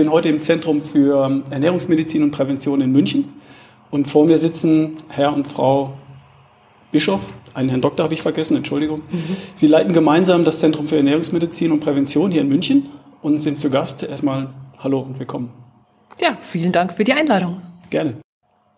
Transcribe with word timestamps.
bin 0.00 0.10
heute 0.10 0.30
im 0.30 0.40
Zentrum 0.40 0.80
für 0.80 1.42
Ernährungsmedizin 1.50 2.22
und 2.22 2.30
Prävention 2.30 2.80
in 2.80 2.90
München. 2.90 3.34
Und 3.90 4.08
vor 4.08 4.24
mir 4.24 4.38
sitzen 4.38 4.96
Herr 5.10 5.34
und 5.34 5.46
Frau 5.46 5.92
Bischof, 6.90 7.28
einen 7.52 7.68
Herrn 7.68 7.82
Doktor 7.82 8.04
habe 8.04 8.14
ich 8.14 8.22
vergessen, 8.22 8.56
Entschuldigung. 8.56 9.02
Mhm. 9.10 9.36
Sie 9.52 9.66
leiten 9.66 9.92
gemeinsam 9.92 10.42
das 10.42 10.58
Zentrum 10.58 10.86
für 10.86 10.96
Ernährungsmedizin 10.96 11.70
und 11.70 11.80
Prävention 11.80 12.30
hier 12.30 12.40
in 12.40 12.48
München 12.48 12.86
und 13.20 13.40
sind 13.40 13.58
zu 13.58 13.68
Gast. 13.68 14.02
Erstmal 14.02 14.54
Hallo 14.78 15.00
und 15.00 15.18
willkommen. 15.18 15.50
Ja, 16.18 16.38
vielen 16.40 16.72
Dank 16.72 16.94
für 16.94 17.04
die 17.04 17.12
Einladung. 17.12 17.60
Gerne. 17.90 18.14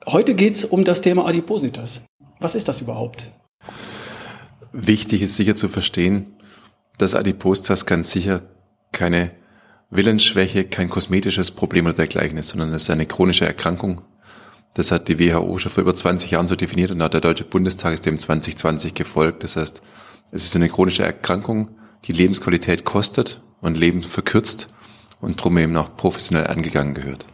Heute 0.05 0.35
geht 0.35 0.57
es 0.57 0.65
um 0.65 0.83
das 0.83 1.03
Thema 1.03 1.25
Adipositas. 1.27 2.05
Was 2.41 2.57
ist 2.57 2.67
das 2.67 2.81
überhaupt? 2.81 3.31
Wichtig 4.73 5.23
ist 5.23 5.37
sicher 5.37 5.55
zu 5.55 5.69
verstehen, 5.69 6.35
dass 6.99 7.15
Adipositas 7.15 7.87
ganz 7.87 8.11
sicher 8.11 8.43
keine 8.91 9.31
Willensschwäche, 9.93 10.65
kein 10.65 10.89
kosmetisches 10.89 11.51
Problem 11.51 11.85
oder 11.85 11.95
dergleichen 11.95 12.39
ist, 12.39 12.49
sondern 12.49 12.73
es 12.73 12.85
ist 12.85 12.91
eine 12.91 13.05
chronische 13.05 13.45
Erkrankung, 13.45 14.01
das 14.73 14.91
hat 14.91 15.09
die 15.09 15.19
WHO 15.19 15.59
schon 15.59 15.71
vor 15.71 15.83
über 15.83 15.95
20 15.95 16.31
Jahren 16.31 16.47
so 16.47 16.57
definiert 16.57 16.91
und 16.91 17.03
hat 17.03 17.13
der 17.13 17.21
Deutsche 17.21 17.45
Bundestag 17.45 17.93
ist 17.93 18.07
dem 18.07 18.19
2020 18.19 18.95
gefolgt. 18.95 19.45
Das 19.45 19.57
heißt, 19.57 19.83
es 20.31 20.45
ist 20.47 20.57
eine 20.57 20.71
chronische 20.71 21.05
Erkrankung, 21.05 21.77
die 22.05 22.13
Lebensqualität 22.13 22.87
kostet 22.87 23.43
und 23.61 23.77
Leben 23.77 24.03
verkürzt 24.03 24.69
und 25.21 25.43
drum 25.43 25.59
eben 25.59 25.77
auch 25.77 25.95
professionell 25.95 26.47
angegangen 26.47 26.95
gehört. 26.95 27.27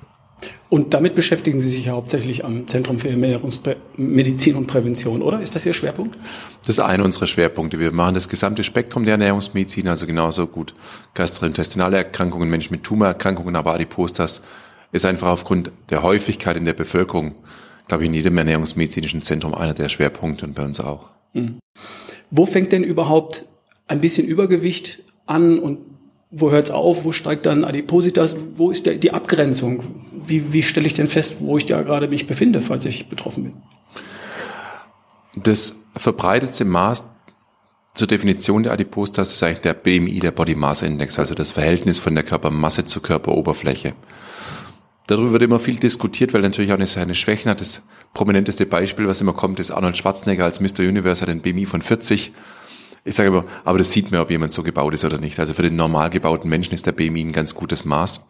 Und 0.69 0.93
damit 0.93 1.15
beschäftigen 1.15 1.61
Sie 1.61 1.69
sich 1.69 1.87
ja 1.87 1.93
hauptsächlich 1.93 2.45
am 2.45 2.67
Zentrum 2.67 2.99
für 2.99 3.09
Ernährungsmedizin 3.09 4.55
und 4.55 4.67
Prävention, 4.67 5.23
oder? 5.23 5.41
Ist 5.41 5.55
das 5.55 5.65
Ihr 5.65 5.73
Schwerpunkt? 5.73 6.17
Das 6.67 6.77
ist 6.77 6.81
einer 6.81 7.05
unserer 7.05 7.27
Schwerpunkte. 7.27 7.79
Wir 7.79 7.91
machen 7.93 8.15
das 8.15 8.29
gesamte 8.29 8.63
Spektrum 8.63 9.05
der 9.05 9.13
Ernährungsmedizin, 9.13 9.89
also 9.89 10.07
genauso 10.07 10.47
gut 10.47 10.75
gastrointestinale 11.15 11.97
Erkrankungen, 11.97 12.51
Menschen 12.51 12.73
mit 12.73 12.85
Tumorerkrankungen, 12.85 13.57
aber 13.57 13.75
Adipositas 13.75 14.43
ist 14.93 15.05
einfach 15.05 15.29
aufgrund 15.29 15.71
der 15.91 16.03
Häufigkeit 16.03 16.57
in 16.57 16.65
der 16.65 16.75
Bevölkerung, 16.75 17.35
glaube 17.87 18.05
ich, 18.05 18.09
in 18.09 18.15
jedem 18.15 18.37
ernährungsmedizinischen 18.37 19.23
Zentrum 19.23 19.55
einer 19.55 19.75
der 19.75 19.89
Schwerpunkte 19.89 20.45
und 20.45 20.55
bei 20.55 20.65
uns 20.65 20.81
auch. 20.81 21.09
Mhm. 21.33 21.59
Wo 22.31 22.45
fängt 22.45 22.73
denn 22.73 22.85
überhaupt 22.85 23.47
ein 23.87 24.01
bisschen 24.01 24.27
Übergewicht 24.27 25.01
an 25.27 25.59
und 25.59 25.79
wo 26.31 26.51
hört 26.51 26.65
es 26.65 26.71
auf? 26.71 27.05
Wo 27.05 27.13
steigt 27.13 27.47
dann 27.47 27.65
Adipositas? 27.65 28.37
Wo 28.55 28.71
ist 28.71 28.87
der, 28.87 28.97
die 28.97 29.13
Abgrenzung? 29.13 29.83
Wie, 30.13 30.53
wie 30.53 30.63
stelle 30.63 30.87
ich 30.87 30.95
denn 30.95 31.09
fest, 31.09 31.37
wo 31.41 31.57
ich 31.57 31.67
da 31.67 31.83
gerade 31.83 32.09
mich 32.09 32.27
befinde, 32.27 32.61
falls 32.61 32.85
ich 32.85 33.09
betroffen 33.09 33.45
bin? 33.45 33.53
Das 35.43 35.77
verbreitetste 35.97 36.65
Maß 36.65 37.05
zur 37.95 38.07
Definition 38.07 38.63
der 38.63 38.73
Adipositas 38.73 39.33
ist 39.33 39.43
eigentlich 39.43 39.61
der 39.61 39.75
BMI, 39.75 40.21
der 40.21 40.31
Body 40.31 40.55
Mass 40.55 40.83
Index, 40.83 41.19
also 41.19 41.35
das 41.35 41.53
Verhältnis 41.53 41.99
von 41.99 42.15
der 42.15 42.25
Körpermasse 42.25 42.85
zur 42.85 43.03
Körperoberfläche. 43.03 43.95
Darüber 45.07 45.33
wird 45.33 45.43
immer 45.43 45.59
viel 45.59 45.77
diskutiert, 45.77 46.35
weil 46.35 46.43
natürlich 46.43 46.73
auch 46.73 46.87
seine 46.87 47.15
Schwächen 47.15 47.51
hat. 47.51 47.63
Das 47.63 47.83
prominenteste 48.13 48.67
Beispiel, 48.67 49.09
was 49.09 49.23
immer 49.23 49.33
kommt, 49.33 49.59
ist 49.59 49.71
Arnold 49.71 49.97
Schwarzenegger 49.97 50.45
als 50.45 50.61
Mr. 50.61 50.81
Universe 50.81 51.23
hat 51.23 51.31
ein 51.31 51.41
BMI 51.41 51.65
von 51.65 51.81
40. 51.81 52.33
Ich 53.09 53.15
sage 53.15 53.29
immer, 53.31 53.45
aber 53.65 53.79
das 53.79 53.91
sieht 53.91 54.11
man, 54.11 54.21
ob 54.21 54.31
jemand 54.31 54.53
so 54.53 54.63
gebaut 54.63 54.93
ist 54.93 55.03
oder 55.03 55.17
nicht. 55.17 55.41
Also 55.41 55.55
für 55.55 55.63
den 55.63 55.77
normal 55.77 56.11
gebauten 56.11 56.51
Menschen 56.51 56.75
ist 56.75 56.85
der 56.85 56.93
BMI 56.93 57.23
ein 57.23 57.33
ganz 57.33 57.55
gutes 57.55 57.87
Maß. 57.87 58.27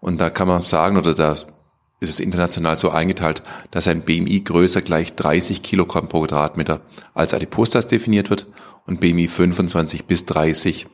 Und 0.00 0.20
da 0.20 0.28
kann 0.28 0.46
man 0.46 0.62
sagen, 0.64 0.98
oder 0.98 1.14
da 1.14 1.32
ist 1.32 2.10
es 2.10 2.20
international 2.20 2.76
so 2.76 2.90
eingeteilt, 2.90 3.42
dass 3.70 3.88
ein 3.88 4.02
BMI 4.02 4.40
größer 4.40 4.82
gleich 4.82 5.14
30 5.14 5.62
Kilogramm 5.62 6.10
pro 6.10 6.20
Quadratmeter 6.20 6.82
als 7.14 7.32
Adipositas 7.32 7.86
definiert 7.86 8.28
wird 8.28 8.46
und 8.86 9.00
BMI 9.00 9.28
25 9.28 10.04
bis 10.04 10.26
30 10.26 10.88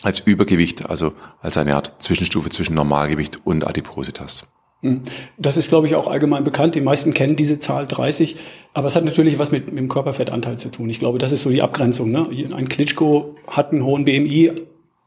als 0.00 0.20
Übergewicht, 0.20 0.88
also 0.88 1.12
als 1.40 1.58
eine 1.58 1.76
Art 1.76 2.02
Zwischenstufe 2.02 2.48
zwischen 2.48 2.74
Normalgewicht 2.74 3.40
und 3.44 3.66
Adipositas. 3.66 4.46
Hm. 4.82 5.02
Das 5.38 5.56
ist, 5.56 5.68
glaube 5.68 5.86
ich, 5.86 5.94
auch 5.94 6.08
allgemein 6.08 6.44
bekannt. 6.44 6.74
Die 6.74 6.80
meisten 6.80 7.14
kennen 7.14 7.36
diese 7.36 7.58
Zahl 7.58 7.86
30. 7.86 8.36
Aber 8.74 8.88
es 8.88 8.96
hat 8.96 9.04
natürlich 9.04 9.38
was 9.38 9.52
mit, 9.52 9.68
mit 9.68 9.78
dem 9.78 9.88
Körperfettanteil 9.88 10.58
zu 10.58 10.70
tun. 10.70 10.88
Ich 10.90 10.98
glaube, 10.98 11.18
das 11.18 11.32
ist 11.32 11.42
so 11.42 11.50
die 11.50 11.62
Abgrenzung. 11.62 12.10
Ne? 12.10 12.28
Ein 12.54 12.68
Klitschko 12.68 13.36
hat 13.46 13.72
einen 13.72 13.84
hohen 13.84 14.04
BMI, 14.04 14.52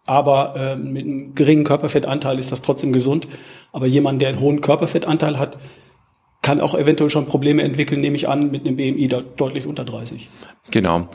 aber 0.05 0.55
äh, 0.55 0.75
mit 0.75 1.05
einem 1.05 1.35
geringen 1.35 1.65
Körperfettanteil 1.65 2.39
ist 2.39 2.51
das 2.51 2.61
trotzdem 2.61 2.93
gesund. 2.93 3.27
Aber 3.73 3.85
jemand, 3.85 4.21
der 4.21 4.29
einen 4.29 4.39
hohen 4.39 4.61
Körperfettanteil 4.61 5.37
hat, 5.37 5.59
kann 6.41 6.61
auch 6.61 6.75
eventuell 6.75 7.09
schon 7.09 7.25
Probleme 7.25 7.63
entwickeln, 7.63 8.01
nehme 8.01 8.15
ich 8.15 8.29
an, 8.29 8.51
mit 8.51 8.65
einem 8.65 8.77
BMI 8.77 9.07
de 9.07 9.23
deutlich 9.35 9.65
unter 9.65 9.83
30. 9.83 10.29
Genau. 10.69 11.07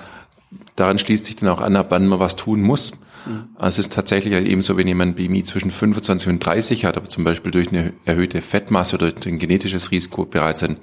Daran 0.75 0.99
schließt 0.99 1.25
sich 1.25 1.37
dann 1.37 1.49
auch 1.49 1.61
an, 1.61 1.77
ab 1.77 1.87
wann 1.91 2.07
man 2.07 2.19
was 2.19 2.35
tun 2.35 2.61
muss. 2.61 2.93
Mhm. 3.27 3.49
Also 3.57 3.81
es 3.81 3.87
ist 3.87 3.93
tatsächlich 3.93 4.33
eben 4.33 4.63
so, 4.63 4.77
wenn 4.77 4.87
jemand 4.87 5.17
BMI 5.17 5.43
zwischen 5.45 5.71
25 5.71 6.29
und 6.29 6.39
30 6.45 6.85
hat, 6.85 6.97
aber 6.97 7.09
zum 7.09 7.25
Beispiel 7.25 7.51
durch 7.51 7.69
eine 7.69 7.93
erhöhte 8.05 8.41
Fettmasse 8.41 8.97
oder 8.97 9.13
durch 9.13 9.27
ein 9.27 9.39
genetisches 9.39 9.91
Risiko 9.91 10.25
bereits 10.25 10.63
ein 10.63 10.79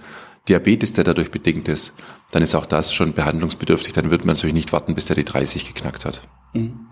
Diabetes, 0.47 0.93
der 0.93 1.03
dadurch 1.03 1.31
bedingt 1.31 1.67
ist, 1.67 1.93
dann 2.31 2.41
ist 2.41 2.55
auch 2.55 2.65
das 2.65 2.93
schon 2.93 3.13
behandlungsbedürftig. 3.13 3.93
Dann 3.93 4.11
wird 4.11 4.25
man 4.25 4.35
natürlich 4.35 4.53
nicht 4.53 4.71
warten, 4.71 4.95
bis 4.95 5.05
der 5.05 5.15
die 5.15 5.25
30 5.25 5.73
geknackt 5.73 6.05
hat. 6.05 6.21
Mhm. 6.53 6.87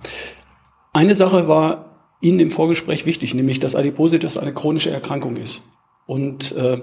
Eine 0.93 1.15
Sache 1.15 1.47
war 1.47 1.91
Ihnen 2.21 2.39
im 2.39 2.51
Vorgespräch 2.51 3.05
wichtig, 3.05 3.33
nämlich 3.33 3.59
dass 3.59 3.75
Adipositas 3.75 4.37
eine 4.37 4.53
chronische 4.53 4.89
Erkrankung 4.89 5.37
ist 5.37 5.63
und 6.05 6.53
äh, 6.53 6.81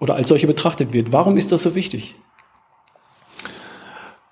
oder 0.00 0.16
als 0.16 0.28
solche 0.28 0.46
betrachtet 0.46 0.92
wird. 0.92 1.12
Warum 1.12 1.36
ist 1.36 1.52
das 1.52 1.62
so 1.62 1.74
wichtig? 1.74 2.16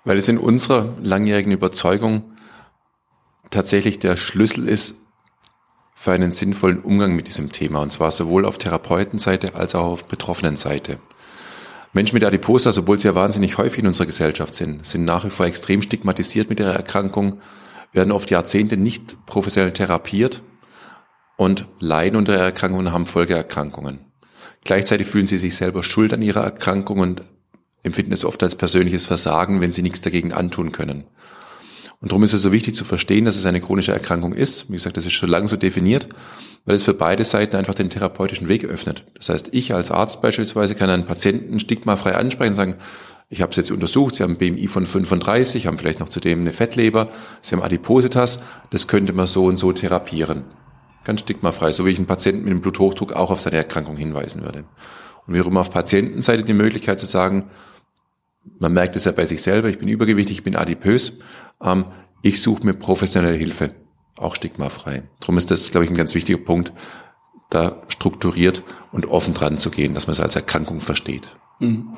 Weil 0.03 0.17
es 0.17 0.27
in 0.27 0.37
unserer 0.37 0.93
langjährigen 1.01 1.53
Überzeugung 1.53 2.30
tatsächlich 3.51 3.99
der 3.99 4.17
Schlüssel 4.17 4.67
ist 4.67 4.95
für 5.93 6.11
einen 6.11 6.31
sinnvollen 6.31 6.79
Umgang 6.79 7.15
mit 7.15 7.27
diesem 7.27 7.51
Thema. 7.51 7.79
Und 7.79 7.91
zwar 7.91 8.09
sowohl 8.09 8.45
auf 8.45 8.57
Therapeutenseite 8.57 9.53
als 9.53 9.75
auch 9.75 9.85
auf 9.85 10.05
Betroffenenseite. 10.05 10.97
Menschen 11.93 12.15
mit 12.15 12.23
Adiposa, 12.23 12.71
obwohl 12.75 12.97
sie 12.97 13.07
ja 13.07 13.15
wahnsinnig 13.15 13.57
häufig 13.57 13.79
in 13.79 13.87
unserer 13.87 14.07
Gesellschaft 14.07 14.55
sind, 14.55 14.85
sind 14.85 15.05
nach 15.05 15.25
wie 15.25 15.29
vor 15.29 15.45
extrem 15.45 15.81
stigmatisiert 15.81 16.49
mit 16.49 16.59
ihrer 16.59 16.73
Erkrankung, 16.73 17.41
werden 17.91 18.11
oft 18.11 18.31
Jahrzehnte 18.31 18.77
nicht 18.77 19.25
professionell 19.25 19.73
therapiert 19.73 20.41
und 21.35 21.65
leiden 21.79 22.15
unter 22.15 22.33
ihrer 22.33 22.45
Erkrankung 22.45 22.79
und 22.79 22.91
haben 22.93 23.05
Folgeerkrankungen. 23.05 23.99
Gleichzeitig 24.63 25.07
fühlen 25.07 25.27
sie 25.27 25.37
sich 25.37 25.55
selber 25.55 25.83
schuld 25.83 26.13
an 26.13 26.21
ihrer 26.21 26.43
Erkrankung 26.43 26.99
und 26.99 27.23
empfinden 27.83 28.13
es 28.13 28.23
oft 28.23 28.41
als 28.41 28.55
persönliches 28.55 29.05
Versagen, 29.05 29.59
wenn 29.59 29.71
sie 29.71 29.81
nichts 29.81 30.01
dagegen 30.01 30.33
antun 30.33 30.71
können. 30.71 31.03
Und 32.01 32.11
darum 32.11 32.23
ist 32.23 32.33
es 32.33 32.41
so 32.41 32.51
wichtig 32.51 32.73
zu 32.73 32.83
verstehen, 32.83 33.25
dass 33.25 33.37
es 33.37 33.45
eine 33.45 33.61
chronische 33.61 33.93
Erkrankung 33.93 34.33
ist. 34.33 34.69
Wie 34.69 34.73
gesagt, 34.73 34.97
das 34.97 35.05
ist 35.05 35.13
schon 35.13 35.29
lange 35.29 35.47
so 35.47 35.55
definiert, 35.55 36.07
weil 36.65 36.75
es 36.75 36.83
für 36.83 36.95
beide 36.95 37.23
Seiten 37.23 37.55
einfach 37.55 37.75
den 37.75 37.91
therapeutischen 37.91 38.49
Weg 38.49 38.65
öffnet. 38.65 39.05
Das 39.15 39.29
heißt, 39.29 39.49
ich 39.51 39.73
als 39.73 39.91
Arzt 39.91 40.21
beispielsweise 40.21 40.73
kann 40.73 40.89
einen 40.89 41.05
Patienten 41.05 41.59
stigmafrei 41.59 42.15
ansprechen 42.15 42.49
und 42.49 42.55
sagen, 42.55 42.75
ich 43.29 43.41
habe 43.41 43.51
es 43.51 43.55
jetzt 43.55 43.71
untersucht, 43.71 44.15
Sie 44.15 44.23
haben 44.23 44.31
ein 44.31 44.37
BMI 44.37 44.67
von 44.67 44.85
35, 44.85 45.67
haben 45.67 45.77
vielleicht 45.77 45.99
noch 46.01 46.09
zudem 46.09 46.41
eine 46.41 46.51
Fettleber, 46.51 47.09
Sie 47.41 47.55
haben 47.55 47.63
Adipositas, 47.63 48.41
das 48.71 48.87
könnte 48.87 49.13
man 49.13 49.27
so 49.27 49.45
und 49.45 49.57
so 49.57 49.71
therapieren. 49.71 50.43
Ganz 51.05 51.21
stigmafrei, 51.21 51.71
so 51.71 51.85
wie 51.85 51.91
ich 51.91 51.97
einen 51.97 52.07
Patienten 52.07 52.43
mit 52.43 52.51
einem 52.51 52.61
Bluthochdruck 52.61 53.13
auch 53.13 53.29
auf 53.29 53.39
seine 53.39 53.57
Erkrankung 53.57 53.95
hinweisen 53.95 54.41
würde. 54.41 54.65
Und 55.27 55.35
wir 55.35 55.45
haben 55.45 55.57
auf 55.57 55.69
Patientenseite 55.69 56.43
die 56.43 56.53
Möglichkeit 56.53 56.99
zu 56.99 57.05
sagen, 57.05 57.45
man 58.61 58.73
merkt 58.73 58.95
es 58.95 59.05
ja 59.05 59.11
bei 59.11 59.25
sich 59.25 59.41
selber, 59.41 59.69
ich 59.69 59.79
bin 59.79 59.87
übergewichtig, 59.87 60.37
ich 60.37 60.43
bin 60.43 60.55
adipös, 60.55 61.17
ähm, 61.63 61.85
ich 62.21 62.41
suche 62.41 62.63
mir 62.63 62.73
professionelle 62.73 63.35
Hilfe, 63.35 63.71
auch 64.17 64.35
stigmafrei. 64.35 65.01
Darum 65.19 65.39
ist 65.39 65.49
das, 65.49 65.71
glaube 65.71 65.85
ich, 65.85 65.89
ein 65.89 65.97
ganz 65.97 66.13
wichtiger 66.13 66.37
Punkt, 66.37 66.71
da 67.49 67.81
strukturiert 67.89 68.63
und 68.91 69.07
offen 69.07 69.33
dran 69.33 69.57
zu 69.57 69.71
gehen, 69.71 69.95
dass 69.95 70.05
man 70.05 70.13
es 70.13 70.21
als 70.21 70.35
Erkrankung 70.35 70.79
versteht. 70.79 71.35
Mhm. 71.59 71.89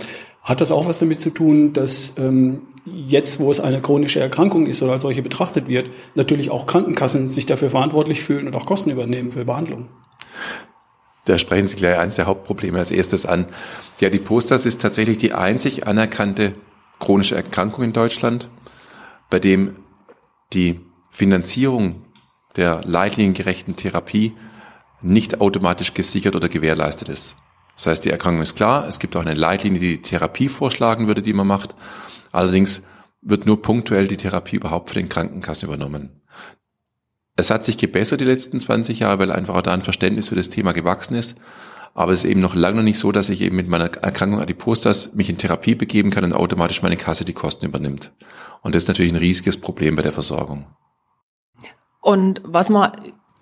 Hat 0.42 0.62
das 0.62 0.72
auch 0.72 0.88
was 0.88 1.00
damit 1.00 1.20
zu 1.20 1.30
tun, 1.32 1.74
dass 1.74 2.14
ähm, 2.18 2.62
jetzt, 2.86 3.40
wo 3.40 3.52
es 3.52 3.60
eine 3.60 3.82
chronische 3.82 4.22
Erkrankung 4.22 4.66
ist 4.66 4.82
oder 4.82 4.94
als 4.94 5.04
solche 5.04 5.22
betrachtet 5.22 5.68
wird, 5.68 5.90
natürlich 6.16 6.50
auch 6.50 6.66
Krankenkassen 6.66 7.28
sich 7.28 7.46
dafür 7.46 7.70
verantwortlich 7.70 8.24
fühlen 8.24 8.48
und 8.48 8.56
auch 8.56 8.66
Kosten 8.66 8.90
übernehmen 8.90 9.32
für 9.32 9.44
Behandlung? 9.46 9.90
Da 11.26 11.38
sprechen 11.38 11.66
Sie 11.66 11.76
gleich 11.76 11.98
eines 11.98 12.18
der 12.18 12.26
Hauptprobleme 12.26 12.80
als 12.80 12.92
erstes 12.92 13.26
an. 13.26 13.46
Die 14.00 14.06
Adipositas 14.06 14.66
ist 14.66 14.82
tatsächlich 14.82 15.18
die 15.18 15.34
einzig 15.34 15.88
anerkannte 15.88 16.54
chronische 17.00 17.36
Erkrankung 17.36 17.86
in 17.86 17.94
Deutschland, 17.94 18.50
bei 19.30 19.40
dem 19.40 19.76
die 20.52 20.80
Finanzierung 21.10 22.06
der 22.56 22.82
leitliniengerechten 22.84 23.76
Therapie 23.76 24.34
nicht 25.02 25.42
automatisch 25.42 25.94
gesichert 25.94 26.36
oder 26.36 26.50
gewährleistet 26.50 27.10
ist. 27.10 27.36
Das 27.76 27.88
heißt, 27.88 28.06
die 28.06 28.10
Erkrankung 28.10 28.42
ist 28.42 28.56
klar, 28.56 28.88
es 28.88 29.00
gibt 29.00 29.16
auch 29.16 29.22
eine 29.22 29.34
Leitlinie, 29.34 29.80
die 29.80 29.98
die 29.98 30.02
Therapie 30.02 30.50
vorschlagen 30.50 31.08
würde, 31.08 31.22
die 31.22 31.34
man 31.34 31.48
macht. 31.48 31.76
Allerdings 32.32 32.84
wird 33.22 33.46
nur 33.46 33.62
punktuell 33.62 34.08
die 34.08 34.18
Therapie 34.18 34.58
überhaupt 34.58 34.90
für 34.90 34.96
den 34.96 35.10
Krankenkassen 35.10 35.68
übernommen. 35.68 36.22
Es 37.36 37.50
hat 37.50 37.64
sich 37.66 37.78
gebessert 37.78 38.22
die 38.22 38.26
letzten 38.26 38.60
20 38.60 39.00
Jahre, 39.00 39.20
weil 39.20 39.32
einfach 39.32 39.56
auch 39.56 39.62
da 39.62 39.72
ein 39.72 39.82
Verständnis 39.82 40.30
für 40.30 40.36
das 40.36 40.50
Thema 40.50 40.72
gewachsen 40.72 41.16
ist. 41.16 41.38
Aber 41.96 42.12
es 42.12 42.24
ist 42.24 42.30
eben 42.30 42.40
noch 42.40 42.56
lange 42.56 42.84
nicht 42.84 42.98
so, 42.98 43.12
dass 43.12 43.30
ich 43.30 43.42
eben 43.42 43.56
mit 43.56 43.68
meiner 43.68 43.86
Erkrankung 43.86 44.40
Adipositas 44.40 45.14
mich 45.14 45.30
in 45.30 45.38
Therapie 45.38 45.76
begeben 45.76 46.10
kann 46.10 46.24
und 46.24 46.34
automatisch 46.34 46.82
meine 46.82 46.98
Kasse 46.98 47.26
die 47.26 47.34
Kosten 47.34 47.66
übernimmt. 47.66 48.12
Und 48.62 48.74
das 48.74 48.84
ist 48.84 48.88
natürlich 48.88 49.14
ein 49.14 49.18
riesiges 49.18 49.58
Problem 49.58 49.96
bei 49.96 50.02
der 50.02 50.12
Versorgung. 50.12 50.66
Und 52.02 52.42
was 52.44 52.70
man 52.70 52.92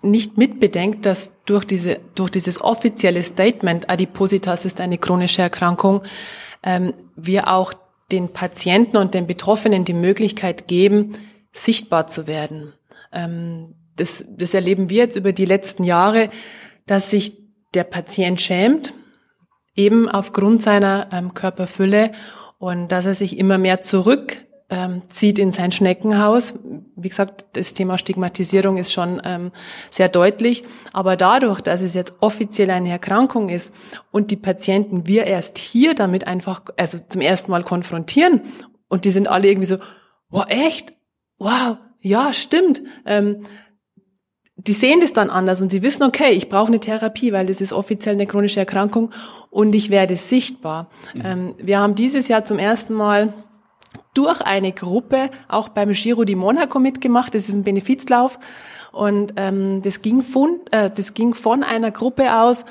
nicht 0.02 0.36
mitbedenkt, 0.36 1.06
dass 1.06 1.32
durch 1.46 1.64
diese 1.64 2.00
durch 2.14 2.30
dieses 2.30 2.60
offizielle 2.60 3.22
Statement 3.22 3.88
Adipositas 3.88 4.64
ist 4.64 4.80
eine 4.80 4.98
chronische 4.98 5.42
Erkrankung, 5.42 6.02
ähm, 6.62 6.92
wir 7.16 7.48
auch 7.48 7.72
den 8.10 8.32
Patienten 8.32 8.96
und 8.96 9.14
den 9.14 9.26
Betroffenen 9.26 9.84
die 9.84 9.94
Möglichkeit 9.94 10.68
geben, 10.68 11.12
sichtbar 11.52 12.08
zu 12.08 12.26
werden. 12.26 12.74
Ähm, 13.12 13.74
das, 13.96 14.24
das 14.28 14.54
erleben 14.54 14.90
wir 14.90 14.98
jetzt 14.98 15.16
über 15.16 15.32
die 15.32 15.44
letzten 15.44 15.84
Jahre, 15.84 16.30
dass 16.86 17.10
sich 17.10 17.38
der 17.74 17.84
Patient 17.84 18.40
schämt, 18.40 18.92
eben 19.74 20.08
aufgrund 20.08 20.62
seiner 20.62 21.08
ähm, 21.12 21.34
Körperfülle 21.34 22.12
und 22.58 22.88
dass 22.88 23.06
er 23.06 23.14
sich 23.14 23.38
immer 23.38 23.58
mehr 23.58 23.80
zurück 23.80 24.46
ähm, 24.72 25.02
zieht 25.08 25.38
in 25.38 25.52
sein 25.52 25.70
Schneckenhaus. 25.70 26.54
Wie 26.96 27.10
gesagt, 27.10 27.44
das 27.52 27.74
Thema 27.74 27.98
Stigmatisierung 27.98 28.78
ist 28.78 28.90
schon 28.90 29.20
ähm, 29.22 29.52
sehr 29.90 30.08
deutlich. 30.08 30.64
Aber 30.94 31.16
dadurch, 31.16 31.60
dass 31.60 31.82
es 31.82 31.92
jetzt 31.92 32.14
offiziell 32.20 32.70
eine 32.70 32.90
Erkrankung 32.90 33.50
ist 33.50 33.70
und 34.10 34.30
die 34.30 34.36
Patienten 34.36 35.06
wir 35.06 35.24
erst 35.24 35.58
hier 35.58 35.94
damit 35.94 36.26
einfach, 36.26 36.62
also 36.78 36.98
zum 37.06 37.20
ersten 37.20 37.50
Mal 37.50 37.64
konfrontieren 37.64 38.40
und 38.88 39.04
die 39.04 39.10
sind 39.10 39.28
alle 39.28 39.48
irgendwie 39.48 39.68
so, 39.68 39.76
wow, 40.30 40.46
echt? 40.48 40.94
Wow, 41.36 41.76
ja, 42.00 42.32
stimmt. 42.32 42.82
Ähm, 43.04 43.42
die 44.56 44.72
sehen 44.72 45.00
das 45.00 45.12
dann 45.12 45.30
anders 45.30 45.62
und 45.62 45.72
sie 45.72 45.82
wissen, 45.82 46.02
okay, 46.02 46.32
ich 46.32 46.48
brauche 46.48 46.68
eine 46.68 46.80
Therapie, 46.80 47.32
weil 47.32 47.46
das 47.46 47.60
ist 47.60 47.72
offiziell 47.72 48.14
eine 48.14 48.26
chronische 48.26 48.60
Erkrankung 48.60 49.10
und 49.50 49.74
ich 49.74 49.90
werde 49.90 50.16
sichtbar. 50.16 50.88
Mhm. 51.14 51.22
Ähm, 51.24 51.54
wir 51.58 51.80
haben 51.80 51.94
dieses 51.94 52.28
Jahr 52.28 52.44
zum 52.44 52.58
ersten 52.58 52.94
Mal 52.94 53.32
durch 54.14 54.40
eine 54.42 54.72
Gruppe 54.72 55.30
auch 55.48 55.70
beim 55.70 55.92
Giro 55.92 56.24
di 56.24 56.34
Monaco 56.34 56.78
mitgemacht. 56.78 57.34
Das 57.34 57.48
ist 57.48 57.54
ein 57.54 57.64
Benefizlauf 57.64 58.38
und 58.92 59.34
ähm, 59.36 59.80
das 59.82 60.02
ging 60.02 60.22
von 60.22 60.60
äh, 60.70 60.90
das 60.90 61.14
ging 61.14 61.34
von 61.34 61.62
einer 61.62 61.90
Gruppe 61.90 62.36
aus, 62.36 62.64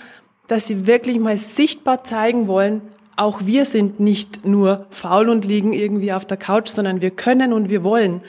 dass 0.48 0.68
sie 0.68 0.86
wirklich 0.86 1.20
mal 1.20 1.38
sichtbar 1.38 2.04
zeigen 2.04 2.48
wollen, 2.48 2.82
auch 3.16 3.42
wir 3.46 3.66
sind 3.66 4.00
nicht 4.00 4.46
nur 4.46 4.88
faul 4.90 5.30
und 5.30 5.46
liegen 5.46 5.74
irgendwie 5.74 6.14
auf 6.14 6.26
der 6.26 6.38
Couch, 6.38 6.70
sondern 6.70 7.02
wir 7.02 7.12
können 7.12 7.54
und 7.54 7.70
wir 7.70 7.84
wollen. 7.84 8.22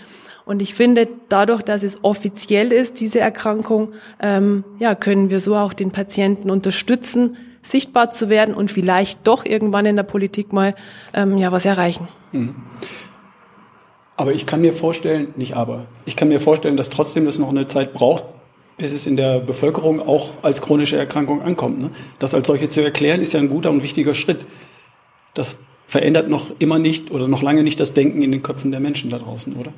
Und 0.44 0.60
ich 0.60 0.74
finde, 0.74 1.08
dadurch, 1.28 1.62
dass 1.62 1.82
es 1.82 2.02
offiziell 2.02 2.72
ist, 2.72 3.00
diese 3.00 3.20
Erkrankung, 3.20 3.92
ähm, 4.20 4.64
ja, 4.78 4.94
können 4.94 5.30
wir 5.30 5.40
so 5.40 5.56
auch 5.56 5.72
den 5.72 5.92
Patienten 5.92 6.50
unterstützen, 6.50 7.36
sichtbar 7.62 8.10
zu 8.10 8.28
werden 8.28 8.54
und 8.54 8.70
vielleicht 8.70 9.26
doch 9.26 9.44
irgendwann 9.44 9.86
in 9.86 9.96
der 9.96 10.02
Politik 10.02 10.52
mal 10.52 10.74
ähm, 11.14 11.38
ja 11.38 11.52
was 11.52 11.64
erreichen. 11.64 12.08
Mhm. 12.32 12.56
Aber 14.16 14.32
ich 14.32 14.46
kann 14.46 14.60
mir 14.60 14.72
vorstellen, 14.72 15.28
nicht 15.36 15.54
aber, 15.54 15.86
ich 16.04 16.16
kann 16.16 16.28
mir 16.28 16.40
vorstellen, 16.40 16.76
dass 16.76 16.90
trotzdem 16.90 17.24
das 17.24 17.38
noch 17.38 17.48
eine 17.48 17.66
Zeit 17.66 17.94
braucht, 17.94 18.24
bis 18.78 18.92
es 18.92 19.06
in 19.06 19.16
der 19.16 19.38
Bevölkerung 19.38 20.00
auch 20.00 20.30
als 20.42 20.60
chronische 20.60 20.96
Erkrankung 20.96 21.42
ankommt. 21.42 21.80
Ne? 21.80 21.90
Das 22.18 22.34
als 22.34 22.46
solche 22.46 22.68
zu 22.68 22.82
erklären, 22.82 23.20
ist 23.20 23.32
ja 23.32 23.40
ein 23.40 23.48
guter 23.48 23.70
und 23.70 23.82
wichtiger 23.82 24.14
Schritt. 24.14 24.44
Das 25.34 25.56
verändert 25.86 26.28
noch 26.28 26.52
immer 26.58 26.78
nicht 26.78 27.10
oder 27.10 27.28
noch 27.28 27.42
lange 27.42 27.62
nicht 27.62 27.78
das 27.80 27.94
Denken 27.94 28.22
in 28.22 28.32
den 28.32 28.42
Köpfen 28.42 28.70
der 28.70 28.80
Menschen 28.80 29.10
da 29.10 29.18
draußen, 29.18 29.54
oder? 29.56 29.72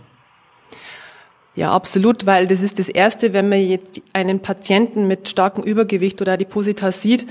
Ja, 1.57 1.73
absolut, 1.73 2.27
weil 2.27 2.47
das 2.47 2.63
ist 2.63 2.79
das 2.79 2.89
Erste, 2.89 3.33
wenn 3.33 3.49
man 3.49 3.61
jetzt 3.61 4.03
einen 4.13 4.41
Patienten 4.41 5.07
mit 5.07 5.29
starkem 5.29 5.63
Übergewicht 5.63 6.21
oder 6.21 6.33
Adipositas 6.33 7.01
sieht, 7.01 7.27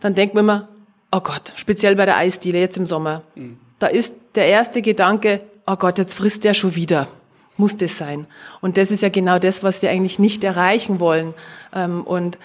dann 0.00 0.14
denkt 0.14 0.34
man 0.34 0.44
immer, 0.44 0.68
oh 1.12 1.20
Gott, 1.20 1.52
speziell 1.54 1.94
bei 1.96 2.04
der 2.04 2.16
Eisdiele 2.16 2.58
jetzt 2.58 2.76
im 2.76 2.86
Sommer. 2.86 3.22
Mhm. 3.34 3.58
Da 3.78 3.86
ist 3.86 4.14
der 4.34 4.46
erste 4.46 4.82
Gedanke, 4.82 5.40
oh 5.66 5.76
Gott, 5.76 5.98
jetzt 5.98 6.14
frisst 6.14 6.44
der 6.44 6.54
schon 6.54 6.74
wieder. 6.74 7.08
Muss 7.56 7.76
das 7.76 7.96
sein? 7.96 8.26
Und 8.60 8.76
das 8.76 8.90
ist 8.90 9.02
ja 9.02 9.08
genau 9.08 9.38
das, 9.38 9.62
was 9.62 9.82
wir 9.82 9.90
eigentlich 9.90 10.18
nicht 10.18 10.44
erreichen 10.44 11.00
wollen. 11.00 11.34
Ähm, 11.74 12.02
und 12.04 12.38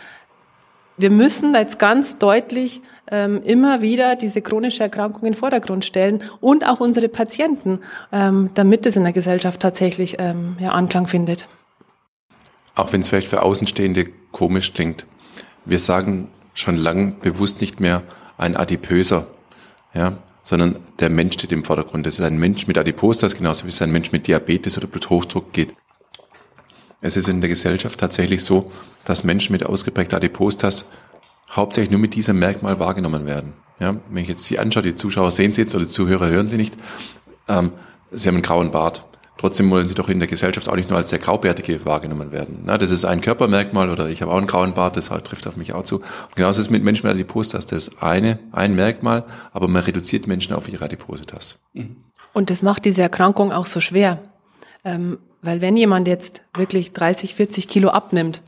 wir 0.98 1.10
müssen 1.10 1.54
jetzt 1.56 1.80
ganz 1.80 2.18
deutlich 2.18 2.82
ähm, 3.12 3.42
immer 3.44 3.82
wieder 3.82 4.16
diese 4.16 4.42
chronische 4.42 4.84
Erkrankung 4.84 5.24
in 5.24 5.34
den 5.34 5.40
Vordergrund 5.40 5.86
stellen 5.86 6.24
und 6.40 6.68
auch 6.68 6.80
unsere 6.80 7.10
Patienten, 7.10 7.80
ähm, 8.12 8.50
damit 8.54 8.86
es 8.86 8.96
in 8.96 9.04
der 9.04 9.14
Gesellschaft 9.14 9.60
tatsächlich 9.60 10.18
ja, 10.20 10.70
Anklang 10.70 11.08
findet. 11.08 11.48
Auch 12.76 12.92
wenn 12.94 13.02
es 13.02 13.08
vielleicht 13.08 13.28
für 13.28 13.44
Außenstehende 13.44 14.08
komisch 14.32 14.74
klingt. 14.74 15.06
Wir 15.66 15.80
sagen 15.80 16.30
schon 16.54 16.76
lang 16.76 17.20
bewusst 17.22 17.62
nicht 17.62 17.80
mehr 17.80 18.04
ein 18.38 18.56
Adipöser, 18.56 19.28
ja, 19.94 20.14
sondern 20.42 20.76
der 21.00 21.10
Mensch 21.10 21.36
steht 21.36 21.52
im 21.52 21.64
Vordergrund. 21.64 22.06
Das 22.06 22.20
ist 22.20 22.26
ein 22.26 22.38
Mensch 22.38 22.68
mit 22.68 22.78
Adipositas, 22.78 23.36
genauso 23.36 23.66
wie 23.66 23.70
es 23.70 23.82
ein 23.82 23.92
Mensch 23.92 24.12
mit 24.12 24.28
Diabetes 24.28 24.78
oder 24.78 24.88
Bluthochdruck 24.88 25.54
geht. 25.54 25.74
Es 27.04 27.18
ist 27.18 27.28
in 27.28 27.42
der 27.42 27.50
Gesellschaft 27.50 28.00
tatsächlich 28.00 28.44
so, 28.44 28.72
dass 29.04 29.26
Menschen 29.26 29.52
mit 29.52 29.66
ausgeprägter 29.66 30.18
Adipositas 30.18 30.86
hauptsächlich 31.52 31.92
nur 31.92 32.00
mit 32.00 32.16
diesem 32.16 32.40
Merkmal 32.40 32.80
wahrgenommen 32.80 33.26
werden. 33.26 33.54
Ja, 33.80 33.98
wenn 34.10 34.24
ich 34.24 34.30
jetzt 34.30 34.46
Sie 34.46 34.58
anschaue, 34.58 34.84
die 34.84 34.96
Zuschauer 34.96 35.32
sehen 35.32 35.52
Sie 35.52 35.62
jetzt 35.62 35.76
oder 35.76 35.84
die 35.84 35.92
Zuhörer 35.92 36.28
hören 36.30 36.48
Sie 36.48 36.56
nicht, 36.56 36.78
ähm, 37.50 37.74
Sie 38.12 38.30
haben 38.30 38.36
einen 38.36 38.44
grauen 38.44 38.72
Bart. 38.72 39.06
Trotzdem 39.38 39.70
wollen 39.70 39.88
sie 39.88 39.96
doch 39.96 40.08
in 40.08 40.20
der 40.20 40.30
Gesellschaft 40.30 40.70
auch 40.70 40.76
nicht 40.76 40.90
nur 40.90 40.98
als 40.98 41.10
der 41.10 41.20
Graubärtige 41.20 41.86
wahrgenommen 41.86 42.32
werden. 42.32 42.60
Na, 42.64 42.78
das 42.78 42.92
ist 42.92 43.04
ein 43.04 43.20
Körpermerkmal 43.20 43.90
oder 43.90 44.08
ich 44.08 44.22
habe 44.22 44.32
auch 44.32 44.38
einen 44.38 44.48
grauen 44.48 44.74
Bart, 44.74 44.96
das 44.96 45.10
halt 45.10 45.26
trifft 45.26 45.48
auf 45.48 45.58
mich 45.58 45.74
auch 45.74 45.84
zu. 45.84 45.98
Und 45.98 46.36
genauso 46.36 46.62
ist 46.62 46.68
es 46.68 46.72
mit 46.72 46.84
Menschen 46.84 47.08
mit 47.08 47.16
Adipositas. 47.16 47.66
Das 47.66 47.88
ist 47.90 48.02
eine, 48.02 48.40
ein 48.54 48.76
Merkmal, 48.76 49.26
aber 49.52 49.68
man 49.68 49.84
reduziert 49.84 50.28
Menschen 50.28 50.54
auf 50.54 50.70
ihre 50.70 50.86
Adipositas. 50.86 51.60
Und 52.32 52.50
das 52.52 52.62
macht 52.62 52.86
diese 52.86 53.02
Erkrankung 53.02 53.52
auch 53.52 53.66
so 53.66 53.82
schwer. 53.82 54.20
Ähm, 54.86 55.18
weil 55.44 55.62
wenn 55.62 55.78
jemand 55.78 56.08
jetzt 56.08 56.42
wirklich 56.56 56.94
30, 56.94 57.36
40 57.36 57.68
Kilo 57.68 57.90
abnimmt, 57.90 58.42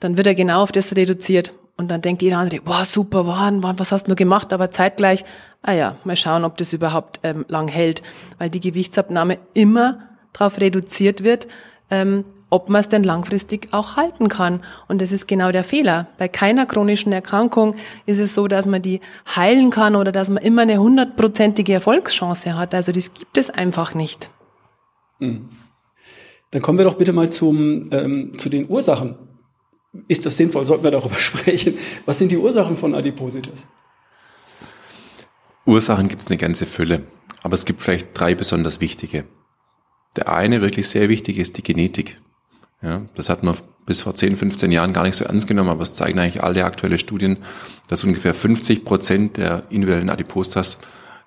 dann 0.00 0.16
wird 0.16 0.26
er 0.26 0.34
genau 0.34 0.62
auf 0.62 0.72
das 0.72 0.96
reduziert. 0.96 1.52
Und 1.76 1.90
dann 1.90 2.02
denkt 2.02 2.22
jeder 2.22 2.38
andere, 2.38 2.60
wow, 2.64 2.84
super, 2.84 3.26
wow, 3.26 3.74
was 3.76 3.92
hast 3.92 4.10
du 4.10 4.16
gemacht? 4.16 4.52
Aber 4.52 4.72
zeitgleich, 4.72 5.24
ah 5.62 5.72
ja, 5.72 5.96
mal 6.02 6.16
schauen, 6.16 6.44
ob 6.44 6.56
das 6.56 6.72
überhaupt 6.72 7.20
ähm, 7.22 7.44
lang 7.48 7.68
hält. 7.68 8.02
Weil 8.38 8.50
die 8.50 8.60
Gewichtsabnahme 8.60 9.38
immer 9.54 10.00
darauf 10.32 10.60
reduziert 10.60 11.22
wird, 11.22 11.46
ähm, 11.90 12.24
ob 12.50 12.68
man 12.70 12.80
es 12.80 12.88
denn 12.88 13.04
langfristig 13.04 13.68
auch 13.72 13.96
halten 13.96 14.28
kann. 14.28 14.62
Und 14.88 15.02
das 15.02 15.12
ist 15.12 15.28
genau 15.28 15.52
der 15.52 15.64
Fehler. 15.64 16.08
Bei 16.16 16.28
keiner 16.28 16.66
chronischen 16.66 17.12
Erkrankung 17.12 17.76
ist 18.06 18.18
es 18.18 18.34
so, 18.34 18.48
dass 18.48 18.66
man 18.66 18.82
die 18.82 19.00
heilen 19.36 19.70
kann 19.70 19.94
oder 19.96 20.12
dass 20.12 20.30
man 20.30 20.42
immer 20.42 20.62
eine 20.62 20.78
hundertprozentige 20.78 21.74
Erfolgschance 21.74 22.56
hat. 22.56 22.74
Also 22.74 22.90
das 22.90 23.12
gibt 23.12 23.36
es 23.36 23.50
einfach 23.50 23.94
nicht. 23.94 24.30
Mhm. 25.18 25.48
Dann 26.50 26.62
kommen 26.62 26.78
wir 26.78 26.84
doch 26.84 26.94
bitte 26.94 27.12
mal 27.12 27.30
zum, 27.30 27.82
ähm, 27.90 28.32
zu 28.36 28.48
den 28.48 28.68
Ursachen. 28.68 29.16
Ist 30.06 30.24
das 30.26 30.36
sinnvoll? 30.36 30.64
Sollten 30.64 30.84
wir 30.84 30.90
darüber 30.90 31.14
sprechen? 31.18 31.76
Was 32.06 32.18
sind 32.18 32.32
die 32.32 32.38
Ursachen 32.38 32.76
von 32.76 32.94
Adipositas? 32.94 33.68
Ursachen 35.66 36.08
gibt 36.08 36.22
es 36.22 36.28
eine 36.28 36.38
ganze 36.38 36.64
Fülle, 36.64 37.02
aber 37.42 37.54
es 37.54 37.66
gibt 37.66 37.82
vielleicht 37.82 38.18
drei 38.18 38.34
besonders 38.34 38.80
wichtige. 38.80 39.24
Der 40.16 40.32
eine 40.32 40.62
wirklich 40.62 40.88
sehr 40.88 41.10
wichtig 41.10 41.38
ist 41.38 41.58
die 41.58 41.62
Genetik. 41.62 42.20
Ja, 42.80 43.02
das 43.14 43.28
hat 43.28 43.42
man 43.42 43.56
bis 43.84 44.02
vor 44.02 44.14
10, 44.14 44.36
15 44.36 44.72
Jahren 44.72 44.92
gar 44.92 45.02
nicht 45.02 45.16
so 45.16 45.24
ernst 45.24 45.46
genommen, 45.46 45.70
aber 45.70 45.82
es 45.82 45.92
zeigen 45.92 46.18
eigentlich 46.18 46.42
alle 46.42 46.64
aktuelle 46.64 46.98
Studien, 46.98 47.38
dass 47.88 48.04
ungefähr 48.04 48.34
50 48.34 48.84
Prozent 48.84 49.36
der 49.36 49.64
individuellen 49.70 50.10
Adipositas 50.10 50.78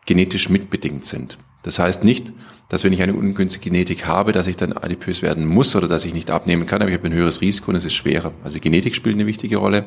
genetisch 0.06 0.50
mitbedingt 0.50 1.06
sind. 1.06 1.38
Das 1.64 1.80
heißt 1.80 2.04
nicht, 2.04 2.34
dass 2.70 2.84
wenn 2.84 2.94
ich 2.94 3.02
eine 3.02 3.14
ungünstige 3.14 3.70
Genetik 3.70 4.08
habe, 4.08 4.32
dass 4.32 4.48
ich 4.48 4.56
dann 4.56 4.74
adipös 4.74 5.22
werden 5.22 5.46
muss 5.46 5.76
oder 5.76 5.88
dass 5.88 6.06
ich 6.06 6.14
nicht 6.14 6.32
abnehmen 6.32 6.66
kann, 6.66 6.82
aber 6.82 6.90
ich 6.90 6.98
habe 6.98 7.08
ein 7.08 7.14
höheres 7.14 7.42
Risiko 7.42 7.72
und 7.72 7.78
es 7.78 7.86
ist 7.86 7.94
schwerer. 7.94 8.34
Also 8.44 8.60
Genetik 8.60 8.96
spielt 8.96 9.16
eine 9.16 9.28
wichtige 9.28 9.58
Rolle. 9.58 9.86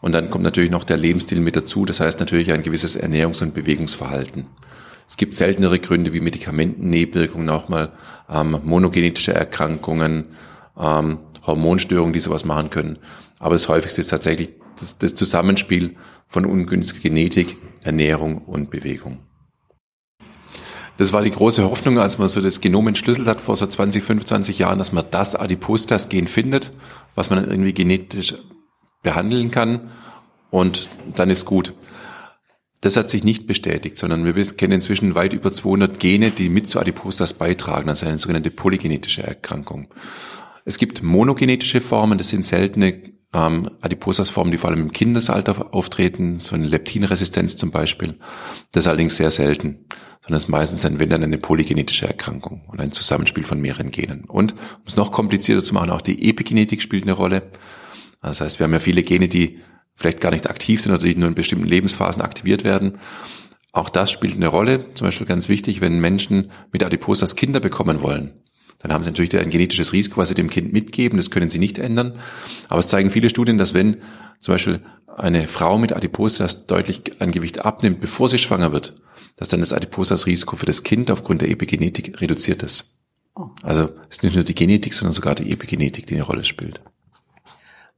Und 0.00 0.12
dann 0.12 0.30
kommt 0.30 0.42
natürlich 0.44 0.70
noch 0.70 0.84
der 0.84 0.96
Lebensstil 0.96 1.40
mit 1.40 1.56
dazu. 1.56 1.84
Das 1.84 2.00
heißt 2.00 2.18
natürlich 2.20 2.52
ein 2.52 2.62
gewisses 2.62 3.00
Ernährungs- 3.00 3.42
und 3.42 3.54
Bewegungsverhalten. 3.54 4.46
Es 5.06 5.16
gibt 5.16 5.34
seltenere 5.34 5.78
Gründe 5.78 6.12
wie 6.12 6.20
Medikamentennebenwirkungen, 6.20 7.48
auch 7.50 7.68
mal 7.68 7.92
ähm, 8.28 8.58
monogenetische 8.64 9.32
Erkrankungen, 9.32 10.26
ähm, 10.78 11.18
Hormonstörungen, 11.46 12.12
die 12.12 12.20
sowas 12.20 12.44
machen 12.44 12.70
können. 12.70 12.98
Aber 13.38 13.54
das 13.54 13.68
häufigste 13.68 14.00
ist 14.00 14.08
tatsächlich 14.08 14.50
das, 14.78 14.98
das 14.98 15.14
Zusammenspiel 15.14 15.96
von 16.28 16.46
ungünstiger 16.46 17.02
Genetik, 17.02 17.56
Ernährung 17.82 18.38
und 18.38 18.70
Bewegung. 18.70 19.18
Das 20.98 21.12
war 21.12 21.22
die 21.22 21.30
große 21.30 21.64
Hoffnung, 21.64 21.98
als 21.98 22.18
man 22.18 22.28
so 22.28 22.40
das 22.40 22.60
Genom 22.60 22.88
entschlüsselt 22.88 23.26
hat 23.26 23.40
vor 23.40 23.56
so 23.56 23.66
20, 23.66 24.02
25 24.02 24.58
Jahren, 24.58 24.78
dass 24.78 24.92
man 24.92 25.04
das 25.10 25.34
Adipositas-Gen 25.34 26.26
findet, 26.26 26.72
was 27.14 27.30
man 27.30 27.44
irgendwie 27.44 27.72
genetisch 27.72 28.34
behandeln 29.02 29.50
kann 29.50 29.90
und 30.50 30.88
dann 31.16 31.30
ist 31.30 31.44
gut. 31.44 31.74
Das 32.82 32.96
hat 32.96 33.08
sich 33.08 33.22
nicht 33.24 33.46
bestätigt, 33.46 33.96
sondern 33.96 34.24
wir 34.24 34.44
kennen 34.44 34.74
inzwischen 34.74 35.14
weit 35.14 35.32
über 35.32 35.52
200 35.52 36.00
Gene, 36.00 36.30
die 36.32 36.48
mit 36.48 36.68
zu 36.68 36.80
Adipositas 36.80 37.32
beitragen, 37.32 37.88
also 37.88 38.06
eine 38.06 38.18
sogenannte 38.18 38.50
polygenetische 38.50 39.22
Erkrankung. 39.22 39.88
Es 40.64 40.78
gibt 40.78 41.02
monogenetische 41.02 41.80
Formen, 41.80 42.18
das 42.18 42.28
sind 42.28 42.44
seltene 42.44 43.12
ähm, 43.32 43.68
Adipositas-Formen, 43.80 44.50
die 44.50 44.58
vor 44.58 44.70
allem 44.70 44.80
im 44.80 44.92
Kindesalter 44.92 45.72
auftreten, 45.74 46.38
so 46.38 46.54
eine 46.54 46.66
Leptinresistenz 46.66 47.56
zum 47.56 47.70
Beispiel. 47.70 48.18
Das 48.72 48.84
ist 48.84 48.88
allerdings 48.88 49.16
sehr 49.16 49.30
selten, 49.30 49.86
sondern 50.22 50.36
es 50.36 50.44
ist 50.44 50.48
meistens 50.48 50.84
ein, 50.84 51.00
wenn 51.00 51.10
dann 51.10 51.22
eine 51.22 51.38
polygenetische 51.38 52.06
Erkrankung 52.06 52.62
und 52.68 52.80
ein 52.80 52.92
Zusammenspiel 52.92 53.44
von 53.44 53.60
mehreren 53.60 53.90
Genen. 53.90 54.24
Und 54.24 54.52
um 54.52 54.86
es 54.86 54.96
noch 54.96 55.10
komplizierter 55.10 55.64
zu 55.64 55.74
machen, 55.74 55.90
auch 55.90 56.00
die 56.00 56.28
Epigenetik 56.28 56.80
spielt 56.80 57.02
eine 57.02 57.12
Rolle. 57.12 57.42
Das 58.22 58.40
heißt, 58.40 58.60
wir 58.60 58.64
haben 58.64 58.72
ja 58.72 58.78
viele 58.78 59.02
Gene, 59.02 59.28
die 59.28 59.58
vielleicht 59.94 60.20
gar 60.20 60.30
nicht 60.30 60.48
aktiv 60.48 60.80
sind 60.80 60.92
oder 60.92 61.02
die 61.02 61.16
nur 61.16 61.28
in 61.28 61.34
bestimmten 61.34 61.66
Lebensphasen 61.66 62.22
aktiviert 62.22 62.62
werden. 62.62 62.98
Auch 63.72 63.88
das 63.88 64.12
spielt 64.12 64.36
eine 64.36 64.46
Rolle. 64.46 64.94
Zum 64.94 65.06
Beispiel 65.06 65.26
ganz 65.26 65.48
wichtig, 65.48 65.80
wenn 65.80 65.98
Menschen 65.98 66.52
mit 66.72 66.84
Adipositas 66.84 67.34
Kinder 67.34 67.58
bekommen 67.58 68.00
wollen, 68.00 68.32
dann 68.78 68.92
haben 68.92 69.02
sie 69.02 69.10
natürlich 69.10 69.36
ein 69.38 69.50
genetisches 69.50 69.92
Risiko, 69.92 70.20
was 70.20 70.28
sie 70.28 70.34
dem 70.34 70.50
Kind 70.50 70.72
mitgeben. 70.72 71.16
Das 71.16 71.30
können 71.30 71.50
sie 71.50 71.58
nicht 71.58 71.78
ändern. 71.78 72.18
Aber 72.68 72.80
es 72.80 72.88
zeigen 72.88 73.10
viele 73.10 73.30
Studien, 73.30 73.58
dass 73.58 73.74
wenn 73.74 73.98
zum 74.40 74.54
Beispiel 74.54 74.80
eine 75.16 75.46
Frau 75.46 75.78
mit 75.78 75.92
Adipositas 75.92 76.66
deutlich 76.66 77.20
an 77.20 77.30
Gewicht 77.32 77.64
abnimmt, 77.64 78.00
bevor 78.00 78.28
sie 78.28 78.38
schwanger 78.38 78.72
wird, 78.72 78.94
dass 79.36 79.48
dann 79.48 79.60
das 79.60 79.72
Adipositas-Risiko 79.72 80.56
für 80.56 80.66
das 80.66 80.82
Kind 80.82 81.10
aufgrund 81.10 81.42
der 81.42 81.50
Epigenetik 81.50 82.20
reduziert 82.20 82.62
ist. 82.62 82.98
Oh. 83.34 83.48
Also 83.62 83.90
es 84.08 84.18
ist 84.18 84.22
nicht 84.22 84.34
nur 84.34 84.44
die 84.44 84.54
Genetik, 84.54 84.94
sondern 84.94 85.12
sogar 85.12 85.34
die 85.34 85.50
Epigenetik, 85.50 86.06
die 86.06 86.14
eine 86.14 86.24
Rolle 86.24 86.44
spielt. 86.44 86.80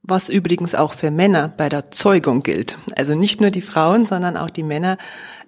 Was 0.03 0.29
übrigens 0.29 0.75
auch 0.75 0.93
für 0.93 1.11
Männer 1.11 1.49
bei 1.49 1.71
der 1.71 1.91
Zeugung 1.91 2.43
gilt. 2.43 2.77
Also 2.95 3.15
nicht 3.15 3.41
nur 3.41 3.51
die 3.51 3.63
Frauen, 3.63 4.05
sondern 4.05 4.37
auch 4.37 4.51
die 4.51 4.63
Männer. 4.63 4.99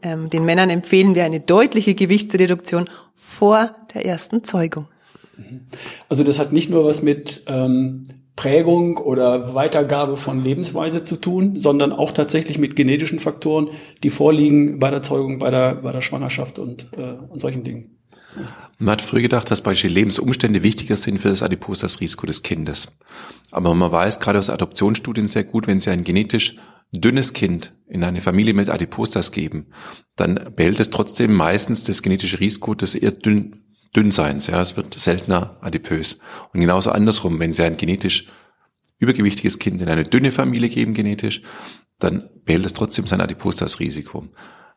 Ähm, 0.01 0.31
den 0.31 0.45
Männern 0.47 0.71
empfehlen 0.71 1.15
wir 1.15 1.25
eine 1.25 1.41
deutliche 1.41 1.95
Gewichtsreduktion 1.95 2.89
vor 3.15 3.77
der 3.93 4.07
ersten 4.07 4.45
Zeugung. 4.45 4.89
Also 6.09 6.25
das 6.25 6.39
hat 6.39 6.53
nicht 6.53 6.71
nur 6.71 6.87
was 6.87 7.03
mit 7.03 7.43
ähm, 7.47 8.07
Prägung 8.37 8.99
oder 8.99 9.55
Weitergabe 9.55 10.19
von 10.19 10.45
Lebensweise 10.45 11.03
zu 11.03 11.17
tun, 11.17 11.59
sondern 11.59 11.93
auch 11.93 12.13
tatsächlich 12.13 12.59
mit 12.59 12.77
genetischen 12.77 13.19
Faktoren, 13.19 13.71
die 14.03 14.11
vorliegen 14.11 14.79
bei 14.79 14.91
der 14.91 15.03
Zeugung, 15.03 15.39
bei 15.39 15.51
der, 15.51 15.77
bei 15.77 15.93
der 15.93 16.03
Schwangerschaft 16.03 16.59
und, 16.59 16.89
äh, 16.97 17.15
und 17.29 17.41
solchen 17.41 17.65
Dingen. 17.65 17.97
Man 18.79 18.93
hat 18.93 19.03
früher 19.03 19.23
gedacht, 19.23 19.51
dass 19.51 19.63
beispielsweise 19.63 19.95
Lebensumstände 19.95 20.63
wichtiger 20.63 20.99
sind 20.99 21.23
für 21.23 21.31
das 21.31 21.43
Adipos 21.43 21.79
das 21.79 22.01
Risiko 22.01 22.27
des 22.27 22.43
Kindes. 22.43 22.89
Aber 23.51 23.75
man 23.75 23.91
weiß 23.91 24.21
gerade 24.21 24.39
aus 24.39 24.51
Adoptionsstudien 24.51 25.29
sehr 25.29 25.45
gut, 25.45 25.67
wenn 25.67 25.81
Sie 25.81 25.91
ein 25.91 26.05
genetisch 26.05 26.57
dünnes 26.93 27.33
Kind 27.33 27.75
in 27.89 28.05
eine 28.05 28.21
Familie 28.21 28.55
mit 28.55 28.69
Adipositas 28.69 29.33
geben, 29.33 29.67
dann 30.15 30.53
behält 30.55 30.79
es 30.79 30.91
trotzdem 30.91 31.35
meistens 31.35 31.85
das 31.85 32.03
genetische 32.03 32.41
Risiko 32.41 32.75
des 32.75 32.95
eher 32.95 33.13
dünn, 33.13 33.66
Dünnseins. 33.95 34.47
Ja, 34.47 34.61
es 34.61 34.77
wird 34.77 34.99
seltener 34.99 35.57
adipös. 35.61 36.19
Und 36.53 36.61
genauso 36.61 36.91
andersrum, 36.91 37.39
wenn 37.39 37.53
Sie 37.53 37.63
ein 37.63 37.77
genetisch 37.77 38.27
übergewichtiges 38.99 39.59
Kind 39.59 39.83
in 39.83 39.89
eine 39.89 40.05
dünne 40.05 40.33
Familie 40.33 40.69
geben 40.69 40.95
genetisch, 40.95 41.43
dann 41.99 42.29
behält 42.45 42.65
es 42.65 42.73
trotzdem 42.73 43.07
sein 43.07 43.21
Adipositas-Risiko. 43.21 44.25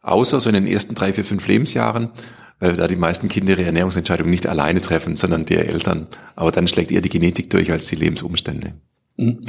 Außer 0.01 0.39
so 0.39 0.49
in 0.49 0.55
den 0.55 0.67
ersten 0.67 0.95
drei, 0.95 1.13
vier, 1.13 1.25
fünf 1.25 1.47
Lebensjahren, 1.47 2.11
weil 2.59 2.73
da 2.73 2.87
die 2.87 2.95
meisten 2.95 3.27
Kinder 3.29 3.53
ihre 3.53 3.63
Ernährungsentscheidungen 3.63 4.29
nicht 4.29 4.47
alleine 4.47 4.81
treffen, 4.81 5.17
sondern 5.17 5.45
der 5.45 5.67
Eltern. 5.69 6.07
Aber 6.35 6.51
dann 6.51 6.67
schlägt 6.67 6.91
eher 6.91 7.01
die 7.01 7.09
Genetik 7.09 7.49
durch 7.49 7.71
als 7.71 7.87
die 7.87 7.95
Lebensumstände. 7.95 8.73
Mhm. 9.17 9.45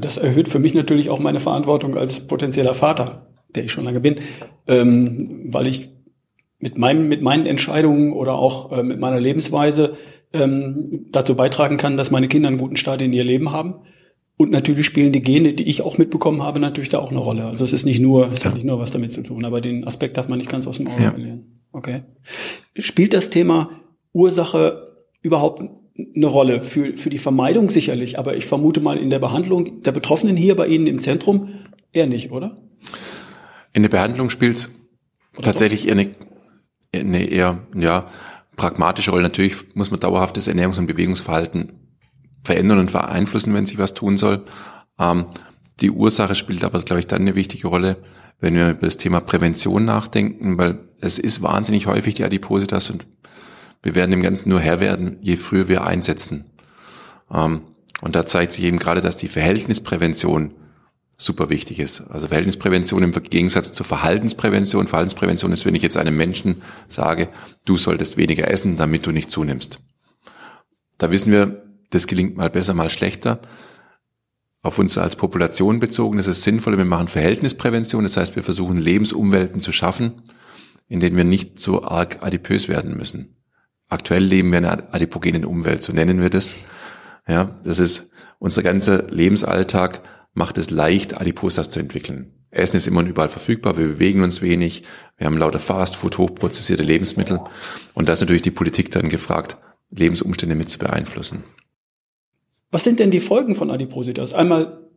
Das 0.00 0.16
erhöht 0.16 0.48
für 0.48 0.58
mich 0.58 0.74
natürlich 0.74 1.10
auch 1.10 1.18
meine 1.18 1.40
Verantwortung 1.40 1.96
als 1.96 2.26
potenzieller 2.26 2.74
Vater, 2.74 3.26
der 3.54 3.64
ich 3.64 3.72
schon 3.72 3.84
lange 3.84 4.00
bin, 4.00 4.16
ähm, 4.66 5.46
weil 5.46 5.66
ich 5.66 5.90
mit, 6.58 6.78
meinem, 6.78 7.08
mit 7.08 7.22
meinen 7.22 7.46
Entscheidungen 7.46 8.12
oder 8.12 8.34
auch 8.34 8.72
äh, 8.72 8.82
mit 8.82 8.98
meiner 8.98 9.20
Lebensweise 9.20 9.96
ähm, 10.32 11.06
dazu 11.10 11.34
beitragen 11.34 11.76
kann, 11.76 11.96
dass 11.96 12.10
meine 12.10 12.28
Kinder 12.28 12.48
einen 12.48 12.58
guten 12.58 12.76
Start 12.76 13.00
in 13.00 13.12
ihr 13.12 13.24
Leben 13.24 13.52
haben. 13.52 13.74
Und 14.36 14.52
natürlich 14.52 14.86
spielen 14.86 15.10
die 15.10 15.22
Gene, 15.22 15.52
die 15.52 15.64
ich 15.64 15.82
auch 15.82 15.98
mitbekommen 15.98 16.42
habe, 16.42 16.60
natürlich 16.60 16.88
da 16.88 16.98
auch 16.98 17.10
eine 17.10 17.18
Rolle. 17.18 17.48
Also 17.48 17.64
es 17.64 17.72
ist 17.72 17.84
nicht 17.84 18.00
nur, 18.00 18.28
es 18.28 18.42
ja. 18.42 18.46
hat 18.46 18.54
nicht 18.54 18.66
nur 18.66 18.78
was 18.78 18.92
damit 18.92 19.12
zu 19.12 19.22
tun, 19.22 19.44
aber 19.44 19.60
den 19.60 19.86
Aspekt 19.86 20.16
darf 20.16 20.28
man 20.28 20.38
nicht 20.38 20.50
ganz 20.50 20.66
aus 20.66 20.76
dem 20.76 20.86
Auge 20.86 21.02
ja. 21.02 21.10
verlieren. 21.10 21.62
Okay. 21.72 22.02
Spielt 22.76 23.14
das 23.14 23.30
Thema 23.30 23.70
Ursache 24.12 24.96
überhaupt 25.22 25.62
eine 26.14 26.26
Rolle 26.26 26.60
für, 26.60 26.96
für 26.96 27.10
die 27.10 27.18
Vermeidung 27.18 27.70
sicherlich, 27.70 28.18
aber 28.18 28.36
ich 28.36 28.46
vermute 28.46 28.80
mal 28.80 28.98
in 28.98 29.10
der 29.10 29.18
Behandlung 29.18 29.82
der 29.82 29.92
Betroffenen 29.92 30.36
hier 30.36 30.54
bei 30.54 30.68
Ihnen 30.68 30.86
im 30.86 31.00
Zentrum 31.00 31.48
eher 31.92 32.06
nicht, 32.06 32.30
oder? 32.30 32.62
In 33.72 33.82
der 33.82 33.90
Behandlung 33.90 34.30
spielt 34.30 34.56
es 34.56 34.70
tatsächlich 35.42 35.88
eher 35.88 35.94
eine 35.94 36.10
eine 36.94 37.24
eher 37.24 37.60
ja, 37.74 38.06
pragmatische 38.56 39.10
Rolle. 39.10 39.24
Natürlich 39.24 39.74
muss 39.74 39.90
man 39.90 40.00
dauerhaft 40.00 40.36
das 40.36 40.48
Ernährungs- 40.48 40.78
und 40.78 40.86
Bewegungsverhalten 40.86 41.72
verändern 42.44 42.78
und 42.78 42.92
beeinflussen, 42.92 43.54
wenn 43.54 43.66
sich 43.66 43.78
was 43.78 43.94
tun 43.94 44.16
soll. 44.16 44.44
Ähm, 44.98 45.26
die 45.80 45.90
Ursache 45.90 46.34
spielt 46.34 46.64
aber, 46.64 46.80
glaube 46.80 47.00
ich, 47.00 47.06
dann 47.06 47.22
eine 47.22 47.34
wichtige 47.34 47.68
Rolle, 47.68 47.98
wenn 48.40 48.54
wir 48.54 48.70
über 48.70 48.86
das 48.86 48.96
Thema 48.96 49.20
Prävention 49.20 49.84
nachdenken, 49.84 50.58
weil 50.58 50.78
es 51.00 51.18
ist 51.18 51.42
wahnsinnig 51.42 51.86
häufig 51.86 52.14
die 52.14 52.24
Adipositas 52.24 52.90
und 52.90 53.06
wir 53.82 53.94
werden 53.94 54.10
dem 54.10 54.22
Ganzen 54.22 54.48
nur 54.48 54.60
Herr 54.60 54.80
werden, 54.80 55.18
je 55.20 55.36
früher 55.36 55.68
wir 55.68 55.84
einsetzen. 55.86 56.46
Ähm, 57.32 57.62
und 58.00 58.14
da 58.14 58.26
zeigt 58.26 58.52
sich 58.52 58.64
eben 58.64 58.78
gerade, 58.78 59.00
dass 59.00 59.16
die 59.16 59.28
Verhältnisprävention 59.28 60.54
super 61.18 61.50
wichtig 61.50 61.80
ist. 61.80 62.00
Also 62.08 62.28
Verhältnisprävention 62.28 63.02
im 63.02 63.12
Gegensatz 63.12 63.72
zur 63.72 63.84
Verhaltensprävention. 63.84 64.86
Verhaltensprävention 64.86 65.52
ist, 65.52 65.66
wenn 65.66 65.74
ich 65.74 65.82
jetzt 65.82 65.96
einem 65.96 66.16
Menschen 66.16 66.62
sage, 66.86 67.28
du 67.64 67.76
solltest 67.76 68.16
weniger 68.16 68.48
essen, 68.48 68.76
damit 68.76 69.04
du 69.04 69.10
nicht 69.10 69.30
zunimmst. 69.30 69.80
Da 70.96 71.10
wissen 71.10 71.32
wir, 71.32 71.64
das 71.90 72.06
gelingt 72.06 72.36
mal 72.36 72.50
besser, 72.50 72.72
mal 72.72 72.88
schlechter. 72.88 73.40
Auf 74.62 74.78
uns 74.78 74.96
als 74.96 75.16
Population 75.16 75.80
bezogen 75.80 76.18
ist 76.18 76.26
es 76.26 76.44
sinnvoller, 76.44 76.78
wir 76.78 76.84
machen 76.84 77.08
Verhältnisprävention. 77.08 78.04
Das 78.04 78.16
heißt, 78.16 78.36
wir 78.36 78.44
versuchen 78.44 78.76
Lebensumwelten 78.76 79.60
zu 79.60 79.72
schaffen, 79.72 80.22
in 80.88 81.00
denen 81.00 81.16
wir 81.16 81.24
nicht 81.24 81.58
so 81.58 81.82
arg 81.82 82.22
adipös 82.22 82.68
werden 82.68 82.96
müssen. 82.96 83.36
Aktuell 83.88 84.22
leben 84.22 84.50
wir 84.50 84.58
in 84.58 84.66
einer 84.66 84.94
adipogenen 84.94 85.44
Umwelt, 85.44 85.82
so 85.82 85.92
nennen 85.92 86.20
wir 86.20 86.30
das. 86.30 86.54
Ja, 87.26 87.56
das 87.64 87.78
ist 87.78 88.10
unser 88.38 88.62
ganzer 88.62 89.04
Lebensalltag 89.08 90.00
macht 90.34 90.58
es 90.58 90.70
leicht, 90.70 91.20
Adiposas 91.20 91.70
zu 91.70 91.80
entwickeln. 91.80 92.34
Essen 92.50 92.76
ist 92.76 92.86
immer 92.86 93.00
und 93.00 93.08
überall 93.08 93.28
verfügbar, 93.28 93.76
wir 93.76 93.86
bewegen 93.86 94.22
uns 94.22 94.40
wenig, 94.40 94.84
wir 95.16 95.26
haben 95.26 95.36
lauter 95.36 95.58
Fastfood, 95.58 96.16
hochprozessierte 96.16 96.82
Lebensmittel 96.82 97.40
und 97.94 98.08
da 98.08 98.14
ist 98.14 98.20
natürlich 98.20 98.42
die 98.42 98.50
Politik 98.50 98.90
dann 98.90 99.08
gefragt, 99.08 99.58
Lebensumstände 99.90 100.54
mit 100.54 100.68
zu 100.68 100.78
beeinflussen. 100.78 101.44
Was 102.70 102.84
sind 102.84 103.00
denn 103.00 103.10
die 103.10 103.20
Folgen 103.20 103.54
von 103.54 103.70
Adipositas? 103.70 104.32
Einmal 104.32 104.88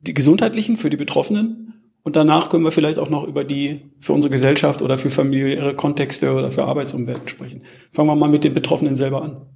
die 0.00 0.14
gesundheitlichen 0.14 0.76
für 0.76 0.90
die 0.90 0.96
Betroffenen 0.96 1.74
und 2.02 2.16
danach 2.16 2.50
können 2.50 2.64
wir 2.64 2.70
vielleicht 2.70 2.98
auch 2.98 3.08
noch 3.08 3.24
über 3.24 3.44
die 3.44 3.90
für 4.00 4.12
unsere 4.12 4.30
Gesellschaft 4.30 4.82
oder 4.82 4.98
für 4.98 5.10
familiäre 5.10 5.74
Kontexte 5.74 6.32
oder 6.34 6.50
für 6.50 6.64
Arbeitsumwelten 6.64 7.28
sprechen. 7.28 7.62
Fangen 7.92 8.08
wir 8.08 8.16
mal 8.16 8.28
mit 8.28 8.44
den 8.44 8.54
Betroffenen 8.54 8.96
selber 8.96 9.22
an. 9.22 9.46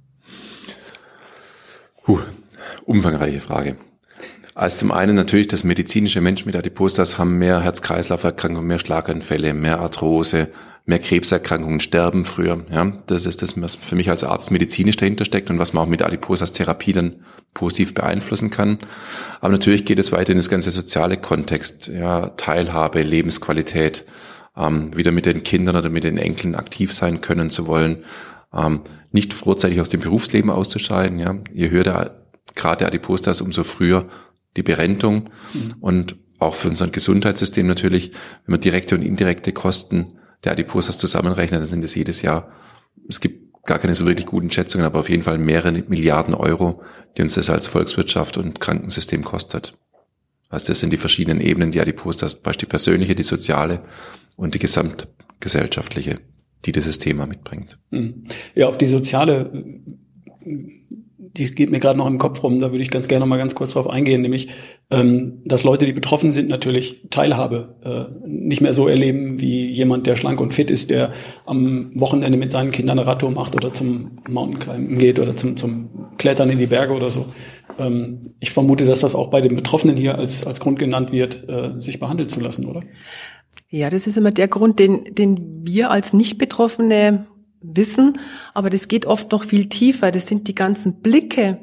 Puh, 2.03 2.19
umfangreiche 2.85 3.39
Frage. 3.39 3.77
Also 4.59 4.79
zum 4.79 4.91
einen 4.91 5.15
natürlich 5.15 5.47
das 5.47 5.63
medizinische 5.63 6.19
Menschen 6.19 6.47
mit 6.47 6.57
Adipositas 6.57 7.17
haben 7.17 7.37
mehr 7.37 7.61
Herz-Kreislauf-Erkrankungen, 7.61 8.67
mehr 8.67 8.79
Schlaganfälle, 8.79 9.53
mehr 9.53 9.79
Arthrose, 9.79 10.49
mehr 10.85 10.99
Krebserkrankungen, 10.99 11.79
sterben 11.79 12.25
früher. 12.25 12.65
Ja, 12.69 12.91
das 13.07 13.25
ist 13.25 13.41
das, 13.41 13.53
was 13.61 13.75
für 13.75 13.95
mich 13.95 14.09
als 14.09 14.25
Arzt 14.25 14.51
medizinisch 14.51 14.97
dahinter 14.97 15.23
steckt 15.23 15.49
und 15.49 15.59
was 15.59 15.71
man 15.71 15.85
auch 15.85 15.87
mit 15.87 16.03
Adipositas-Therapie 16.03 16.91
dann 16.91 17.23
positiv 17.53 17.93
beeinflussen 17.93 18.49
kann. 18.49 18.79
Aber 19.39 19.53
natürlich 19.53 19.85
geht 19.85 19.97
es 19.97 20.11
weiter 20.11 20.33
in 20.33 20.39
das 20.39 20.49
ganze 20.49 20.71
soziale 20.71 21.15
Kontext, 21.15 21.87
ja, 21.87 22.27
Teilhabe, 22.35 23.01
Lebensqualität, 23.01 24.03
ähm, 24.57 24.93
wieder 24.93 25.13
mit 25.13 25.25
den 25.25 25.43
Kindern 25.43 25.77
oder 25.77 25.89
mit 25.89 26.03
den 26.03 26.17
Enkeln 26.17 26.55
aktiv 26.55 26.91
sein 26.91 27.21
können 27.21 27.49
zu 27.49 27.65
wollen, 27.65 28.03
ähm, 28.53 28.81
nicht 29.13 29.33
vorzeitig 29.33 29.79
aus 29.79 29.87
dem 29.87 30.01
Berufsleben 30.01 30.51
auszuscheiden. 30.51 31.17
Ja, 31.17 31.35
je 31.53 31.69
höher 31.69 31.83
der 31.83 32.11
Grad 32.55 32.81
der 32.81 32.89
Adipositas, 32.89 33.39
umso 33.39 33.63
früher 33.63 34.09
die 34.57 34.63
Berentung 34.63 35.29
mhm. 35.53 35.75
und 35.79 36.15
auch 36.39 36.53
für 36.53 36.69
unser 36.69 36.87
Gesundheitssystem 36.87 37.67
natürlich, 37.67 38.11
wenn 38.45 38.53
man 38.53 38.61
direkte 38.61 38.95
und 38.95 39.01
indirekte 39.01 39.51
Kosten 39.51 40.13
der 40.43 40.53
Adiposas 40.53 40.97
zusammenrechnet, 40.97 41.61
dann 41.61 41.67
sind 41.67 41.83
es 41.83 41.95
jedes 41.95 42.21
Jahr, 42.21 42.51
es 43.07 43.19
gibt 43.19 43.65
gar 43.65 43.77
keine 43.77 43.93
so 43.93 44.07
wirklich 44.07 44.25
guten 44.25 44.49
Schätzungen, 44.49 44.85
aber 44.85 44.99
auf 44.99 45.09
jeden 45.09 45.23
Fall 45.23 45.37
mehrere 45.37 45.71
Milliarden 45.71 46.33
Euro, 46.33 46.81
die 47.17 47.21
uns 47.21 47.35
das 47.35 47.49
als 47.49 47.67
Volkswirtschaft 47.67 48.37
und 48.37 48.59
Krankensystem 48.59 49.23
kostet. 49.23 49.77
Also 50.49 50.67
das 50.67 50.79
sind 50.79 50.91
die 50.91 50.97
verschiedenen 50.97 51.41
Ebenen, 51.41 51.71
die 51.71 51.79
Adiposas, 51.79 52.35
beispielsweise 52.35 52.59
die 52.59 52.65
persönliche, 52.65 53.15
die 53.15 53.23
soziale 53.23 53.83
und 54.35 54.55
die 54.55 54.59
gesamtgesellschaftliche, 54.59 56.19
die 56.65 56.71
dieses 56.71 56.97
Thema 56.97 57.27
mitbringt. 57.27 57.77
Mhm. 57.91 58.23
Ja, 58.55 58.67
auf 58.67 58.77
die 58.77 58.87
soziale 58.87 59.51
die 61.37 61.51
geht 61.51 61.71
mir 61.71 61.79
gerade 61.79 61.97
noch 61.97 62.07
im 62.07 62.17
Kopf 62.17 62.43
rum, 62.43 62.59
da 62.59 62.71
würde 62.71 62.81
ich 62.81 62.91
ganz 62.91 63.07
gerne 63.07 63.25
mal 63.25 63.37
ganz 63.37 63.55
kurz 63.55 63.73
drauf 63.73 63.89
eingehen, 63.89 64.21
nämlich, 64.21 64.49
ähm, 64.91 65.41
dass 65.45 65.63
Leute, 65.63 65.85
die 65.85 65.93
betroffen 65.93 66.31
sind, 66.31 66.49
natürlich 66.49 67.07
Teilhabe 67.09 67.75
äh, 67.83 68.27
nicht 68.27 68.61
mehr 68.61 68.73
so 68.73 68.87
erleben 68.87 69.39
wie 69.39 69.69
jemand, 69.69 70.07
der 70.07 70.15
schlank 70.15 70.41
und 70.41 70.53
fit 70.53 70.69
ist, 70.69 70.89
der 70.89 71.11
am 71.45 71.91
Wochenende 71.95 72.37
mit 72.37 72.51
seinen 72.51 72.71
Kindern 72.71 72.99
eine 72.99 73.07
Radtour 73.07 73.31
macht 73.31 73.55
oder 73.55 73.73
zum 73.73 74.19
Mountainbikes 74.27 74.99
geht 74.99 75.19
oder 75.19 75.35
zum, 75.35 75.57
zum 75.57 75.89
Klettern 76.17 76.49
in 76.49 76.59
die 76.59 76.67
Berge 76.67 76.93
oder 76.93 77.09
so. 77.09 77.25
Ähm, 77.77 78.21
ich 78.39 78.51
vermute, 78.51 78.85
dass 78.85 78.99
das 78.99 79.15
auch 79.15 79.29
bei 79.29 79.41
den 79.41 79.55
Betroffenen 79.55 79.95
hier 79.95 80.17
als, 80.17 80.45
als 80.45 80.59
Grund 80.59 80.79
genannt 80.79 81.11
wird, 81.11 81.47
äh, 81.47 81.79
sich 81.79 81.99
behandeln 81.99 82.29
zu 82.29 82.39
lassen, 82.39 82.65
oder? 82.65 82.81
Ja, 83.69 83.89
das 83.89 84.07
ist 84.07 84.17
immer 84.17 84.31
der 84.31 84.47
Grund, 84.47 84.79
den, 84.79 85.03
den 85.11 85.61
wir 85.63 85.91
als 85.91 86.13
Nicht-Betroffene 86.13 87.27
wissen, 87.61 88.13
aber 88.53 88.69
das 88.69 88.87
geht 88.87 89.05
oft 89.05 89.31
noch 89.31 89.43
viel 89.43 89.67
tiefer. 89.67 90.11
Das 90.11 90.27
sind 90.27 90.47
die 90.47 90.55
ganzen 90.55 91.01
Blicke, 91.01 91.59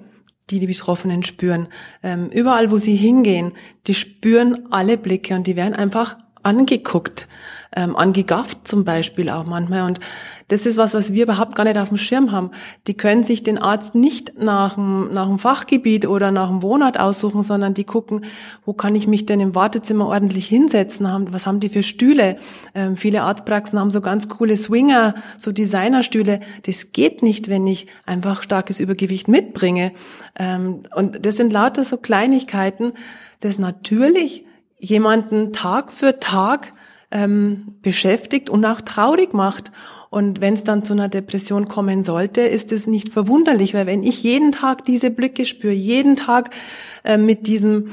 die 0.50 0.58
die 0.58 0.66
Betroffenen 0.66 1.22
spüren. 1.22 1.68
Ähm, 2.02 2.28
überall, 2.30 2.70
wo 2.70 2.78
sie 2.78 2.96
hingehen, 2.96 3.52
die 3.86 3.94
spüren 3.94 4.70
alle 4.70 4.96
Blicke 4.98 5.34
und 5.34 5.46
die 5.46 5.56
werden 5.56 5.74
einfach 5.74 6.18
angeguckt, 6.46 7.26
ähm, 7.74 7.96
angegafft 7.96 8.66
zum 8.68 8.84
Beispiel 8.84 9.28
auch 9.30 9.44
manchmal. 9.44 9.82
Und 9.82 10.00
das 10.48 10.64
ist 10.64 10.76
was, 10.76 10.94
was 10.94 11.12
wir 11.12 11.24
überhaupt 11.24 11.56
gar 11.56 11.64
nicht 11.64 11.76
auf 11.76 11.88
dem 11.88 11.98
Schirm 11.98 12.30
haben. 12.30 12.52
Die 12.86 12.94
können 12.94 13.24
sich 13.24 13.42
den 13.42 13.58
Arzt 13.58 13.96
nicht 13.96 14.38
nach 14.38 14.74
dem, 14.74 15.12
nach 15.12 15.26
dem 15.26 15.40
Fachgebiet 15.40 16.06
oder 16.06 16.30
nach 16.30 16.48
dem 16.48 16.62
Wohnort 16.62 17.00
aussuchen, 17.00 17.42
sondern 17.42 17.74
die 17.74 17.84
gucken, 17.84 18.24
wo 18.64 18.72
kann 18.72 18.94
ich 18.94 19.08
mich 19.08 19.26
denn 19.26 19.40
im 19.40 19.56
Wartezimmer 19.56 20.06
ordentlich 20.06 20.46
hinsetzen? 20.46 21.06
Was 21.32 21.46
haben 21.46 21.58
die 21.58 21.68
für 21.68 21.82
Stühle? 21.82 22.38
Ähm, 22.74 22.96
viele 22.96 23.22
Arztpraxen 23.22 23.78
haben 23.78 23.90
so 23.90 24.00
ganz 24.00 24.28
coole 24.28 24.56
Swinger, 24.56 25.16
so 25.36 25.50
Designerstühle. 25.50 26.40
Das 26.64 26.92
geht 26.92 27.24
nicht, 27.24 27.48
wenn 27.48 27.66
ich 27.66 27.88
einfach 28.06 28.42
starkes 28.42 28.78
Übergewicht 28.78 29.26
mitbringe. 29.26 29.92
Ähm, 30.38 30.84
und 30.94 31.26
das 31.26 31.36
sind 31.36 31.52
lauter 31.52 31.82
so 31.82 31.96
Kleinigkeiten, 31.96 32.92
das 33.40 33.58
natürlich 33.58 34.44
jemanden 34.78 35.52
Tag 35.52 35.92
für 35.92 36.20
Tag 36.20 36.72
ähm, 37.10 37.76
beschäftigt 37.82 38.50
und 38.50 38.64
auch 38.64 38.80
traurig 38.80 39.32
macht. 39.32 39.72
Und 40.10 40.40
wenn 40.40 40.54
es 40.54 40.64
dann 40.64 40.84
zu 40.84 40.92
einer 40.92 41.08
Depression 41.08 41.68
kommen 41.68 42.04
sollte, 42.04 42.42
ist 42.42 42.72
es 42.72 42.86
nicht 42.86 43.12
verwunderlich, 43.12 43.74
weil 43.74 43.86
wenn 43.86 44.02
ich 44.02 44.22
jeden 44.22 44.52
Tag 44.52 44.84
diese 44.84 45.10
Blicke 45.10 45.44
spüre, 45.44 45.72
jeden 45.72 46.16
Tag 46.16 46.50
äh, 47.04 47.16
mit 47.16 47.46
diesem 47.46 47.90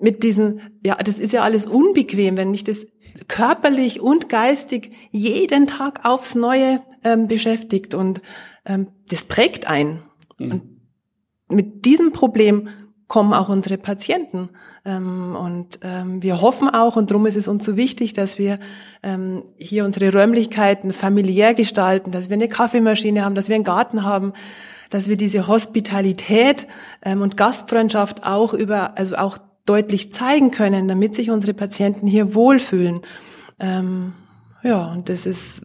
mit 0.00 0.22
diesen, 0.22 0.60
ja, 0.84 0.96
das 0.96 1.18
ist 1.18 1.32
ja 1.32 1.42
alles 1.42 1.66
unbequem, 1.66 2.36
wenn 2.36 2.50
mich 2.50 2.64
das 2.64 2.86
körperlich 3.26 4.00
und 4.00 4.28
geistig 4.28 4.90
jeden 5.12 5.66
Tag 5.66 6.04
aufs 6.04 6.34
Neue 6.34 6.82
ähm, 7.04 7.26
beschäftigt 7.26 7.94
und 7.94 8.20
ähm, 8.66 8.88
das 9.08 9.24
prägt 9.24 9.66
ein. 9.66 10.02
Mhm. 10.36 10.50
Und 10.50 10.62
mit 11.48 11.84
diesem 11.86 12.12
Problem 12.12 12.68
kommen 13.14 13.32
auch 13.32 13.48
unsere 13.48 13.78
Patienten. 13.78 14.48
Ähm, 14.84 15.36
und 15.36 15.78
ähm, 15.82 16.20
wir 16.20 16.40
hoffen 16.40 16.68
auch, 16.68 16.96
und 16.96 17.12
darum 17.12 17.26
ist 17.26 17.36
es 17.36 17.46
uns 17.46 17.64
so 17.64 17.76
wichtig, 17.76 18.12
dass 18.12 18.38
wir 18.38 18.58
ähm, 19.04 19.44
hier 19.56 19.84
unsere 19.84 20.12
Räumlichkeiten 20.12 20.92
familiär 20.92 21.54
gestalten, 21.54 22.10
dass 22.10 22.28
wir 22.28 22.34
eine 22.34 22.48
Kaffeemaschine 22.48 23.24
haben, 23.24 23.36
dass 23.36 23.48
wir 23.48 23.54
einen 23.54 23.62
Garten 23.62 24.02
haben, 24.02 24.32
dass 24.90 25.08
wir 25.08 25.16
diese 25.16 25.46
Hospitalität 25.46 26.66
ähm, 27.04 27.22
und 27.22 27.36
Gastfreundschaft 27.36 28.26
auch 28.26 28.52
über, 28.52 28.98
also 28.98 29.14
auch 29.14 29.38
deutlich 29.64 30.12
zeigen 30.12 30.50
können, 30.50 30.88
damit 30.88 31.14
sich 31.14 31.30
unsere 31.30 31.54
Patienten 31.54 32.08
hier 32.08 32.34
wohlfühlen. 32.34 32.98
Ähm, 33.60 34.14
ja, 34.64 34.90
und 34.90 35.08
das 35.08 35.24
ist 35.24 35.62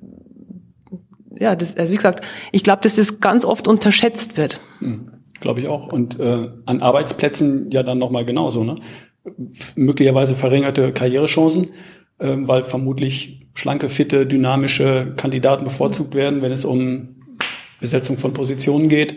ja, 1.36 1.56
das, 1.56 1.76
also 1.78 1.94
wie 1.94 1.98
gesagt, 1.98 2.24
ich 2.52 2.64
glaube, 2.64 2.84
dass 2.84 2.96
das 2.96 3.20
ganz 3.20 3.44
oft 3.44 3.68
unterschätzt 3.68 4.38
wird. 4.38 4.62
Mhm. 4.82 5.19
Glaube 5.40 5.60
ich 5.60 5.68
auch. 5.68 5.92
Und 5.92 6.20
äh, 6.20 6.50
an 6.66 6.82
Arbeitsplätzen 6.82 7.72
ja 7.72 7.84
dann 7.84 7.98
nochmal 7.98 8.26
genauso. 8.26 8.64
Ne? 8.64 8.76
Möglicherweise 9.76 10.36
verringerte 10.36 10.92
Karrierechancen, 10.92 11.66
äh, 12.20 12.36
weil 12.40 12.64
vermutlich 12.64 13.48
schlanke, 13.54 13.90
fitte, 13.90 14.26
dynamische 14.26 15.14
Kandidaten 15.18 15.64
bevorzugt 15.64 16.14
werden, 16.16 16.42
wenn 16.42 16.52
es 16.52 16.66
um 16.66 17.16
Besetzung 17.80 18.18
von 18.18 18.34
Positionen 18.34 18.90
geht. 18.90 19.16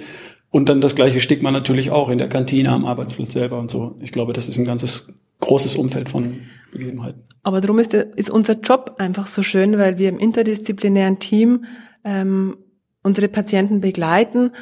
Und 0.50 0.69
dann 0.69 0.81
das 0.81 0.95
gleiche 0.95 1.19
Stigma 1.19 1.50
natürlich 1.50 1.91
auch 1.91 2.11
in 2.11 2.19
der 2.19 2.29
Kantine 2.29 2.71
am 2.71 2.85
Arbeitsplatz 2.85 3.33
selber 3.33 3.59
und 3.59 3.71
so. 3.71 3.97
Ich 4.00 4.12
glaube, 4.12 4.35
das 4.35 4.49
ist 4.49 4.59
ein 4.59 4.67
ganzes 4.67 5.19
großes 5.41 5.76
Umfeld 5.76 6.09
von 6.09 6.41
Begebenheiten. 6.71 7.23
Aber 7.43 7.61
darum 7.61 7.79
ist, 7.79 7.95
ist 7.95 8.31
unser 8.31 8.61
Job 8.61 8.97
einfach 8.99 9.26
so 9.26 9.43
schön, 9.43 9.79
weil 9.79 9.99
wir 9.99 10.09
im 10.09 10.19
interdisziplinären 10.19 11.19
Team 11.19 11.64
ähm, 12.05 12.57
unsere 13.02 13.29
Patienten 13.29 13.81
begleiten 13.81 14.52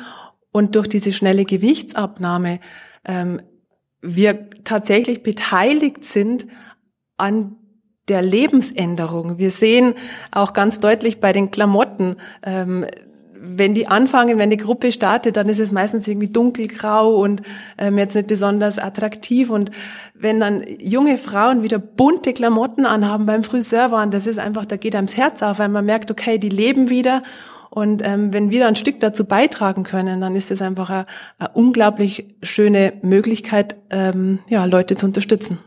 und 0.53 0.77
durch 0.77 0.89
diese 0.89 1.13
schnelle 1.13 1.45
Gewichtsabnahme 1.45 2.61
ähm, 3.05 3.41
wir 4.03 4.49
tatsächlich 4.65 5.23
beteiligt 5.23 6.05
sind 6.05 6.47
an 7.17 7.57
der 8.09 8.23
Lebensänderung. 8.23 9.39
Wir 9.39 9.51
sehen 9.51 9.95
auch 10.33 10.53
ganz 10.53 10.81
deutlich 10.81 11.21
bei 11.21 11.33
den 11.33 11.51
Klamotten, 11.51 12.17
ähm, 12.43 12.87
wenn 13.43 13.73
die 13.73 13.87
anfangen, 13.87 14.37
wenn 14.37 14.51
die 14.51 14.59
Gruppe 14.59 14.93
startet, 14.93 15.37
dann 15.37 15.49
ist 15.49 15.61
es 15.61 15.73
meistens 15.73 16.07
irgendwie 16.07 16.29
dunkelgrau 16.29 17.15
und 17.15 17.41
ähm, 17.79 17.97
jetzt 17.97 18.15
nicht 18.15 18.27
besonders 18.27 18.79
attraktiv. 18.79 19.49
Und 19.49 19.71
wenn 20.15 20.41
dann 20.41 20.63
junge 20.79 21.17
Frauen 21.17 21.63
wieder 21.63 21.79
bunte 21.79 22.35
Klamotten 22.35 22.85
anhaben 22.85 23.25
beim 23.25 23.43
Friseur 23.43 23.91
waren, 23.91 24.11
das 24.11 24.27
ist 24.27 24.39
einfach, 24.39 24.67
da 24.67 24.77
geht 24.77 24.95
einem 24.95 25.07
das 25.07 25.17
Herz 25.17 25.43
auf, 25.43 25.59
weil 25.59 25.71
man 25.71 25.87
merkt, 25.87 26.11
okay, 26.11 26.37
die 26.39 26.51
leben 26.51 26.91
wieder 26.91 27.23
und 27.71 28.03
ähm, 28.05 28.33
wenn 28.33 28.51
wir 28.51 28.61
da 28.61 28.69
ein 28.69 28.77
Stück 28.77 28.99
dazu 28.99 29.25
beitragen 29.25 29.85
können, 29.85 30.21
dann 30.21 30.35
ist 30.35 30.51
es 30.51 30.61
einfach 30.61 30.91
eine, 30.91 31.07
eine 31.39 31.51
unglaublich 31.55 32.27
schöne 32.43 32.95
Möglichkeit, 33.03 33.77
ähm, 33.91 34.41
ja, 34.49 34.65
Leute 34.65 34.97
zu 34.97 35.07
unterstützen. 35.07 35.59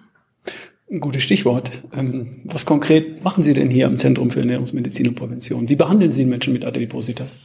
Ein 0.91 0.99
gutes 0.99 1.23
Stichwort. 1.23 1.81
Ähm, 1.93 2.41
was 2.43 2.65
konkret 2.65 3.23
machen 3.23 3.41
Sie 3.41 3.53
denn 3.53 3.69
hier 3.69 3.87
am 3.87 3.97
Zentrum 3.97 4.29
für 4.29 4.41
Ernährungsmedizin 4.41 5.07
und 5.07 5.15
Prävention? 5.15 5.69
Wie 5.69 5.77
behandeln 5.77 6.11
Sie 6.11 6.25
Menschen 6.25 6.51
mit 6.51 6.65
Adipositas? 6.65 7.39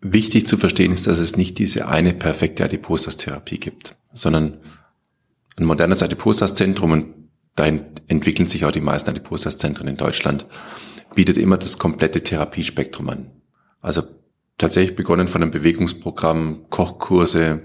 Wichtig 0.00 0.46
zu 0.46 0.56
verstehen 0.56 0.92
ist, 0.92 1.06
dass 1.06 1.18
es 1.18 1.36
nicht 1.36 1.58
diese 1.58 1.88
eine 1.88 2.14
perfekte 2.14 2.64
Adipositas-Therapie 2.64 3.58
gibt, 3.58 3.94
sondern 4.14 4.56
ein 5.56 5.64
modernes 5.64 6.02
Adipositas-Zentrum 6.02 6.92
und 6.92 7.06
da 7.56 7.66
entwickeln 7.66 8.46
sich 8.46 8.64
auch 8.64 8.70
die 8.70 8.80
meisten 8.80 9.10
Adipositas-Zentren 9.10 9.88
in 9.88 9.96
Deutschland 9.96 10.46
bietet 11.16 11.36
immer 11.36 11.56
das 11.56 11.78
komplette 11.78 12.22
Therapiespektrum 12.22 13.08
an. 13.08 13.32
Also 13.80 14.02
tatsächlich 14.58 14.94
begonnen 14.94 15.26
von 15.26 15.42
einem 15.42 15.50
Bewegungsprogramm, 15.50 16.66
Kochkurse, 16.70 17.62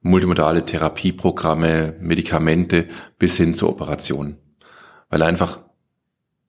multimodale 0.00 0.64
Therapieprogramme, 0.64 1.96
Medikamente 2.00 2.86
bis 3.18 3.36
hin 3.36 3.54
zur 3.54 3.68
Operation. 3.68 4.38
Weil 5.10 5.22
einfach, 5.22 5.60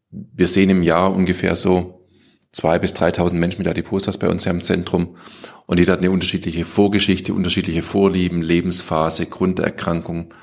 wir 0.10 0.48
sehen 0.48 0.70
im 0.70 0.84
Jahr 0.84 1.14
ungefähr 1.14 1.56
so 1.56 2.08
zwei 2.52 2.80
bis 2.80 2.94
3.000 2.94 3.34
Menschen 3.34 3.60
mit 3.60 3.68
Adiposas 3.68 4.18
bei 4.18 4.30
uns 4.30 4.46
im 4.46 4.64
Zentrum 4.64 5.18
und 5.66 5.80
jeder 5.80 5.94
hat 5.94 6.00
eine 6.00 6.12
unterschiedliche 6.12 6.66
Vorgeschichte, 6.66 7.34
unterschiedliche 7.34 7.84
Vorlieben, 7.84 8.42
Lebensphase, 8.42 9.26
Grunderkrankung 9.26 10.34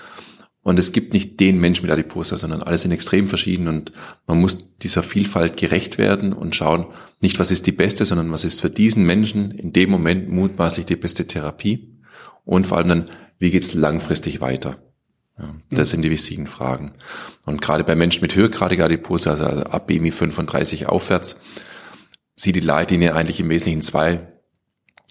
und 0.65 0.79
es 0.79 0.93
gibt 0.93 1.13
nicht 1.13 1.39
den 1.41 1.61
Mensch 1.61 1.83
mit 1.83 1.91
Adiposa, 1.91 2.39
sondern 2.39 2.63
alle 2.63 2.79
sind 2.79 2.91
extrem 2.91 3.29
verschieden 3.29 3.69
und 3.69 3.93
man 4.27 4.41
muss 4.41 4.77
dieser 4.79 5.03
Vielfalt 5.03 5.59
gerecht 5.59 5.99
werden 5.99 6.33
und 6.33 6.57
schauen, 6.57 6.87
nicht 7.21 7.39
was 7.39 7.51
ist 7.51 7.67
die 7.67 7.73
beste, 7.73 8.07
sondern 8.07 8.33
was 8.33 8.45
ist 8.45 8.63
für 8.63 8.71
diesen 8.71 9.05
Menschen 9.05 9.51
in 9.51 9.75
dem 9.75 9.91
Moment 9.91 10.31
mutmaßlich 10.31 10.87
die 10.87 10.97
beste 10.97 11.27
Therapie 11.27 11.95
und 12.47 12.67
vor 12.67 12.79
allem 12.79 12.89
dann, 12.89 13.11
wie 13.39 13.51
geht's 13.51 13.75
langfristig 13.75 14.41
weiter? 14.41 14.79
Ja, 15.39 15.55
das 15.71 15.91
sind 15.91 16.01
die 16.03 16.11
wichtigen 16.11 16.47
Fragen. 16.47 16.95
Und 17.45 17.61
gerade 17.61 17.85
bei 17.85 17.95
Menschen 17.95 18.23
mit 18.23 18.35
höhergradiger 18.35 18.87
Adipose, 18.87 19.31
also 19.31 19.45
ab 19.45 19.87
BMI 19.87 20.13
35 20.13 20.89
aufwärts, 20.89 21.37
sieht 22.37 22.57
die 22.57 22.61
Leitlinie 22.61 23.15
eigentlich 23.15 23.41
im 23.41 23.51
Wesentlichen 23.51 23.83
zwei 23.83 24.34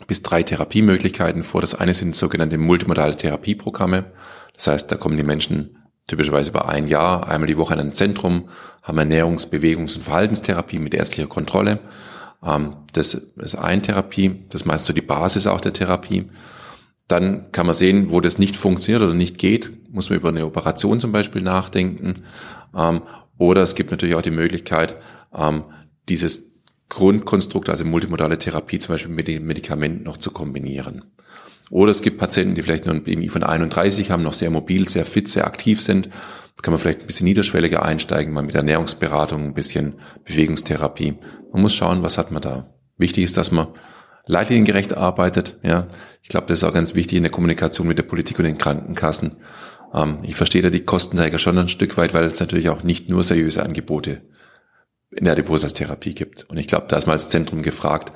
bis 0.08 0.22
drei 0.22 0.44
Therapiemöglichkeiten 0.44 1.44
vor. 1.44 1.62
Das 1.62 1.76
eine 1.76 1.94
sind 1.94 2.16
sogenannte 2.16 2.58
multimodale 2.58 3.16
Therapieprogramme. 3.16 4.12
Das 4.56 4.68
heißt, 4.68 4.92
da 4.92 4.98
kommen 4.98 5.18
die 5.18 5.24
Menschen 5.24 5.78
typischerweise 6.08 6.50
über 6.50 6.68
ein 6.68 6.88
Jahr 6.88 7.28
einmal 7.28 7.48
die 7.48 7.58
Woche 7.58 7.74
in 7.74 7.80
ein 7.80 7.94
Zentrum, 7.94 8.50
haben 8.82 9.00
Ernährungs-, 9.00 9.50
Bewegungs- 9.50 9.96
und 9.96 10.04
Verhaltenstherapie 10.04 10.80
mit 10.80 10.94
ärztlicher 10.94 11.30
Kontrolle. 11.30 11.80
Ähm, 12.44 12.76
das 12.92 13.14
ist 13.14 13.56
eine 13.56 13.82
Therapie, 13.82 14.46
das 14.50 14.62
ist 14.62 14.66
meist 14.66 14.86
so 14.86 14.94
die 14.94 15.02
Basis 15.02 15.48
auch 15.48 15.62
der 15.62 15.74
Therapie. 15.74 16.30
Dann 17.08 17.52
kann 17.52 17.66
man 17.66 17.76
sehen, 17.76 18.12
wo 18.12 18.22
das 18.22 18.38
nicht 18.38 18.56
funktioniert 18.56 19.04
oder 19.04 19.14
nicht 19.14 19.38
geht, 19.38 19.72
muss 19.92 20.10
man 20.10 20.20
über 20.20 20.30
eine 20.30 20.46
Operation 20.46 21.00
zum 21.00 21.12
Beispiel 21.12 21.42
nachdenken. 21.42 22.24
Ähm, 22.76 23.04
oder 23.38 23.62
es 23.62 23.76
gibt 23.76 23.92
natürlich 23.92 24.16
auch 24.16 24.22
die 24.22 24.32
Möglichkeit, 24.32 24.96
ähm, 25.34 25.64
dieses 26.10 26.53
Grundkonstrukt, 26.90 27.70
also 27.70 27.86
multimodale 27.86 28.38
Therapie 28.38 28.80
zum 28.80 28.94
Beispiel 28.94 29.14
mit 29.14 29.28
den 29.28 29.46
Medikamenten 29.46 30.04
noch 30.04 30.18
zu 30.18 30.32
kombinieren. 30.32 31.04
Oder 31.70 31.92
es 31.92 32.02
gibt 32.02 32.18
Patienten, 32.20 32.56
die 32.56 32.62
vielleicht 32.62 32.86
nur 32.86 32.94
ein 32.94 33.04
BMI 33.04 33.30
von 33.30 33.44
31 33.44 34.12
haben, 34.12 34.22
noch 34.22 34.34
sehr 34.34 34.52
mobil, 34.52 34.88
sehr 34.88 35.06
fit, 35.06 35.28
sehr 35.28 35.48
aktiv 35.48 35.82
sind. 35.82 36.08
Da 36.08 36.62
kann 36.62 36.72
man 36.72 36.80
vielleicht 36.80 37.02
ein 37.02 37.08
bisschen 37.08 37.26
niederschwelliger 37.26 37.84
einsteigen, 37.84 38.34
mal 38.34 38.44
mit 38.44 38.56
Ernährungsberatung, 38.56 39.44
ein 39.44 39.54
bisschen 39.54 39.96
Bewegungstherapie. 40.26 41.16
Man 41.52 41.62
muss 41.62 41.74
schauen, 41.74 42.04
was 42.04 42.18
hat 42.18 42.32
man 42.32 42.42
da. 42.42 42.74
Wichtig 42.98 43.24
ist, 43.24 43.38
dass 43.38 43.52
man 43.52 43.70
leitliniengerecht 44.28 44.96
arbeitet. 44.96 45.58
Ja, 45.64 45.88
ich 46.22 46.30
glaube, 46.30 46.48
das 46.48 46.60
ist 46.60 46.64
auch 46.64 46.74
ganz 46.74 46.96
wichtig 46.96 47.18
in 47.18 47.24
der 47.24 47.32
Kommunikation 47.32 47.88
mit 47.88 47.98
der 47.98 48.04
Politik 48.04 48.38
und 48.40 48.46
den 48.46 48.58
Krankenkassen. 48.58 49.38
Ähm, 49.94 50.20
ich 50.24 50.36
verstehe 50.36 50.62
da 50.62 50.70
die 50.70 50.86
Kostenträger 50.86 51.40
schon 51.40 51.58
ein 51.58 51.70
Stück 51.70 51.98
weit, 51.98 52.14
weil 52.14 52.26
es 52.26 52.40
natürlich 52.40 52.70
auch 52.70 52.84
nicht 52.84 53.10
nur 53.10 53.24
seriöse 53.24 53.64
Angebote 53.64 54.22
in 55.16 55.26
der 55.26 55.34
Adipositas-Therapie 55.34 56.14
gibt. 56.14 56.50
Und 56.50 56.58
ich 56.58 56.68
glaube, 56.68 56.88
da 56.90 56.98
ist 56.98 57.08
mal 57.08 57.14
als 57.14 57.30
Zentrum 57.30 57.62
gefragt, 57.62 58.12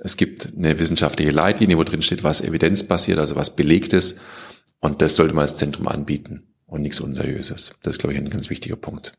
es 0.00 0.16
gibt 0.16 0.50
eine 0.56 0.78
wissenschaftliche 0.78 1.32
Leitlinie, 1.32 1.76
wo 1.76 1.84
drin 1.84 2.02
steht, 2.02 2.22
was 2.22 2.40
evidenzbasiert, 2.40 3.18
also 3.18 3.36
was 3.36 3.56
belegt 3.56 3.92
ist. 3.92 4.18
Und 4.80 5.02
das 5.02 5.16
sollte 5.16 5.34
man 5.34 5.42
als 5.42 5.56
Zentrum 5.56 5.88
anbieten 5.88 6.44
und 6.66 6.82
nichts 6.82 7.00
Unseriöses. 7.00 7.72
Das 7.82 7.94
ist, 7.94 7.98
glaube 7.98 8.14
ich, 8.14 8.20
ein 8.20 8.30
ganz 8.30 8.48
wichtiger 8.50 8.76
Punkt. 8.76 9.12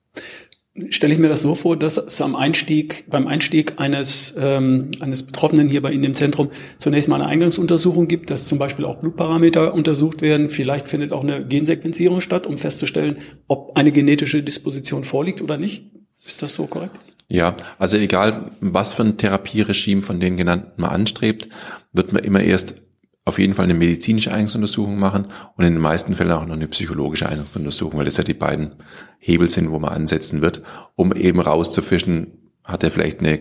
stelle 0.89 1.13
ich 1.13 1.19
mir 1.19 1.27
das 1.27 1.41
so 1.41 1.55
vor, 1.55 1.75
dass 1.75 1.97
es 1.97 2.21
am 2.21 2.37
Einstieg, 2.37 3.03
beim 3.09 3.27
Einstieg 3.27 3.81
eines, 3.81 4.33
ähm, 4.37 4.91
eines 5.01 5.23
Betroffenen 5.23 5.67
hier 5.67 5.81
bei 5.81 5.91
Ihnen 5.91 6.05
im 6.05 6.13
Zentrum 6.13 6.49
zunächst 6.77 7.09
mal 7.09 7.15
eine 7.17 7.25
Eingangsuntersuchung 7.25 8.07
gibt, 8.07 8.29
dass 8.29 8.47
zum 8.47 8.59
Beispiel 8.59 8.85
auch 8.85 9.01
Blutparameter 9.01 9.73
untersucht 9.73 10.21
werden. 10.21 10.49
Vielleicht 10.49 10.87
findet 10.87 11.11
auch 11.11 11.23
eine 11.23 11.45
Gensequenzierung 11.45 12.21
statt, 12.21 12.47
um 12.47 12.57
festzustellen, 12.57 13.17
ob 13.47 13.75
eine 13.75 13.91
genetische 13.91 14.41
Disposition 14.41 15.03
vorliegt 15.03 15.41
oder 15.41 15.57
nicht. 15.57 15.91
Ist 16.25 16.41
das 16.41 16.53
so 16.53 16.67
korrekt? 16.67 16.97
Ja, 17.31 17.55
also 17.77 17.97
egal, 17.97 18.51
was 18.59 18.93
für 18.93 19.03
ein 19.03 19.17
Therapieregime 19.17 20.01
von 20.01 20.19
den 20.19 20.35
genannten 20.35 20.81
man 20.81 20.89
anstrebt, 20.89 21.47
wird 21.93 22.11
man 22.11 22.23
immer 22.23 22.41
erst 22.41 22.73
auf 23.23 23.37
jeden 23.37 23.53
Fall 23.53 23.65
eine 23.65 23.75
medizinische 23.75 24.31
Eignungsuntersuchung 24.31 24.97
machen 24.97 25.27
und 25.55 25.63
in 25.63 25.73
den 25.73 25.81
meisten 25.81 26.15
Fällen 26.15 26.31
auch 26.31 26.47
noch 26.47 26.55
eine 26.55 26.67
psychologische 26.67 27.29
Eignungsuntersuchung, 27.29 27.99
weil 27.99 28.05
das 28.05 28.17
ja 28.17 28.23
die 28.23 28.33
beiden 28.33 28.73
Hebel 29.19 29.47
sind, 29.47 29.69
wo 29.69 29.77
man 29.77 29.93
ansetzen 29.93 30.41
wird, 30.41 30.63
um 30.95 31.13
eben 31.13 31.39
rauszufischen, 31.39 32.33
hat 32.63 32.83
er 32.83 32.89
vielleicht 32.89 33.19
eine, 33.19 33.39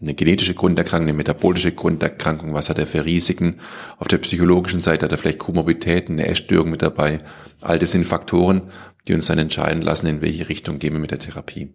eine 0.00 0.14
genetische 0.14 0.54
Grunderkrankung, 0.54 1.08
eine 1.08 1.16
metabolische 1.16 1.72
Grunderkrankung, 1.72 2.54
was 2.54 2.70
hat 2.70 2.78
er 2.78 2.86
für 2.86 3.04
Risiken. 3.04 3.58
Auf 3.98 4.06
der 4.06 4.18
psychologischen 4.18 4.80
Seite 4.80 5.06
hat 5.06 5.12
er 5.12 5.18
vielleicht 5.18 5.40
Komorbitäten, 5.40 6.20
eine 6.20 6.28
Essstörung 6.28 6.70
mit 6.70 6.82
dabei. 6.82 7.20
All 7.60 7.80
das 7.80 7.90
sind 7.90 8.06
Faktoren, 8.06 8.70
die 9.08 9.14
uns 9.14 9.26
dann 9.26 9.38
entscheiden 9.38 9.82
lassen, 9.82 10.06
in 10.06 10.20
welche 10.20 10.48
Richtung 10.48 10.78
gehen 10.78 10.92
wir 10.92 11.00
mit 11.00 11.10
der 11.10 11.18
Therapie. 11.18 11.72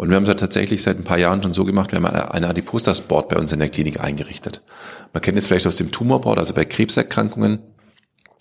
Und 0.00 0.08
wir 0.08 0.16
haben 0.16 0.22
es 0.22 0.28
ja 0.28 0.34
tatsächlich 0.34 0.80
seit 0.82 0.96
ein 0.96 1.04
paar 1.04 1.18
Jahren 1.18 1.42
schon 1.42 1.52
so 1.52 1.66
gemacht, 1.66 1.92
wir 1.92 1.96
haben 1.96 2.06
eine 2.06 2.48
Adipostas-Board 2.48 3.28
bei 3.28 3.36
uns 3.36 3.52
in 3.52 3.58
der 3.58 3.68
Klinik 3.68 4.00
eingerichtet. 4.00 4.62
Man 5.12 5.20
kennt 5.20 5.36
es 5.36 5.46
vielleicht 5.46 5.66
aus 5.66 5.76
dem 5.76 5.90
Tumorboard, 5.90 6.38
also 6.38 6.54
bei 6.54 6.64
Krebserkrankungen. 6.64 7.58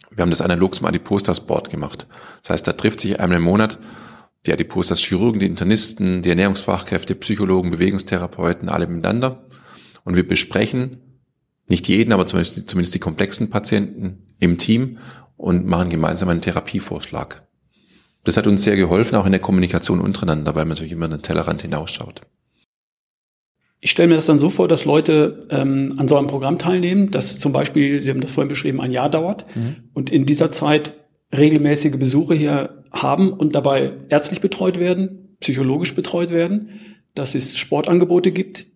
Wir 0.09 0.21
haben 0.21 0.29
das 0.29 0.39
analog 0.39 0.73
zum 0.73 0.85
Adipostas-Board 0.85 1.69
gemacht. 1.69 2.07
Das 2.43 2.51
heißt, 2.51 2.65
da 2.65 2.71
trifft 2.71 3.01
sich 3.01 3.19
einmal 3.19 3.39
im 3.39 3.43
Monat 3.43 3.77
die 4.45 4.53
Adipostas-Chirurgen, 4.53 5.41
die 5.41 5.47
Internisten, 5.47 6.21
die 6.21 6.29
Ernährungsfachkräfte, 6.29 7.13
Psychologen, 7.15 7.71
Bewegungstherapeuten, 7.71 8.69
alle 8.69 8.87
miteinander. 8.87 9.43
Und 10.05 10.15
wir 10.15 10.25
besprechen 10.25 11.01
nicht 11.67 11.89
jeden, 11.89 12.13
aber 12.13 12.25
zumindest, 12.25 12.69
zumindest 12.69 12.95
die 12.95 12.99
komplexen 12.99 13.49
Patienten 13.49 14.29
im 14.39 14.59
Team 14.59 14.99
und 15.35 15.65
machen 15.65 15.89
gemeinsam 15.89 16.29
einen 16.29 16.39
Therapievorschlag. 16.39 17.48
Das 18.23 18.37
hat 18.37 18.47
uns 18.47 18.63
sehr 18.63 18.75
geholfen, 18.75 19.15
auch 19.15 19.25
in 19.25 19.31
der 19.31 19.41
Kommunikation 19.41 20.01
untereinander, 20.01 20.55
weil 20.55 20.65
man 20.65 20.69
natürlich 20.69 20.91
immer 20.91 21.07
den 21.07 21.21
Tellerrand 21.21 21.61
hinausschaut. 21.61 22.21
Ich 23.81 23.91
stelle 23.91 24.09
mir 24.09 24.15
das 24.15 24.25
dann 24.25 24.39
so 24.39 24.49
vor, 24.49 24.67
dass 24.67 24.83
Leute 24.83 25.47
ähm, 25.49 25.95
an 25.97 26.09
so 26.09 26.17
einem 26.17 26.27
Programm 26.27 26.57
teilnehmen, 26.57 27.11
das 27.11 27.37
zum 27.39 27.53
Beispiel, 27.53 28.01
Sie 28.01 28.09
haben 28.09 28.19
das 28.19 28.31
vorhin 28.31 28.49
beschrieben, 28.49 28.81
ein 28.81 28.91
Jahr 28.91 29.09
dauert 29.09 29.45
mhm. 29.55 29.77
und 29.93 30.09
in 30.09 30.25
dieser 30.25 30.51
Zeit 30.51 30.93
regelmäßige 31.35 31.97
Besuche 31.97 32.33
hier 32.33 32.83
haben 32.91 33.31
und 33.31 33.55
dabei 33.55 33.93
ärztlich 34.09 34.41
betreut 34.41 34.79
werden, 34.79 35.37
psychologisch 35.39 35.95
betreut 35.95 36.31
werden, 36.31 36.79
dass 37.15 37.35
es 37.35 37.57
Sportangebote 37.57 38.31
gibt, 38.31 38.67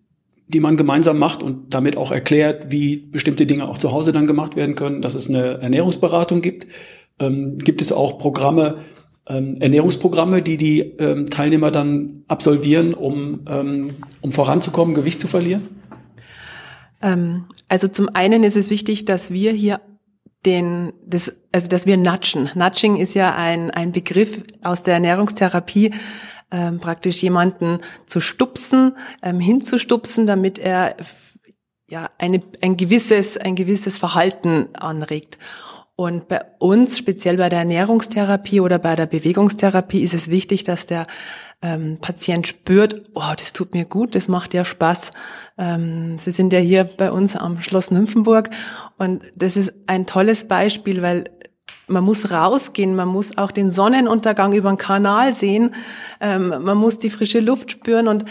die 0.46 0.60
man 0.60 0.76
gemeinsam 0.76 1.18
macht 1.18 1.42
und 1.42 1.74
damit 1.74 1.96
auch 1.96 2.10
erklärt, 2.10 2.70
wie 2.70 2.96
bestimmte 2.96 3.46
Dinge 3.46 3.68
auch 3.68 3.78
zu 3.78 3.92
Hause 3.92 4.12
dann 4.12 4.26
gemacht 4.26 4.56
werden 4.56 4.74
können, 4.74 5.02
dass 5.02 5.14
es 5.14 5.28
eine 5.28 5.58
Ernährungsberatung 5.60 6.40
gibt. 6.40 6.66
Ähm, 7.18 7.58
gibt 7.58 7.82
es 7.82 7.92
auch 7.92 8.18
Programme, 8.18 8.78
ähm, 9.26 9.56
Ernährungsprogramme, 9.60 10.42
die 10.42 10.56
die 10.56 10.80
ähm, 10.80 11.26
Teilnehmer 11.26 11.70
dann 11.70 12.24
absolvieren, 12.28 12.94
um, 12.94 13.40
ähm, 13.48 13.96
um 14.20 14.32
voranzukommen, 14.32 14.94
Gewicht 14.94 15.20
zu 15.20 15.26
verlieren? 15.26 15.68
Ähm, 17.02 17.46
also 17.68 17.88
zum 17.88 18.08
einen 18.14 18.44
ist 18.44 18.56
es 18.56 18.70
wichtig, 18.70 19.04
dass 19.04 19.30
wir 19.30 19.52
hier 19.52 19.80
den, 20.44 20.92
das, 21.06 21.32
also 21.52 21.68
dass 21.68 21.86
wir 21.86 21.96
nudgen. 21.96 22.50
Nudging 22.54 22.96
ist 22.96 23.14
ja 23.14 23.34
ein, 23.34 23.70
ein 23.70 23.92
Begriff 23.92 24.42
aus 24.62 24.82
der 24.82 24.94
Ernährungstherapie, 24.94 25.92
ähm, 26.50 26.80
praktisch 26.80 27.22
jemanden 27.22 27.78
zu 28.06 28.20
stupsen, 28.20 28.96
ähm, 29.22 29.40
hinzustupsen, 29.40 30.26
damit 30.26 30.58
er 30.58 30.96
ja 31.88 32.10
eine, 32.18 32.42
ein 32.62 32.76
gewisses, 32.76 33.36
ein 33.36 33.56
gewisses 33.56 33.98
Verhalten 33.98 34.68
anregt. 34.74 35.38
Und 35.96 36.26
bei 36.26 36.40
uns, 36.58 36.98
speziell 36.98 37.36
bei 37.36 37.48
der 37.48 37.60
Ernährungstherapie 37.60 38.60
oder 38.60 38.80
bei 38.80 38.96
der 38.96 39.06
Bewegungstherapie, 39.06 40.00
ist 40.00 40.12
es 40.12 40.28
wichtig, 40.28 40.64
dass 40.64 40.86
der 40.86 41.06
ähm, 41.62 41.98
Patient 42.00 42.48
spürt, 42.48 43.10
oh, 43.14 43.32
das 43.36 43.52
tut 43.52 43.74
mir 43.74 43.84
gut, 43.84 44.16
das 44.16 44.26
macht 44.26 44.54
ja 44.54 44.64
Spaß. 44.64 45.12
Ähm, 45.56 46.18
Sie 46.18 46.32
sind 46.32 46.52
ja 46.52 46.58
hier 46.58 46.82
bei 46.82 47.12
uns 47.12 47.36
am 47.36 47.60
Schloss 47.60 47.92
Nymphenburg. 47.92 48.50
Und 48.98 49.22
das 49.36 49.56
ist 49.56 49.72
ein 49.86 50.04
tolles 50.04 50.48
Beispiel, 50.48 51.00
weil 51.00 51.30
man 51.86 52.02
muss 52.02 52.32
rausgehen, 52.32 52.96
man 52.96 53.08
muss 53.08 53.38
auch 53.38 53.52
den 53.52 53.70
Sonnenuntergang 53.70 54.52
über 54.52 54.70
den 54.70 54.78
Kanal 54.78 55.32
sehen, 55.32 55.74
ähm, 56.20 56.48
man 56.48 56.76
muss 56.76 56.98
die 56.98 57.10
frische 57.10 57.40
Luft 57.40 57.70
spüren. 57.70 58.08
Und 58.08 58.24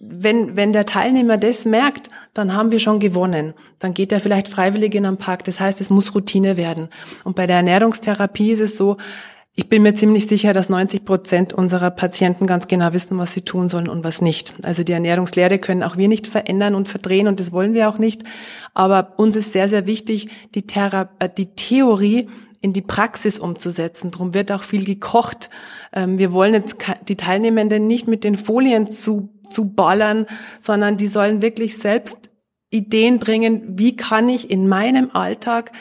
wenn, 0.00 0.56
wenn 0.56 0.72
der 0.72 0.84
Teilnehmer 0.84 1.38
das 1.38 1.64
merkt, 1.64 2.08
dann 2.32 2.54
haben 2.54 2.70
wir 2.70 2.78
schon 2.78 3.00
gewonnen. 3.00 3.54
Dann 3.80 3.94
geht 3.94 4.12
er 4.12 4.20
vielleicht 4.20 4.48
freiwillig 4.48 4.94
in 4.94 5.06
einen 5.06 5.16
Park. 5.16 5.44
Das 5.44 5.58
heißt, 5.58 5.80
es 5.80 5.90
muss 5.90 6.14
Routine 6.14 6.56
werden. 6.56 6.88
Und 7.24 7.34
bei 7.34 7.46
der 7.46 7.56
Ernährungstherapie 7.56 8.52
ist 8.52 8.60
es 8.60 8.76
so, 8.76 8.96
ich 9.56 9.68
bin 9.68 9.82
mir 9.82 9.92
ziemlich 9.94 10.28
sicher, 10.28 10.52
dass 10.52 10.68
90 10.68 11.04
Prozent 11.04 11.52
unserer 11.52 11.90
Patienten 11.90 12.46
ganz 12.46 12.68
genau 12.68 12.92
wissen, 12.92 13.18
was 13.18 13.32
sie 13.32 13.40
tun 13.40 13.68
sollen 13.68 13.88
und 13.88 14.04
was 14.04 14.20
nicht. 14.20 14.54
Also 14.62 14.84
die 14.84 14.92
Ernährungslehre 14.92 15.58
können 15.58 15.82
auch 15.82 15.96
wir 15.96 16.06
nicht 16.06 16.28
verändern 16.28 16.76
und 16.76 16.86
verdrehen 16.86 17.26
und 17.26 17.40
das 17.40 17.50
wollen 17.50 17.74
wir 17.74 17.88
auch 17.88 17.98
nicht. 17.98 18.22
Aber 18.72 19.14
uns 19.16 19.34
ist 19.34 19.52
sehr, 19.52 19.68
sehr 19.68 19.84
wichtig, 19.84 20.28
die, 20.54 20.62
Thera 20.62 21.08
äh, 21.18 21.28
die 21.28 21.46
Theorie 21.46 22.28
in 22.60 22.72
die 22.72 22.82
Praxis 22.82 23.38
umzusetzen. 23.38 24.10
Darum 24.10 24.34
wird 24.34 24.50
auch 24.52 24.62
viel 24.62 24.84
gekocht. 24.84 25.50
Ähm, 25.92 26.18
wir 26.18 26.32
wollen 26.32 26.54
jetzt 26.54 26.76
die 27.08 27.16
Teilnehmenden 27.16 27.86
nicht 27.86 28.08
mit 28.08 28.24
den 28.24 28.34
Folien 28.36 28.90
zu 28.90 29.30
zu 29.50 29.72
ballern, 29.72 30.26
sondern 30.60 30.96
die 30.96 31.06
sollen 31.06 31.42
wirklich 31.42 31.78
selbst 31.78 32.30
Ideen 32.70 33.18
bringen, 33.18 33.78
wie 33.78 33.96
kann 33.96 34.28
ich 34.28 34.50
in 34.50 34.68
meinem 34.68 35.10
Alltag 35.12 35.72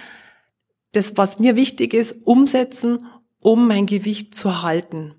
das, 0.93 1.17
was 1.17 1.39
mir 1.39 1.55
wichtig 1.55 1.93
ist, 1.93 2.25
umsetzen, 2.25 3.05
um 3.41 3.67
mein 3.67 3.85
Gewicht 3.85 4.33
zu 4.33 4.61
halten. 4.61 5.13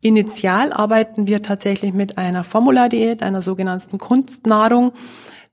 Initial 0.00 0.72
arbeiten 0.72 1.26
wir 1.26 1.40
tatsächlich 1.40 1.94
mit 1.94 2.18
einer 2.18 2.44
Formulardiät, 2.44 3.22
einer 3.22 3.40
sogenannten 3.40 3.96
Kunstnahrung, 3.96 4.92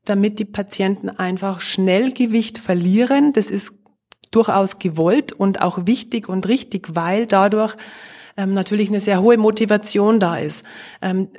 damit 0.04 0.39
die 0.39 0.45
Patienten 0.45 1.10
einfach 1.10 1.62
schnell 1.62 2.12
Gewicht 2.12 2.58
verlieren. 2.58 3.32
Das 3.32 3.50
ist 3.50 3.71
durchaus 4.32 4.80
gewollt 4.80 5.34
und 5.34 5.62
auch 5.62 5.86
wichtig 5.86 6.30
und 6.30 6.48
richtig, 6.48 6.96
weil 6.96 7.26
dadurch 7.26 7.76
ähm, 8.38 8.54
natürlich 8.54 8.89
eine 8.89 9.00
sehr 9.00 9.22
hohe 9.22 9.38
Motivation 9.38 10.20
da 10.20 10.38
ist. 10.38 10.63
Ähm, 11.02 11.30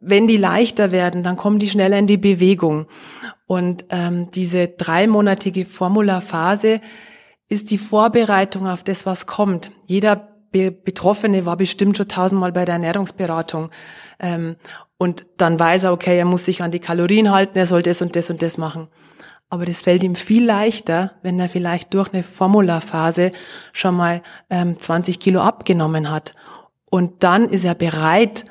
wenn 0.00 0.28
die 0.28 0.36
leichter 0.36 0.92
werden, 0.92 1.22
dann 1.22 1.36
kommen 1.36 1.58
die 1.58 1.68
schneller 1.68 1.98
in 1.98 2.06
die 2.06 2.18
Bewegung. 2.18 2.86
Und 3.46 3.86
ähm, 3.90 4.30
diese 4.30 4.68
dreimonatige 4.68 5.64
Formularphase 5.64 6.80
ist 7.48 7.70
die 7.70 7.78
Vorbereitung 7.78 8.68
auf 8.68 8.84
das, 8.84 9.06
was 9.06 9.26
kommt. 9.26 9.70
Jeder 9.86 10.28
Be 10.50 10.70
Betroffene 10.70 11.44
war 11.44 11.56
bestimmt 11.56 11.96
schon 11.96 12.08
tausendmal 12.08 12.52
bei 12.52 12.64
der 12.64 12.74
Ernährungsberatung. 12.74 13.70
Ähm, 14.18 14.56
und 14.96 15.26
dann 15.36 15.58
weiß 15.58 15.84
er, 15.84 15.92
okay, 15.92 16.18
er 16.18 16.24
muss 16.24 16.44
sich 16.44 16.62
an 16.62 16.70
die 16.70 16.78
Kalorien 16.78 17.30
halten, 17.30 17.58
er 17.58 17.66
soll 17.66 17.82
das 17.82 18.00
und 18.00 18.16
das 18.16 18.30
und 18.30 18.40
das 18.40 18.56
machen. 18.56 18.88
Aber 19.50 19.64
das 19.64 19.82
fällt 19.82 20.04
ihm 20.04 20.14
viel 20.14 20.44
leichter, 20.44 21.12
wenn 21.22 21.40
er 21.40 21.48
vielleicht 21.48 21.94
durch 21.94 22.12
eine 22.12 22.22
Formularphase 22.22 23.30
schon 23.72 23.96
mal 23.96 24.22
ähm, 24.50 24.78
20 24.78 25.18
Kilo 25.18 25.40
abgenommen 25.40 26.10
hat. 26.10 26.34
Und 26.90 27.24
dann 27.24 27.48
ist 27.48 27.64
er 27.64 27.74
bereit, 27.74 28.44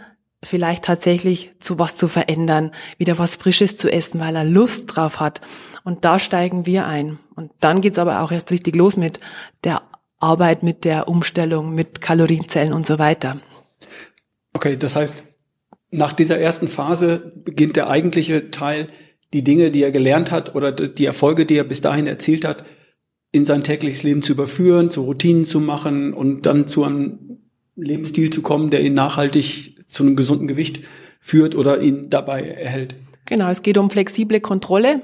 vielleicht 0.44 0.86
tatsächlich 0.86 1.54
zu 1.60 1.80
was 1.80 1.96
zu 1.96 2.08
verändern, 2.08 2.72
wieder 2.98 3.18
was 3.18 3.36
Frisches 3.36 3.78
zu 3.78 3.92
essen, 3.92 4.20
weil 4.20 4.36
er 4.36 4.44
Lust 4.44 4.96
drauf 4.96 5.20
hat. 5.20 5.42
Und 5.84 6.06
da 6.06 6.20
steigen 6.20 6.66
wir 6.66 6.86
ein. 6.86 7.20
Und 7.36 7.52
dann 7.60 7.82
geht's 7.82 8.00
aber 8.00 8.22
auch 8.22 8.32
erst 8.32 8.52
richtig 8.52 8.76
los 8.76 8.98
mit 8.98 9.20
der 9.64 9.82
Arbeit, 10.20 10.64
mit 10.64 10.84
der 10.84 11.08
Umstellung, 11.08 11.74
mit 11.74 12.02
Kalorienzellen 12.02 12.74
und 12.74 12.88
so 12.88 12.98
weiter. 13.00 13.38
Okay, 14.54 14.78
das 14.78 14.96
heißt, 14.96 15.24
nach 15.92 16.14
dieser 16.14 16.40
ersten 16.40 16.68
Phase 16.68 17.32
beginnt 17.36 17.76
der 17.76 17.90
eigentliche 17.90 18.52
Teil, 18.52 18.90
die 19.34 19.44
Dinge, 19.44 19.72
die 19.72 19.84
er 19.84 19.92
gelernt 19.92 20.32
hat 20.32 20.56
oder 20.56 20.72
die 20.72 21.06
Erfolge, 21.06 21.46
die 21.46 21.56
er 21.56 21.64
bis 21.64 21.82
dahin 21.82 22.08
erzielt 22.08 22.46
hat, 22.46 22.64
in 23.32 23.46
sein 23.46 23.64
tägliches 23.64 24.04
Leben 24.04 24.22
zu 24.22 24.34
überführen, 24.34 24.90
zu 24.90 25.04
Routinen 25.04 25.46
zu 25.46 25.60
machen 25.60 26.14
und 26.14 26.46
dann 26.46 26.68
zu 26.68 26.84
einem 26.84 27.40
Lebensstil 27.76 28.30
zu 28.30 28.42
kommen, 28.42 28.70
der 28.70 28.84
ihn 28.84 28.94
nachhaltig 28.94 29.76
zu 29.88 30.04
einem 30.04 30.16
gesunden 30.16 30.48
Gewicht 30.48 30.82
führt 31.20 31.56
oder 31.56 31.82
ihn 31.82 32.10
dabei 32.10 32.42
erhält. 32.42 32.96
Genau, 33.26 33.50
es 33.50 33.62
geht 33.62 33.78
um 33.78 33.90
flexible 33.90 34.40
Kontrolle. 34.40 35.02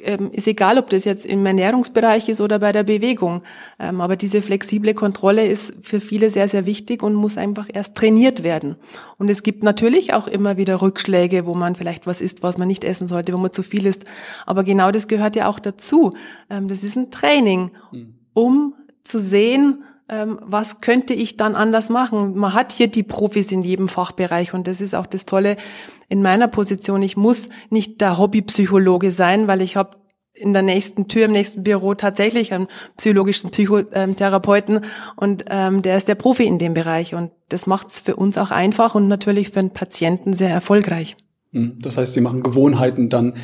Ähm, 0.00 0.30
ist 0.32 0.48
egal, 0.48 0.78
ob 0.78 0.90
das 0.90 1.04
jetzt 1.04 1.26
im 1.26 1.44
Ernährungsbereich 1.44 2.28
ist 2.28 2.40
oder 2.40 2.58
bei 2.58 2.72
der 2.72 2.82
Bewegung. 2.82 3.42
Ähm, 3.78 4.00
aber 4.00 4.16
diese 4.16 4.42
flexible 4.42 4.94
Kontrolle 4.94 5.46
ist 5.46 5.74
für 5.80 6.00
viele 6.00 6.30
sehr, 6.30 6.48
sehr 6.48 6.66
wichtig 6.66 7.02
und 7.02 7.14
muss 7.14 7.36
einfach 7.36 7.68
erst 7.72 7.94
trainiert 7.94 8.42
werden. 8.42 8.76
Und 9.18 9.30
es 9.30 9.42
gibt 9.42 9.62
natürlich 9.62 10.14
auch 10.14 10.26
immer 10.26 10.56
wieder 10.56 10.80
Rückschläge, 10.80 11.46
wo 11.46 11.54
man 11.54 11.76
vielleicht 11.76 12.06
was 12.06 12.20
isst, 12.20 12.42
was 12.42 12.58
man 12.58 12.68
nicht 12.68 12.84
essen 12.84 13.06
sollte, 13.06 13.32
wo 13.32 13.38
man 13.38 13.52
zu 13.52 13.62
viel 13.62 13.86
isst. 13.86 14.04
Aber 14.46 14.64
genau 14.64 14.90
das 14.90 15.08
gehört 15.08 15.36
ja 15.36 15.46
auch 15.46 15.60
dazu. 15.60 16.14
Ähm, 16.50 16.68
das 16.68 16.82
ist 16.82 16.96
ein 16.96 17.10
Training, 17.10 17.70
hm. 17.90 18.14
um 18.32 18.74
zu 19.04 19.20
sehen, 19.20 19.84
ähm, 20.08 20.38
was 20.42 20.80
könnte 20.80 21.14
ich 21.14 21.36
dann 21.36 21.54
anders 21.54 21.88
machen? 21.88 22.36
Man 22.36 22.54
hat 22.54 22.72
hier 22.72 22.88
die 22.88 23.02
Profis 23.02 23.52
in 23.52 23.62
jedem 23.62 23.88
Fachbereich 23.88 24.52
und 24.52 24.66
das 24.66 24.80
ist 24.80 24.94
auch 24.94 25.06
das 25.06 25.26
Tolle 25.26 25.56
in 26.12 26.20
meiner 26.20 26.46
Position. 26.46 27.00
Ich 27.00 27.16
muss 27.16 27.48
nicht 27.70 28.02
der 28.02 28.18
Hobbypsychologe 28.18 29.12
sein, 29.12 29.48
weil 29.48 29.62
ich 29.62 29.76
habe 29.76 29.96
in 30.34 30.52
der 30.52 30.60
nächsten 30.60 31.08
Tür, 31.08 31.24
im 31.24 31.32
nächsten 31.32 31.62
Büro 31.62 31.94
tatsächlich 31.94 32.52
einen 32.52 32.68
psychologischen 32.98 33.50
Psychotherapeuten 33.50 34.80
und 35.16 35.46
ähm, 35.48 35.80
der 35.80 35.96
ist 35.96 36.08
der 36.08 36.14
Profi 36.14 36.44
in 36.44 36.58
dem 36.58 36.74
Bereich 36.74 37.14
und 37.14 37.30
das 37.48 37.66
macht 37.66 37.88
es 37.88 38.00
für 38.00 38.16
uns 38.16 38.36
auch 38.36 38.50
einfach 38.50 38.94
und 38.94 39.08
natürlich 39.08 39.48
für 39.48 39.60
den 39.60 39.70
Patienten 39.70 40.34
sehr 40.34 40.50
erfolgreich. 40.50 41.16
Hm, 41.52 41.78
das 41.80 41.96
heißt, 41.96 42.12
Sie 42.12 42.20
machen 42.20 42.42
Gewohnheiten 42.42 43.08
dann 43.08 43.34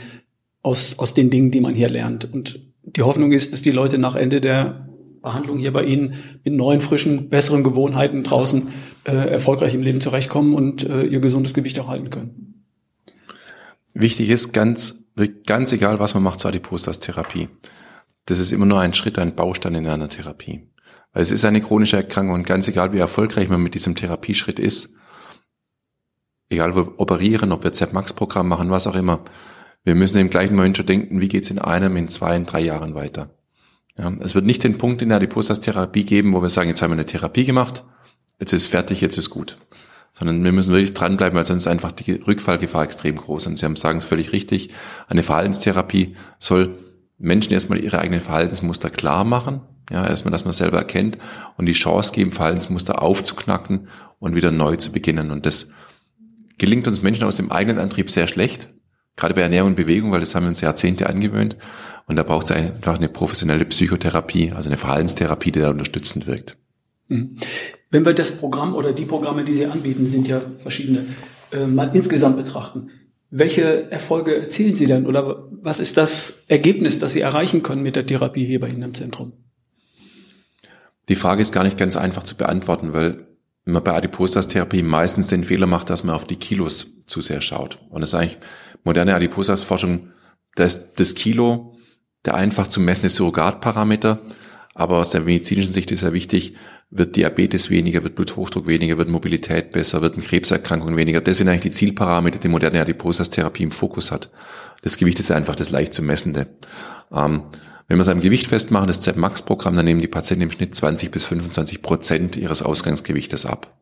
aus, 0.62 0.98
aus 0.98 1.14
den 1.14 1.30
Dingen, 1.30 1.50
die 1.50 1.62
man 1.62 1.74
hier 1.74 1.88
lernt. 1.88 2.30
Und 2.30 2.60
die 2.82 3.02
Hoffnung 3.02 3.32
ist, 3.32 3.54
dass 3.54 3.62
die 3.62 3.70
Leute 3.70 3.96
nach 3.96 4.14
Ende 4.14 4.42
der 4.42 4.88
Behandlung 5.22 5.58
hier 5.58 5.72
bei 5.72 5.84
Ihnen 5.84 6.14
mit 6.44 6.52
neuen, 6.52 6.82
frischen, 6.82 7.30
besseren 7.30 7.64
Gewohnheiten 7.64 8.24
draußen 8.24 8.68
äh, 9.04 9.12
erfolgreich 9.12 9.74
im 9.74 9.82
Leben 9.82 10.02
zurechtkommen 10.02 10.54
und 10.54 10.88
äh, 10.88 11.04
ihr 11.04 11.20
gesundes 11.20 11.54
Gewicht 11.54 11.80
auch 11.80 11.88
halten 11.88 12.10
können. 12.10 12.57
Wichtig 14.00 14.30
ist 14.30 14.52
ganz, 14.52 15.02
ganz 15.44 15.72
egal, 15.72 15.98
was 15.98 16.14
man 16.14 16.22
macht 16.22 16.38
zur 16.38 16.50
Adipositas-Therapie. 16.50 17.48
Das 18.26 18.38
ist 18.38 18.52
immer 18.52 18.64
nur 18.64 18.78
ein 18.78 18.92
Schritt, 18.92 19.18
ein 19.18 19.34
Baustein 19.34 19.74
in 19.74 19.88
einer 19.88 20.08
Therapie. 20.08 20.70
Weil 21.12 21.22
es 21.22 21.32
ist 21.32 21.44
eine 21.44 21.60
chronische 21.60 21.96
Erkrankung 21.96 22.36
und 22.36 22.46
ganz 22.46 22.68
egal, 22.68 22.92
wie 22.92 22.98
erfolgreich 22.98 23.48
man 23.48 23.60
mit 23.60 23.74
diesem 23.74 23.96
Therapieschritt 23.96 24.60
ist, 24.60 24.94
egal 26.48 26.70
ob 26.70 26.76
wir 26.76 27.00
operieren, 27.00 27.50
ob 27.50 27.64
wir 27.64 27.72
Z-Max-Programm 27.72 28.46
machen, 28.46 28.70
was 28.70 28.86
auch 28.86 28.94
immer, 28.94 29.24
wir 29.82 29.96
müssen 29.96 30.18
im 30.18 30.30
gleichen 30.30 30.54
Moment 30.54 30.76
schon 30.76 30.86
denken, 30.86 31.20
wie 31.20 31.28
geht's 31.28 31.50
in 31.50 31.58
einem, 31.58 31.96
in 31.96 32.06
zwei, 32.06 32.36
in 32.36 32.46
drei 32.46 32.60
Jahren 32.60 32.94
weiter. 32.94 33.34
Ja, 33.98 34.12
es 34.20 34.36
wird 34.36 34.44
nicht 34.44 34.62
den 34.62 34.78
Punkt 34.78 35.02
in 35.02 35.08
der 35.08 35.16
Adipositas-Therapie 35.16 36.04
geben, 36.04 36.34
wo 36.34 36.40
wir 36.40 36.50
sagen, 36.50 36.68
jetzt 36.68 36.82
haben 36.82 36.90
wir 36.90 36.98
eine 36.98 37.06
Therapie 37.06 37.44
gemacht, 37.44 37.82
jetzt 38.38 38.52
ist 38.52 38.68
fertig, 38.68 39.00
jetzt 39.00 39.18
ist 39.18 39.30
gut. 39.30 39.58
Sondern 40.18 40.42
wir 40.42 40.52
müssen 40.52 40.72
wirklich 40.72 40.94
dranbleiben, 40.94 41.36
weil 41.36 41.44
sonst 41.44 41.62
ist 41.62 41.68
einfach 41.68 41.92
die 41.92 42.12
Rückfallgefahr 42.12 42.82
extrem 42.82 43.16
groß. 43.16 43.46
Und 43.46 43.58
Sie 43.58 43.64
haben 43.64 43.76
sagen 43.76 43.98
es 43.98 44.04
völlig 44.04 44.32
richtig, 44.32 44.70
eine 45.06 45.22
Verhaltenstherapie 45.22 46.16
soll 46.38 46.76
Menschen 47.18 47.52
erstmal 47.52 47.82
ihre 47.82 47.98
eigenen 47.98 48.20
Verhaltensmuster 48.20 48.90
klar 48.90 49.24
machen. 49.24 49.60
Ja, 49.90 50.06
erstmal, 50.06 50.32
dass 50.32 50.44
man 50.44 50.52
selber 50.52 50.78
erkennt 50.78 51.18
und 51.56 51.66
die 51.66 51.72
Chance 51.72 52.12
geben, 52.12 52.32
Verhaltensmuster 52.32 53.00
aufzuknacken 53.00 53.88
und 54.18 54.34
wieder 54.34 54.50
neu 54.50 54.76
zu 54.76 54.92
beginnen. 54.92 55.30
Und 55.30 55.46
das 55.46 55.68
gelingt 56.58 56.86
uns 56.86 57.00
Menschen 57.00 57.24
aus 57.24 57.36
dem 57.36 57.50
eigenen 57.50 57.78
Antrieb 57.78 58.10
sehr 58.10 58.28
schlecht. 58.28 58.68
Gerade 59.16 59.34
bei 59.34 59.40
Ernährung 59.40 59.70
und 59.70 59.76
Bewegung, 59.76 60.12
weil 60.12 60.20
das 60.20 60.34
haben 60.34 60.44
wir 60.44 60.48
uns 60.48 60.60
Jahrzehnte 60.60 61.08
angewöhnt. 61.08 61.56
Und 62.06 62.16
da 62.16 62.22
braucht 62.22 62.50
es 62.50 62.52
einfach 62.52 62.98
eine 62.98 63.08
professionelle 63.08 63.64
Psychotherapie, 63.64 64.52
also 64.52 64.68
eine 64.68 64.76
Verhaltenstherapie, 64.76 65.52
die 65.52 65.60
da 65.60 65.70
unterstützend 65.70 66.26
wirkt. 66.26 66.56
Mhm. 67.08 67.36
Wenn 67.90 68.04
wir 68.04 68.14
das 68.14 68.32
Programm 68.32 68.74
oder 68.74 68.92
die 68.92 69.04
Programme, 69.04 69.44
die 69.44 69.54
Sie 69.54 69.66
anbieten, 69.66 70.06
sind 70.06 70.28
ja 70.28 70.40
verschiedene, 70.58 71.06
äh, 71.52 71.66
mal 71.66 71.90
insgesamt 71.94 72.36
betrachten, 72.36 72.90
welche 73.30 73.90
Erfolge 73.90 74.36
erzielen 74.36 74.76
Sie 74.76 74.86
denn 74.86 75.06
oder 75.06 75.48
was 75.50 75.80
ist 75.80 75.96
das 75.96 76.44
Ergebnis, 76.48 76.98
das 76.98 77.12
Sie 77.12 77.20
erreichen 77.20 77.62
können 77.62 77.82
mit 77.82 77.96
der 77.96 78.06
Therapie 78.06 78.44
hier 78.44 78.60
bei 78.60 78.68
Ihnen 78.68 78.82
im 78.82 78.94
Zentrum? 78.94 79.32
Die 81.08 81.16
Frage 81.16 81.42
ist 81.42 81.52
gar 81.52 81.64
nicht 81.64 81.78
ganz 81.78 81.96
einfach 81.96 82.22
zu 82.22 82.36
beantworten, 82.36 82.92
weil 82.92 83.26
man 83.64 83.82
bei 83.82 83.92
Adipositas-Therapie 83.94 84.82
meistens 84.82 85.28
den 85.28 85.44
Fehler 85.44 85.66
macht, 85.66 85.90
dass 85.90 86.04
man 86.04 86.14
auf 86.14 86.24
die 86.24 86.36
Kilos 86.36 86.98
zu 87.06 87.20
sehr 87.20 87.40
schaut. 87.40 87.80
Und 87.90 88.00
das 88.00 88.10
ist 88.10 88.14
eigentlich 88.14 88.38
moderne 88.84 89.14
Adipositas-Forschung, 89.14 90.08
das, 90.54 90.94
das 90.94 91.14
Kilo 91.14 91.74
der 92.24 92.34
einfach 92.34 92.66
zu 92.66 92.80
messende 92.80 93.08
Surrogatparameter, 93.08 94.18
aber 94.78 94.98
aus 94.98 95.10
der 95.10 95.22
medizinischen 95.22 95.72
Sicht 95.72 95.90
ist 95.90 96.04
ja 96.04 96.12
wichtig, 96.12 96.54
wird 96.90 97.16
Diabetes 97.16 97.68
weniger, 97.68 98.04
wird 98.04 98.14
Bluthochdruck 98.14 98.68
weniger, 98.68 98.96
wird 98.96 99.08
Mobilität 99.08 99.72
besser, 99.72 100.02
wird 100.02 100.16
Krebserkrankungen 100.20 100.96
weniger. 100.96 101.20
Das 101.20 101.38
sind 101.38 101.48
eigentlich 101.48 101.62
die 101.62 101.72
Zielparameter, 101.72 102.38
die 102.38 102.46
moderne 102.46 102.80
Adipositas-Therapie 102.80 103.64
im 103.64 103.72
Fokus 103.72 104.12
hat. 104.12 104.30
Das 104.82 104.96
Gewicht 104.96 105.18
ist 105.18 105.32
einfach 105.32 105.56
das 105.56 105.70
leicht 105.70 105.94
zu 105.94 106.02
messende. 106.02 106.46
Ähm, 107.12 107.42
wenn 107.88 107.98
wir 107.98 108.02
es 108.02 108.08
am 108.08 108.20
Gewicht 108.20 108.46
festmachen, 108.46 108.86
das 108.86 109.00
Z-Max-Programm, 109.00 109.74
dann 109.74 109.84
nehmen 109.84 110.00
die 110.00 110.06
Patienten 110.06 110.44
im 110.44 110.50
Schnitt 110.52 110.76
20 110.76 111.10
bis 111.10 111.26
25 111.26 111.82
Prozent 111.82 112.36
ihres 112.36 112.62
Ausgangsgewichtes 112.62 113.46
ab. 113.46 113.76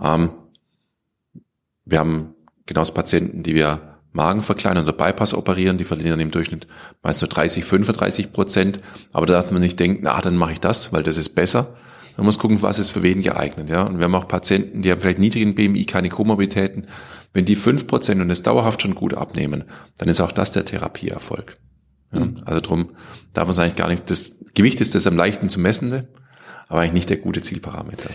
Ähm, 0.00 0.30
wir 1.84 1.98
haben 1.98 2.34
genauso 2.64 2.94
Patienten, 2.94 3.42
die 3.42 3.54
wir 3.54 3.93
Magen 4.14 4.42
verkleinern 4.42 4.84
oder 4.84 4.92
Bypass 4.92 5.34
operieren, 5.34 5.76
die 5.76 5.84
verlieren 5.84 6.20
im 6.20 6.30
Durchschnitt 6.30 6.68
meist 7.02 7.20
nur 7.20 7.28
30, 7.28 7.64
35 7.64 8.32
Prozent. 8.32 8.80
Aber 9.12 9.26
da 9.26 9.34
darf 9.34 9.50
man 9.50 9.60
nicht 9.60 9.78
denken, 9.78 10.06
ah, 10.06 10.20
dann 10.20 10.36
mache 10.36 10.52
ich 10.52 10.60
das, 10.60 10.92
weil 10.92 11.02
das 11.02 11.16
ist 11.16 11.30
besser. 11.30 11.74
Man 12.16 12.26
muss 12.26 12.38
gucken, 12.38 12.62
was 12.62 12.78
ist 12.78 12.92
für 12.92 13.02
wen 13.02 13.22
geeignet. 13.22 13.68
Ja? 13.68 13.82
Und 13.82 13.98
wir 13.98 14.04
haben 14.04 14.14
auch 14.14 14.28
Patienten, 14.28 14.82
die 14.82 14.92
haben 14.92 15.00
vielleicht 15.00 15.18
niedrigen 15.18 15.56
BMI, 15.56 15.84
keine 15.84 16.10
Komorbitäten. 16.10 16.86
Wenn 17.32 17.44
die 17.44 17.56
fünf 17.56 17.88
Prozent 17.88 18.20
und 18.20 18.30
es 18.30 18.44
dauerhaft 18.44 18.82
schon 18.82 18.94
gut 18.94 19.14
abnehmen, 19.14 19.64
dann 19.98 20.08
ist 20.08 20.20
auch 20.20 20.30
das 20.30 20.52
der 20.52 20.64
Therapieerfolg. 20.64 21.56
Ja? 22.12 22.20
Mhm. 22.20 22.42
Also 22.44 22.60
drum 22.60 22.92
darf 23.32 23.44
man 23.44 23.50
es 23.50 23.58
eigentlich 23.58 23.74
gar 23.74 23.88
nicht, 23.88 24.08
das 24.10 24.36
Gewicht 24.54 24.80
ist 24.80 24.94
das 24.94 25.08
am 25.08 25.16
leichten 25.16 25.48
zu 25.48 25.58
messende, 25.58 26.06
aber 26.68 26.80
eigentlich 26.80 26.92
nicht 26.92 27.10
der 27.10 27.16
gute 27.16 27.42
Zielparameter. 27.42 28.10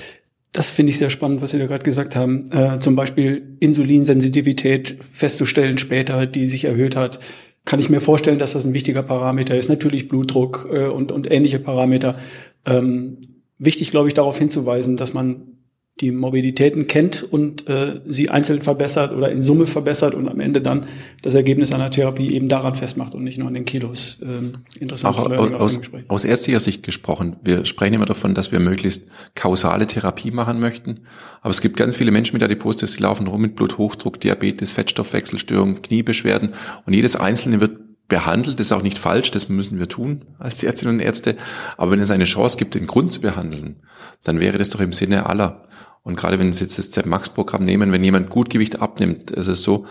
Das 0.52 0.72
finde 0.72 0.90
ich 0.90 0.98
sehr 0.98 1.12
spannend, 1.12 1.42
was 1.42 1.52
Sie 1.52 1.60
da 1.60 1.68
gerade 1.68 1.84
gesagt 1.84 2.16
haben. 2.16 2.52
Äh, 2.52 2.80
zum 2.80 2.96
Beispiel 2.96 3.56
Insulinsensitivität 3.60 4.98
festzustellen 5.12 5.78
später, 5.78 6.26
die 6.26 6.48
sich 6.48 6.66
erhöht 6.66 6.96
hat. 6.96 7.20
Kann 7.66 7.80
ich 7.80 7.90
mir 7.90 8.02
vorstellen, 8.02 8.40
dass 8.40 8.54
das 8.54 8.66
ein 8.66 8.74
wichtiger 8.74 9.04
Parameter 9.04 9.56
ist. 9.56 9.70
Natürlich 9.70 10.08
Blutdruck 10.08 10.68
äh, 10.72 10.86
und, 10.86 11.12
und 11.12 11.30
ähnliche 11.32 11.60
Parameter. 11.60 12.18
Ähm, 12.66 13.18
wichtig, 13.60 13.92
glaube 13.92 14.08
ich, 14.08 14.16
darauf 14.16 14.40
hinzuweisen, 14.40 14.98
dass 14.98 15.14
man 15.14 15.59
die 16.02 16.12
Mobilitäten 16.12 16.88
kennt 16.88 17.24
und 17.24 17.68
äh, 17.68 18.00
sie 18.08 18.30
einzeln 18.30 18.62
verbessert 18.62 19.12
oder 19.12 19.32
in 19.32 19.42
Summe 19.42 19.68
verbessert 19.68 20.16
und 20.16 20.30
am 20.30 20.40
Ende 20.40 20.62
dann 20.62 20.86
das 21.22 21.36
Ergebnis 21.36 21.74
einer 21.74 21.92
Therapie 21.92 22.34
eben 22.34 22.48
daran 22.48 22.76
festmacht 22.76 23.16
und 23.16 23.24
nicht 23.24 23.38
nur 23.38 23.48
an 23.48 23.54
den 23.54 23.66
Kilos. 23.66 24.18
Ähm, 24.24 24.54
interessant 24.80 25.18
Auch 25.18 25.30
aus, 25.30 25.52
aus, 25.52 25.80
aus 26.08 26.24
ärztlicher 26.24 26.62
Sicht 26.62 26.84
gesprochen. 26.84 27.36
Wir 27.44 27.66
sprechen 27.66 27.96
immer 27.96 28.06
davon, 28.06 28.34
dass 28.34 28.52
wir 28.52 28.60
möglichst 28.60 29.08
kausale 29.36 29.88
Therapie 29.88 30.32
machen 30.32 30.60
möchten. 30.60 31.02
Aber 31.42 31.52
es 31.52 31.62
gibt 31.62 31.76
ganz 31.76 31.98
viele 31.98 32.12
Menschen 32.12 32.36
mit 32.36 32.44
Adipositas, 32.44 32.94
die 32.94 33.04
laufen 33.04 33.28
rum 33.28 33.42
mit 33.42 33.56
Bluthochdruck, 33.56 34.20
Diabetes, 34.22 34.72
Fettstoffwechselstörungen, 34.72 35.82
Kniebeschwerden 35.82 36.54
und 36.86 36.94
jedes 36.94 37.18
einzelne 37.18 37.60
wird 37.60 37.78
behandelt. 38.10 38.60
Das 38.60 38.68
ist 38.68 38.74
auch 38.74 38.82
nicht 38.84 38.98
falsch, 38.98 39.32
das 39.32 39.48
müssen 39.48 39.80
wir 39.80 39.88
tun 39.88 40.26
als 40.40 40.64
Ärztinnen 40.64 40.96
und 40.96 41.02
Ärzte. 41.02 41.38
Aber 41.78 41.92
wenn 41.92 42.02
es 42.02 42.12
eine 42.12 42.26
Chance 42.26 42.58
gibt, 42.58 42.76
den 42.76 42.88
Grund 42.88 43.14
zu 43.14 43.22
behandeln, 43.22 43.78
dann 44.24 44.42
wäre 44.42 44.58
das 44.58 44.70
doch 44.70 44.82
im 44.82 44.92
Sinne 44.92 45.28
aller. 45.28 45.68
Und 46.04 46.16
gerade 46.16 46.40
wenn 46.40 46.54
Sie 46.54 46.64
jetzt 46.64 46.78
das 46.78 46.92
Z-Max-Programm 46.92 47.64
nehmen, 47.64 47.92
wenn 47.92 48.04
jemand 48.04 48.30
gut 48.30 48.50
Gewicht 48.50 48.82
abnimmt, 48.82 49.32
ist 49.32 49.48
es 49.48 49.64
so, 49.64 49.86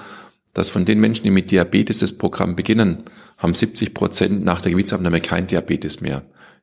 dass 0.54 0.70
von 0.70 0.84
den 0.84 1.00
Menschen, 1.00 1.24
die 1.24 1.30
mit 1.30 1.50
Diabetes 1.50 1.98
das 1.98 2.16
Programm 2.16 2.56
beginnen, 2.56 3.04
haben 3.36 3.54
70 3.54 3.94
Prozent 3.94 4.44
nach 4.44 4.60
der 4.60 4.72
Gewichtsabnahme 4.72 5.20
kein 5.20 5.46
Diabetes 5.46 6.00
mehr. 6.00 6.22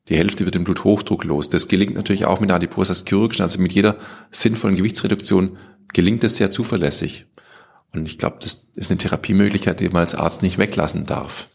Die 0.10 0.18
Hälfte 0.18 0.46
wird 0.46 0.56
im 0.56 0.64
Bluthochdruck 0.64 1.24
los. 1.24 1.50
Das 1.50 1.68
gelingt 1.68 1.96
natürlich 1.96 2.26
auch 2.26 2.40
mit 2.40 2.52
Adiposas 2.52 3.06
chirurgischen, 3.08 3.44
also 3.44 3.60
mit 3.60 3.74
jeder 3.74 3.96
sinnvollen 4.32 4.76
Gewichtsreduktion 4.76 5.58
gelingt 5.94 6.24
es 6.24 6.36
sehr 6.36 6.52
zuverlässig. 6.52 7.26
Und 7.94 8.08
ich 8.10 8.18
glaube, 8.18 8.38
das 8.42 8.68
ist 8.76 8.92
eine 8.92 8.98
Therapiemöglichkeit, 8.98 9.80
die 9.80 9.88
man 9.90 10.02
als 10.02 10.14
Arzt 10.14 10.44
nicht 10.44 10.58
weglassen 10.58 11.06
darf. 11.06 11.48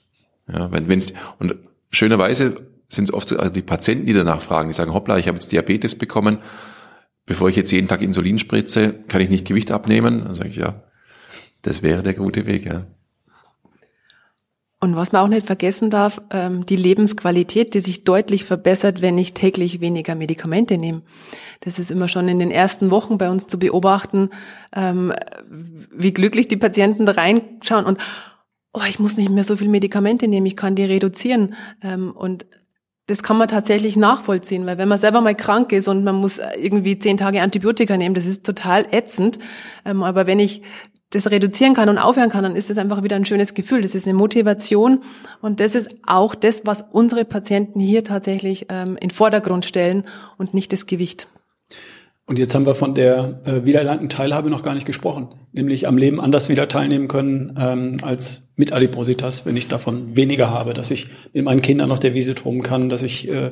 Ja, 0.48 0.72
wenn, 0.72 0.88
wenn's, 0.88 1.12
und 1.38 1.54
schönerweise 1.90 2.56
sind 2.88 3.04
es 3.04 3.12
oft 3.12 3.28
so, 3.28 3.36
also 3.36 3.52
die 3.52 3.62
Patienten, 3.62 4.06
die 4.06 4.12
danach 4.12 4.40
fragen, 4.40 4.70
die 4.70 4.74
sagen, 4.74 4.94
hoppla, 4.94 5.18
ich 5.18 5.28
habe 5.28 5.36
jetzt 5.36 5.52
Diabetes 5.52 5.94
bekommen, 5.96 6.38
bevor 7.30 7.48
ich 7.48 7.54
jetzt 7.54 7.70
jeden 7.70 7.86
Tag 7.86 8.02
Insulin 8.02 8.40
spritze, 8.40 8.92
kann 9.06 9.20
ich 9.20 9.30
nicht 9.30 9.46
Gewicht 9.46 9.70
abnehmen? 9.70 10.24
Dann 10.24 10.34
sage 10.34 10.48
ich, 10.48 10.56
ja, 10.56 10.82
das 11.62 11.80
wäre 11.80 12.02
der 12.02 12.14
gute 12.14 12.44
Weg, 12.44 12.66
ja. 12.66 12.86
Und 14.80 14.96
was 14.96 15.12
man 15.12 15.22
auch 15.22 15.28
nicht 15.28 15.46
vergessen 15.46 15.90
darf, 15.90 16.20
ähm, 16.32 16.66
die 16.66 16.74
Lebensqualität, 16.74 17.74
die 17.74 17.80
sich 17.80 18.02
deutlich 18.02 18.42
verbessert, 18.42 19.00
wenn 19.00 19.16
ich 19.16 19.32
täglich 19.32 19.80
weniger 19.80 20.16
Medikamente 20.16 20.76
nehme. 20.76 21.02
Das 21.60 21.78
ist 21.78 21.92
immer 21.92 22.08
schon 22.08 22.26
in 22.26 22.40
den 22.40 22.50
ersten 22.50 22.90
Wochen 22.90 23.16
bei 23.16 23.30
uns 23.30 23.46
zu 23.46 23.60
beobachten, 23.60 24.30
ähm, 24.74 25.12
wie 25.94 26.12
glücklich 26.12 26.48
die 26.48 26.56
Patienten 26.56 27.06
da 27.06 27.12
reinschauen 27.12 27.84
und 27.84 27.98
oh, 28.72 28.82
ich 28.88 28.98
muss 28.98 29.16
nicht 29.16 29.30
mehr 29.30 29.44
so 29.44 29.56
viel 29.56 29.68
Medikamente 29.68 30.26
nehmen, 30.26 30.46
ich 30.46 30.56
kann 30.56 30.74
die 30.74 30.84
reduzieren. 30.84 31.54
Ähm, 31.80 32.10
und 32.10 32.46
das 33.10 33.22
kann 33.22 33.36
man 33.36 33.48
tatsächlich 33.48 33.96
nachvollziehen, 33.96 34.66
weil 34.66 34.78
wenn 34.78 34.88
man 34.88 34.98
selber 34.98 35.20
mal 35.20 35.34
krank 35.34 35.72
ist 35.72 35.88
und 35.88 36.04
man 36.04 36.14
muss 36.14 36.38
irgendwie 36.56 36.98
zehn 36.98 37.16
Tage 37.16 37.42
Antibiotika 37.42 37.96
nehmen, 37.96 38.14
das 38.14 38.26
ist 38.26 38.44
total 38.44 38.86
ätzend. 38.92 39.38
Ähm, 39.84 40.02
aber 40.02 40.26
wenn 40.28 40.38
ich 40.38 40.62
das 41.10 41.30
reduzieren 41.30 41.74
kann 41.74 41.88
und 41.88 41.98
aufhören 41.98 42.30
kann, 42.30 42.44
dann 42.44 42.54
ist 42.54 42.70
das 42.70 42.78
einfach 42.78 43.02
wieder 43.02 43.16
ein 43.16 43.24
schönes 43.24 43.54
Gefühl. 43.54 43.80
Das 43.80 43.96
ist 43.96 44.06
eine 44.06 44.14
Motivation 44.14 45.02
und 45.40 45.58
das 45.58 45.74
ist 45.74 45.90
auch 46.06 46.36
das, 46.36 46.62
was 46.64 46.84
unsere 46.92 47.24
Patienten 47.24 47.80
hier 47.80 48.04
tatsächlich 48.04 48.66
ähm, 48.68 48.96
in 49.00 49.10
Vordergrund 49.10 49.64
stellen 49.64 50.04
und 50.38 50.54
nicht 50.54 50.72
das 50.72 50.86
Gewicht. 50.86 51.26
Und 52.30 52.38
jetzt 52.38 52.54
haben 52.54 52.64
wir 52.64 52.76
von 52.76 52.94
der 52.94 53.40
äh, 53.44 53.64
wiedererlangten 53.64 54.08
Teilhabe 54.08 54.50
noch 54.50 54.62
gar 54.62 54.74
nicht 54.74 54.86
gesprochen, 54.86 55.30
nämlich 55.50 55.88
am 55.88 55.98
Leben 55.98 56.20
anders 56.20 56.48
wieder 56.48 56.68
teilnehmen 56.68 57.08
können 57.08 57.56
ähm, 57.58 57.96
als 58.02 58.52
mit 58.54 58.72
Adipositas, 58.72 59.46
wenn 59.46 59.56
ich 59.56 59.66
davon 59.66 60.14
weniger 60.14 60.48
habe, 60.48 60.72
dass 60.72 60.92
ich 60.92 61.10
mit 61.32 61.44
meinen 61.44 61.60
Kindern 61.60 61.90
auf 61.90 61.98
der 61.98 62.14
Wiese 62.14 62.36
toben 62.36 62.62
kann, 62.62 62.88
dass 62.88 63.02
ich 63.02 63.28
äh, 63.28 63.50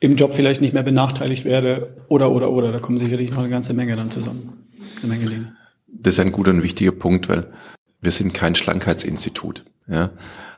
im 0.00 0.16
Job 0.16 0.34
vielleicht 0.34 0.60
nicht 0.60 0.74
mehr 0.74 0.82
benachteiligt 0.82 1.44
werde 1.44 1.94
oder 2.08 2.32
oder 2.32 2.50
oder. 2.50 2.72
Da 2.72 2.80
kommen 2.80 2.98
sicherlich 2.98 3.30
noch 3.30 3.38
eine 3.38 3.48
ganze 3.48 3.74
Menge 3.74 3.94
dann 3.94 4.10
zusammen, 4.10 4.54
eine 5.04 5.12
Menge 5.12 5.26
Dinge. 5.26 5.56
Das 5.86 6.14
ist 6.14 6.20
ein 6.20 6.32
guter 6.32 6.50
und 6.50 6.64
wichtiger 6.64 6.90
Punkt, 6.90 7.28
weil 7.28 7.46
wir 8.00 8.10
sind 8.10 8.34
kein 8.34 8.56
Schlankheitsinstinut. 8.56 9.64
Ja? 9.86 10.10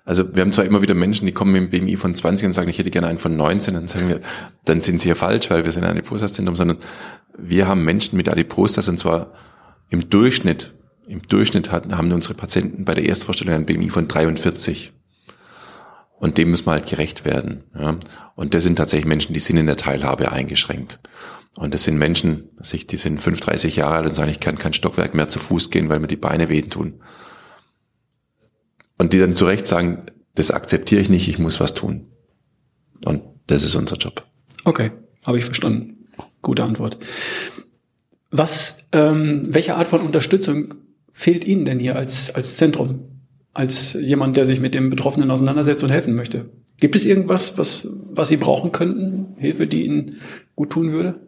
Also 0.07 0.35
wir 0.35 0.41
haben 0.41 0.53
zwar 0.53 0.65
immer 0.65 0.81
wieder 0.81 0.95
Menschen, 0.95 1.27
die 1.27 1.33
kommen 1.33 1.53
mit 1.53 1.71
dem 1.71 1.85
BMI 1.85 1.97
von 1.97 2.15
20 2.15 2.47
und 2.47 2.53
sagen, 2.55 2.71
ich 2.71 2.79
hätte 2.79 2.91
gerne 2.91 3.09
einen 3.09 3.19
von 3.19 3.37
19, 3.37 3.75
dann 3.75 3.89
sagen 3.89 4.09
wir, 4.09 4.21
dann 4.65 4.81
sind 4.81 5.03
sie 5.03 5.11
ja 5.11 5.15
falsch, 5.15 5.51
weil 5.51 5.67
wir 5.67 5.73
sind 5.73 5.85
ein 5.85 5.91
Adipositas-Zentrum, 5.91 6.57
sondern 6.57 6.79
wir 7.39 7.69
haben 7.69 7.85
Menschen 7.85 8.17
mit 8.17 8.29
Adipositas 8.29 8.89
und 8.89 8.99
zwar 8.99 9.33
im 9.91 10.11
Durchschnitt, 10.11 10.75
im 11.07 11.23
Durchschnitt 11.23 11.73
hatten, 11.73 11.97
haben 11.97 12.13
unsere 12.13 12.35
Patienten 12.35 12.85
bei 12.85 12.95
der 12.95 13.07
Erstvorstellung 13.07 13.55
ein 13.55 13.67
BMI 13.67 13.89
von 13.89 14.09
43. 14.09 14.93
Und 16.19 16.37
dem 16.37 16.51
müssen 16.51 16.67
wir 16.67 16.73
halt 16.73 16.89
gerecht 16.89 17.25
werden. 17.25 17.63
Ja. 17.79 17.97
Und 18.35 18.53
das 18.53 18.65
sind 18.65 18.77
tatsächlich 18.77 19.07
Menschen, 19.07 19.35
die 19.35 19.41
sind 19.41 19.57
in 19.57 19.67
der 19.67 19.77
Teilhabe 19.77 20.33
eingeschränkt. 20.33 20.99
Und 21.57 21.75
das 21.75 21.85
sind 21.85 21.97
Menschen, 21.97 22.51
die 22.61 22.97
sind 22.97 23.21
35 23.21 23.77
Jahre 23.77 23.97
alt 23.97 24.07
und 24.07 24.15
sagen, 24.15 24.31
ich 24.31 24.41
kann 24.41 24.59
kein 24.59 24.73
Stockwerk 24.73 25.15
mehr 25.15 25.29
zu 25.29 25.39
Fuß 25.39 25.71
gehen, 25.71 25.89
weil 25.89 26.01
mir 26.01 26.09
die 26.09 26.17
Beine 26.17 26.49
wehtun. 26.49 27.01
Und 28.97 29.13
die 29.13 29.19
dann 29.19 29.35
zu 29.35 29.47
Recht 29.47 29.67
sagen, 29.67 30.07
das 30.35 30.51
akzeptiere 30.51 31.01
ich 31.01 31.09
nicht, 31.09 31.29
ich 31.29 31.39
muss 31.39 31.61
was 31.61 31.75
tun. 31.75 32.07
Und 33.05 33.23
das 33.47 33.63
ist 33.63 33.77
unser 33.77 33.97
Job. 33.97 34.25
Okay, 34.65 34.91
habe 35.25 35.39
ich 35.39 35.45
verstanden. 35.45 35.98
Gute 36.43 36.65
Antwort. 36.65 36.99
Was, 38.31 38.79
ähm, 38.93 39.43
welche 39.49 39.77
Art 39.77 39.89
von 39.89 40.01
Unterstützung 40.01 40.75
fehlt 41.13 41.45
Ihnen 41.45 41.65
denn 41.65 41.79
hier 41.79 41.97
als, 41.97 42.35
als 42.35 42.57
Zentrum? 42.57 43.01
Als 43.55 43.95
jemand, 43.95 44.37
der 44.37 44.45
sich 44.45 44.61
mit 44.61 44.75
dem 44.75 44.91
Betroffenen 44.91 45.31
auseinandersetzt 45.31 45.83
und 45.83 45.91
helfen 45.91 46.15
möchte? 46.15 46.51
Gibt 46.79 46.95
es 46.95 47.05
irgendwas, 47.05 47.59
was, 47.59 47.89
was 48.11 48.29
Sie 48.29 48.37
brauchen 48.37 48.71
könnten? 48.71 49.35
Hilfe, 49.37 49.67
die 49.67 49.85
Ihnen 49.85 50.21
gut 50.55 50.71
tun 50.71 50.93
würde? 50.93 51.19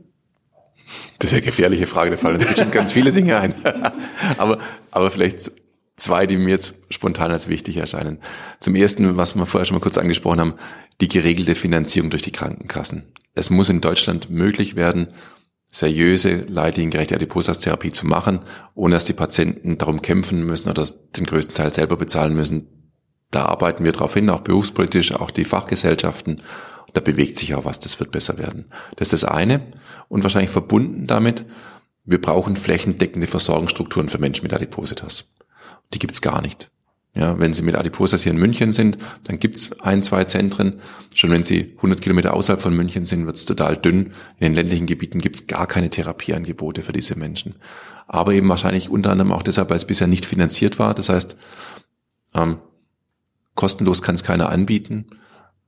Das 1.18 1.30
ist 1.30 1.36
eine 1.36 1.46
gefährliche 1.46 1.86
Frage, 1.86 2.12
da 2.12 2.16
fallen 2.16 2.36
uns 2.36 2.46
bestimmt 2.46 2.72
ganz 2.72 2.92
viele 2.92 3.12
Dinge 3.12 3.38
ein. 3.38 3.54
aber, 4.38 4.58
aber 4.90 5.10
vielleicht 5.10 5.52
zwei, 6.00 6.26
die 6.26 6.36
mir 6.36 6.50
jetzt 6.50 6.74
spontan 6.90 7.30
als 7.30 7.48
wichtig 7.48 7.76
erscheinen. 7.76 8.18
Zum 8.60 8.74
ersten, 8.74 9.16
was 9.16 9.34
wir 9.34 9.46
vorher 9.46 9.64
schon 9.64 9.76
mal 9.76 9.82
kurz 9.82 9.98
angesprochen 9.98 10.40
haben, 10.40 10.54
die 11.00 11.08
geregelte 11.08 11.54
Finanzierung 11.54 12.10
durch 12.10 12.22
die 12.22 12.32
Krankenkassen. 12.32 13.12
Es 13.34 13.50
muss 13.50 13.68
in 13.68 13.80
Deutschland 13.80 14.30
möglich 14.30 14.76
werden, 14.76 15.08
seriöse, 15.72 16.44
leitliniengerechte 16.48 17.14
Adiposas-Therapie 17.14 17.92
zu 17.92 18.06
machen, 18.06 18.40
ohne 18.74 18.94
dass 18.94 19.04
die 19.04 19.12
Patienten 19.12 19.78
darum 19.78 20.02
kämpfen 20.02 20.44
müssen 20.44 20.68
oder 20.68 20.88
den 21.16 21.26
größten 21.26 21.54
Teil 21.54 21.72
selber 21.72 21.96
bezahlen 21.96 22.34
müssen. 22.34 22.66
Da 23.30 23.44
arbeiten 23.44 23.84
wir 23.84 23.92
darauf 23.92 24.14
hin, 24.14 24.28
auch 24.30 24.40
berufspolitisch, 24.40 25.12
auch 25.12 25.30
die 25.30 25.44
Fachgesellschaften. 25.44 26.42
Da 26.92 27.00
bewegt 27.00 27.36
sich 27.36 27.54
auch 27.54 27.64
was, 27.64 27.78
das 27.78 28.00
wird 28.00 28.10
besser 28.10 28.38
werden. 28.38 28.64
Das 28.96 29.12
ist 29.12 29.22
das 29.22 29.30
eine. 29.30 29.72
Und 30.08 30.24
wahrscheinlich 30.24 30.50
verbunden 30.50 31.06
damit, 31.06 31.44
wir 32.04 32.20
brauchen 32.20 32.56
flächendeckende 32.56 33.28
Versorgungsstrukturen 33.28 34.08
für 34.08 34.18
Menschen 34.18 34.42
mit 34.42 34.52
Adipositas. 34.52 35.32
Die 35.92 35.98
gibt's 35.98 36.20
gar 36.20 36.40
nicht. 36.42 36.70
Ja, 37.12 37.40
wenn 37.40 37.52
Sie 37.52 37.62
mit 37.62 37.74
Adiposas 37.74 38.22
hier 38.22 38.32
in 38.32 38.38
München 38.38 38.72
sind, 38.72 38.98
dann 39.24 39.40
gibt's 39.40 39.80
ein, 39.80 40.02
zwei 40.04 40.24
Zentren. 40.24 40.80
Schon 41.12 41.30
wenn 41.30 41.42
Sie 41.42 41.72
100 41.76 42.00
Kilometer 42.00 42.34
außerhalb 42.34 42.62
von 42.62 42.74
München 42.74 43.04
sind, 43.04 43.26
wird's 43.26 43.44
total 43.44 43.76
dünn. 43.76 44.12
In 44.38 44.44
den 44.44 44.54
ländlichen 44.54 44.86
Gebieten 44.86 45.20
gibt's 45.20 45.48
gar 45.48 45.66
keine 45.66 45.90
Therapieangebote 45.90 46.82
für 46.82 46.92
diese 46.92 47.18
Menschen. 47.18 47.56
Aber 48.06 48.32
eben 48.32 48.48
wahrscheinlich 48.48 48.90
unter 48.90 49.10
anderem 49.10 49.32
auch 49.32 49.42
deshalb, 49.42 49.70
weil 49.70 49.76
es 49.76 49.86
bisher 49.86 50.06
nicht 50.06 50.24
finanziert 50.24 50.78
war. 50.78 50.94
Das 50.94 51.08
heißt, 51.08 51.36
ähm, 52.34 52.58
kostenlos 53.56 54.02
kann 54.02 54.14
es 54.14 54.22
keiner 54.22 54.48
anbieten. 54.50 55.06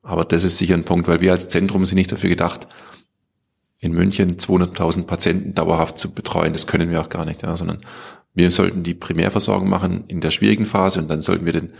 Aber 0.03 0.25
das 0.25 0.45
ist 0.45 0.59
sicher 0.59 0.75
ein 0.75 0.85
Punkt, 0.85 1.09
weil 1.09 1.21
wir 1.21 1.33
als 1.33 1.49
Zentrum 1.49 1.85
sind 1.85 1.97
nicht 1.97 2.13
dafür 2.13 2.31
gedacht, 2.31 2.69
in 3.81 3.93
München 3.93 4.37
200.000 4.37 5.05
Patienten 5.05 5.55
dauerhaft 5.55 5.99
zu 5.99 6.13
betreuen. 6.13 6.53
Das 6.53 6.69
können 6.69 6.91
wir 6.91 7.01
auch 7.01 7.09
gar 7.09 7.25
nicht, 7.25 7.43
ja, 7.43 7.57
sondern 7.57 7.81
wir 8.35 8.51
sollten 8.51 8.83
die 8.83 8.95
Primärversorgung 8.95 9.69
machen 9.69 10.05
in 10.09 10.21
der 10.21 10.31
schwierigen 10.31 10.67
Phase 10.67 11.01
und 11.01 11.09
dann 11.09 11.21
sollten 11.21 11.45
wir 11.45 11.53
den 11.53 11.73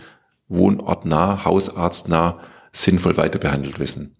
Wohnort 0.47 1.05
nah, 1.05 1.45
Hausarzt 1.45 2.09
nah, 2.09 2.39
sinnvoll 2.71 3.17
weiter 3.17 3.39
behandelt 3.39 3.79
wissen. 3.79 4.15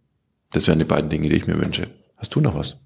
Das 0.52 0.68
wären 0.68 0.80
die 0.80 0.86
beiden 0.86 1.10
Dinge, 1.10 1.30
die 1.30 1.36
ich 1.36 1.48
mir 1.48 1.60
wünsche. 1.60 1.90
Hast 2.18 2.34
du 2.36 2.40
noch 2.40 2.56
was? 2.56 2.78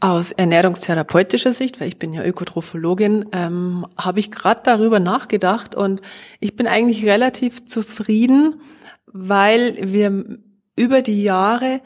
Aus 0.00 0.32
ernährungstherapeutischer 0.32 1.52
Sicht, 1.52 1.80
weil 1.80 1.88
ich 1.88 1.98
bin 1.98 2.12
ja 2.12 2.24
Ökotrophologin, 2.24 3.26
ähm, 3.32 3.86
habe 3.96 4.20
ich 4.20 4.30
gerade 4.30 4.60
darüber 4.62 5.00
nachgedacht 5.00 5.74
und 5.74 6.02
ich 6.40 6.56
bin 6.56 6.66
eigentlich 6.66 7.06
relativ 7.06 7.64
zufrieden, 7.64 8.60
weil 9.06 9.76
wir 9.80 10.38
über 10.76 11.02
die 11.02 11.22
Jahre 11.22 11.80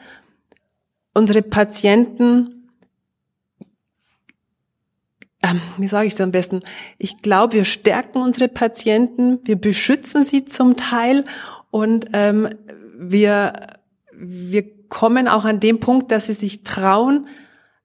unsere 1.13 1.41
Patienten 1.41 2.58
wie 5.77 5.87
sage 5.87 6.07
ich 6.07 6.13
es 6.13 6.21
am 6.21 6.31
besten? 6.31 6.61
Ich 6.97 7.21
glaube, 7.21 7.53
wir 7.53 7.65
stärken 7.65 8.21
unsere 8.21 8.47
Patienten, 8.47 9.39
wir 9.43 9.55
beschützen 9.55 10.23
sie 10.23 10.45
zum 10.45 10.75
Teil 10.75 11.23
und 11.71 12.07
ähm, 12.13 12.49
wir, 12.97 13.53
wir 14.13 14.87
kommen 14.89 15.27
auch 15.27 15.45
an 15.45 15.59
dem 15.59 15.79
Punkt, 15.79 16.11
dass 16.11 16.25
sie 16.25 16.33
sich 16.33 16.63
trauen, 16.63 17.27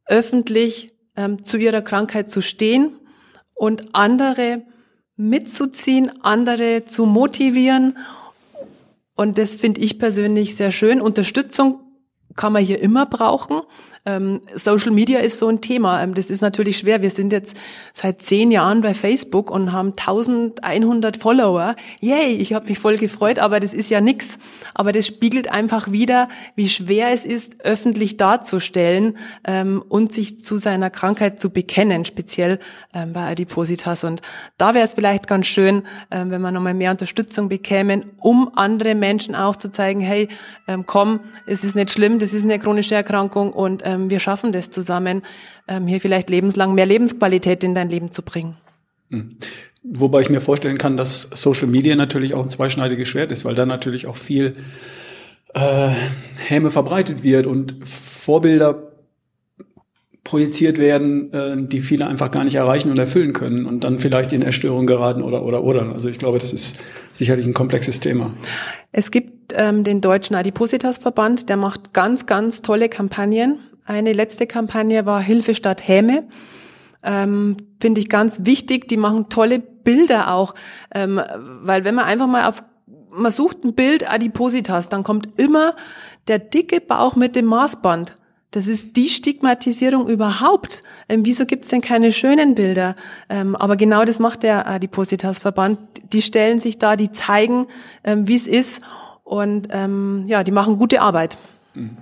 öffentlich 0.06 0.92
ähm, 1.16 1.42
zu 1.42 1.56
ihrer 1.56 1.82
Krankheit 1.82 2.30
zu 2.30 2.40
stehen 2.40 2.98
und 3.54 3.94
andere 3.94 4.62
mitzuziehen, 5.16 6.10
andere 6.22 6.84
zu 6.84 7.06
motivieren. 7.06 7.96
Und 9.14 9.38
das 9.38 9.54
finde 9.54 9.80
ich 9.80 9.98
persönlich 9.98 10.56
sehr 10.56 10.72
schön. 10.72 11.00
Unterstützung 11.00 11.80
kann 12.34 12.52
man 12.52 12.64
hier 12.64 12.80
immer 12.80 13.06
brauchen. 13.06 13.60
Ähm, 14.06 14.42
Social 14.54 14.92
Media 14.92 15.20
ist 15.20 15.38
so 15.38 15.48
ein 15.48 15.62
Thema. 15.62 16.02
Ähm, 16.02 16.12
das 16.12 16.28
ist 16.28 16.42
natürlich 16.42 16.78
schwer. 16.78 17.00
Wir 17.00 17.10
sind 17.10 17.32
jetzt 17.32 17.56
seit 17.94 18.20
zehn 18.20 18.50
Jahren 18.50 18.82
bei 18.82 18.92
Facebook 18.92 19.50
und 19.50 19.72
haben 19.72 19.94
1100 19.96 21.16
Follower. 21.16 21.74
Yay, 22.00 22.34
ich 22.34 22.52
habe 22.52 22.68
mich 22.68 22.78
voll 22.78 22.98
gefreut, 22.98 23.38
aber 23.38 23.60
das 23.60 23.72
ist 23.72 23.88
ja 23.88 24.02
nix. 24.02 24.38
Aber 24.74 24.92
das 24.92 25.06
spiegelt 25.06 25.50
einfach 25.50 25.90
wieder, 25.90 26.28
wie 26.54 26.68
schwer 26.68 27.12
es 27.12 27.24
ist, 27.24 27.64
öffentlich 27.64 28.18
darzustellen 28.18 29.16
ähm, 29.46 29.82
und 29.88 30.12
sich 30.12 30.44
zu 30.44 30.58
seiner 30.58 30.90
Krankheit 30.90 31.40
zu 31.40 31.48
bekennen, 31.48 32.04
speziell 32.04 32.58
ähm, 32.92 33.14
bei 33.14 33.30
Adipositas. 33.30 34.04
Und 34.04 34.20
da 34.58 34.74
wäre 34.74 34.84
es 34.84 34.92
vielleicht 34.92 35.28
ganz 35.28 35.46
schön, 35.46 35.82
ähm, 36.10 36.30
wenn 36.30 36.42
wir 36.42 36.52
nochmal 36.52 36.74
mehr 36.74 36.90
Unterstützung 36.90 37.48
bekämen, 37.48 38.12
um 38.20 38.50
andere 38.54 38.94
Menschen 38.94 39.34
auch 39.34 39.56
zu 39.56 39.70
zeigen, 39.70 40.00
hey, 40.00 40.28
ähm, 40.68 40.84
komm, 40.84 41.20
es 41.46 41.64
ist 41.64 41.74
nicht 41.74 41.90
schlimm, 41.90 42.18
das 42.18 42.34
ist 42.34 42.44
eine 42.44 42.58
chronische 42.58 42.94
Erkrankung 42.94 43.52
und 43.52 43.82
ähm, 43.84 43.93
ähm, 43.94 44.10
wir 44.10 44.20
schaffen 44.20 44.52
das 44.52 44.70
zusammen, 44.70 45.22
ähm, 45.68 45.86
hier 45.86 46.00
vielleicht 46.00 46.30
lebenslang 46.30 46.74
mehr 46.74 46.86
Lebensqualität 46.86 47.64
in 47.64 47.74
dein 47.74 47.88
Leben 47.88 48.12
zu 48.12 48.22
bringen. 48.22 48.56
Mhm. 49.08 49.36
Wobei 49.82 50.22
ich 50.22 50.30
mir 50.30 50.40
vorstellen 50.40 50.78
kann, 50.78 50.96
dass 50.96 51.28
Social 51.34 51.66
Media 51.66 51.94
natürlich 51.94 52.34
auch 52.34 52.42
ein 52.42 52.48
zweischneidiges 52.48 53.06
Schwert 53.06 53.30
ist, 53.30 53.44
weil 53.44 53.54
da 53.54 53.66
natürlich 53.66 54.06
auch 54.06 54.16
viel 54.16 54.56
äh, 55.54 55.90
Häme 56.48 56.70
verbreitet 56.70 57.22
wird 57.22 57.46
und 57.46 57.76
Vorbilder 57.86 58.90
projiziert 60.24 60.78
werden, 60.78 61.32
äh, 61.32 61.56
die 61.58 61.80
viele 61.80 62.06
einfach 62.06 62.30
gar 62.30 62.44
nicht 62.44 62.54
erreichen 62.54 62.90
und 62.90 62.98
erfüllen 62.98 63.34
können 63.34 63.66
und 63.66 63.84
dann 63.84 63.98
vielleicht 63.98 64.32
in 64.32 64.42
Erstörung 64.42 64.86
geraten 64.86 65.22
oder 65.22 65.44
oder 65.44 65.62
oder. 65.62 65.92
Also 65.92 66.08
ich 66.08 66.18
glaube, 66.18 66.38
das 66.38 66.52
ist 66.52 66.80
sicherlich 67.12 67.46
ein 67.46 67.52
komplexes 67.52 68.00
Thema. 68.00 68.34
Es 68.90 69.10
gibt 69.10 69.52
ähm, 69.54 69.84
den 69.84 70.00
Deutschen 70.00 70.34
Adipositas-Verband, 70.34 71.50
der 71.50 71.58
macht 71.58 71.92
ganz, 71.92 72.24
ganz 72.24 72.62
tolle 72.62 72.88
Kampagnen. 72.88 73.58
Eine 73.84 74.12
letzte 74.12 74.46
Kampagne 74.46 75.06
war 75.06 75.20
Hilfe 75.20 75.54
statt 75.54 75.86
Häme. 75.86 76.24
Ähm, 77.02 77.56
Finde 77.80 78.00
ich 78.00 78.08
ganz 78.08 78.40
wichtig. 78.44 78.88
Die 78.88 78.96
machen 78.96 79.28
tolle 79.28 79.58
Bilder 79.58 80.32
auch, 80.32 80.54
ähm, 80.94 81.20
weil 81.62 81.84
wenn 81.84 81.94
man 81.94 82.06
einfach 82.06 82.26
mal 82.26 82.48
auf 82.48 82.62
man 83.16 83.30
sucht 83.30 83.62
ein 83.64 83.74
Bild 83.74 84.10
Adipositas, 84.10 84.88
dann 84.88 85.04
kommt 85.04 85.38
immer 85.38 85.76
der 86.26 86.40
dicke 86.40 86.80
Bauch 86.80 87.14
mit 87.14 87.36
dem 87.36 87.44
Maßband. 87.46 88.18
Das 88.50 88.66
ist 88.66 88.96
die 88.96 89.08
Stigmatisierung 89.08 90.08
überhaupt. 90.08 90.82
Ähm, 91.08 91.24
wieso 91.24 91.44
gibt's 91.44 91.68
denn 91.68 91.80
keine 91.80 92.12
schönen 92.12 92.54
Bilder? 92.54 92.94
Ähm, 93.28 93.56
aber 93.56 93.76
genau 93.76 94.04
das 94.04 94.20
macht 94.20 94.42
der 94.42 94.68
Adipositas-Verband. 94.68 95.78
Die 96.12 96.22
stellen 96.22 96.60
sich 96.60 96.78
da, 96.78 96.94
die 96.96 97.10
zeigen, 97.10 97.66
ähm, 98.04 98.28
wie 98.28 98.36
es 98.36 98.46
ist 98.46 98.80
und 99.24 99.68
ähm, 99.70 100.24
ja, 100.26 100.44
die 100.44 100.52
machen 100.52 100.78
gute 100.78 101.00
Arbeit. 101.00 101.36
Mhm. 101.74 101.96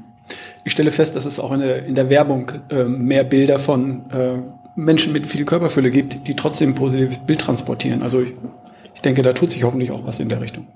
Ich 0.64 0.72
stelle 0.72 0.91
fest, 0.91 1.16
dass 1.16 1.24
es 1.24 1.39
auch 1.39 1.53
in 1.53 1.61
der, 1.61 1.85
in 1.87 1.95
der 1.95 2.11
Werbung 2.11 2.51
äh, 2.70 2.85
mehr 2.85 3.24
Bilder 3.24 3.59
von 3.59 4.11
äh, 4.11 4.39
Menschen 4.76 5.12
mit 5.12 5.26
viel 5.26 5.45
Körperfülle 5.45 5.91
gibt, 5.91 6.26
die 6.26 6.35
trotzdem 6.35 6.70
ein 6.70 6.74
positives 6.74 7.18
Bild 7.18 7.41
transportieren. 7.41 8.03
Also 8.03 8.22
ich, 8.22 8.35
ich 8.95 9.01
denke, 9.01 9.22
da 9.22 9.33
tut 9.33 9.51
sich 9.51 9.64
hoffentlich 9.64 9.91
auch 9.91 10.07
was 10.07 10.20
in 10.20 10.28
der 10.28 10.41
Richtung. 10.41 10.66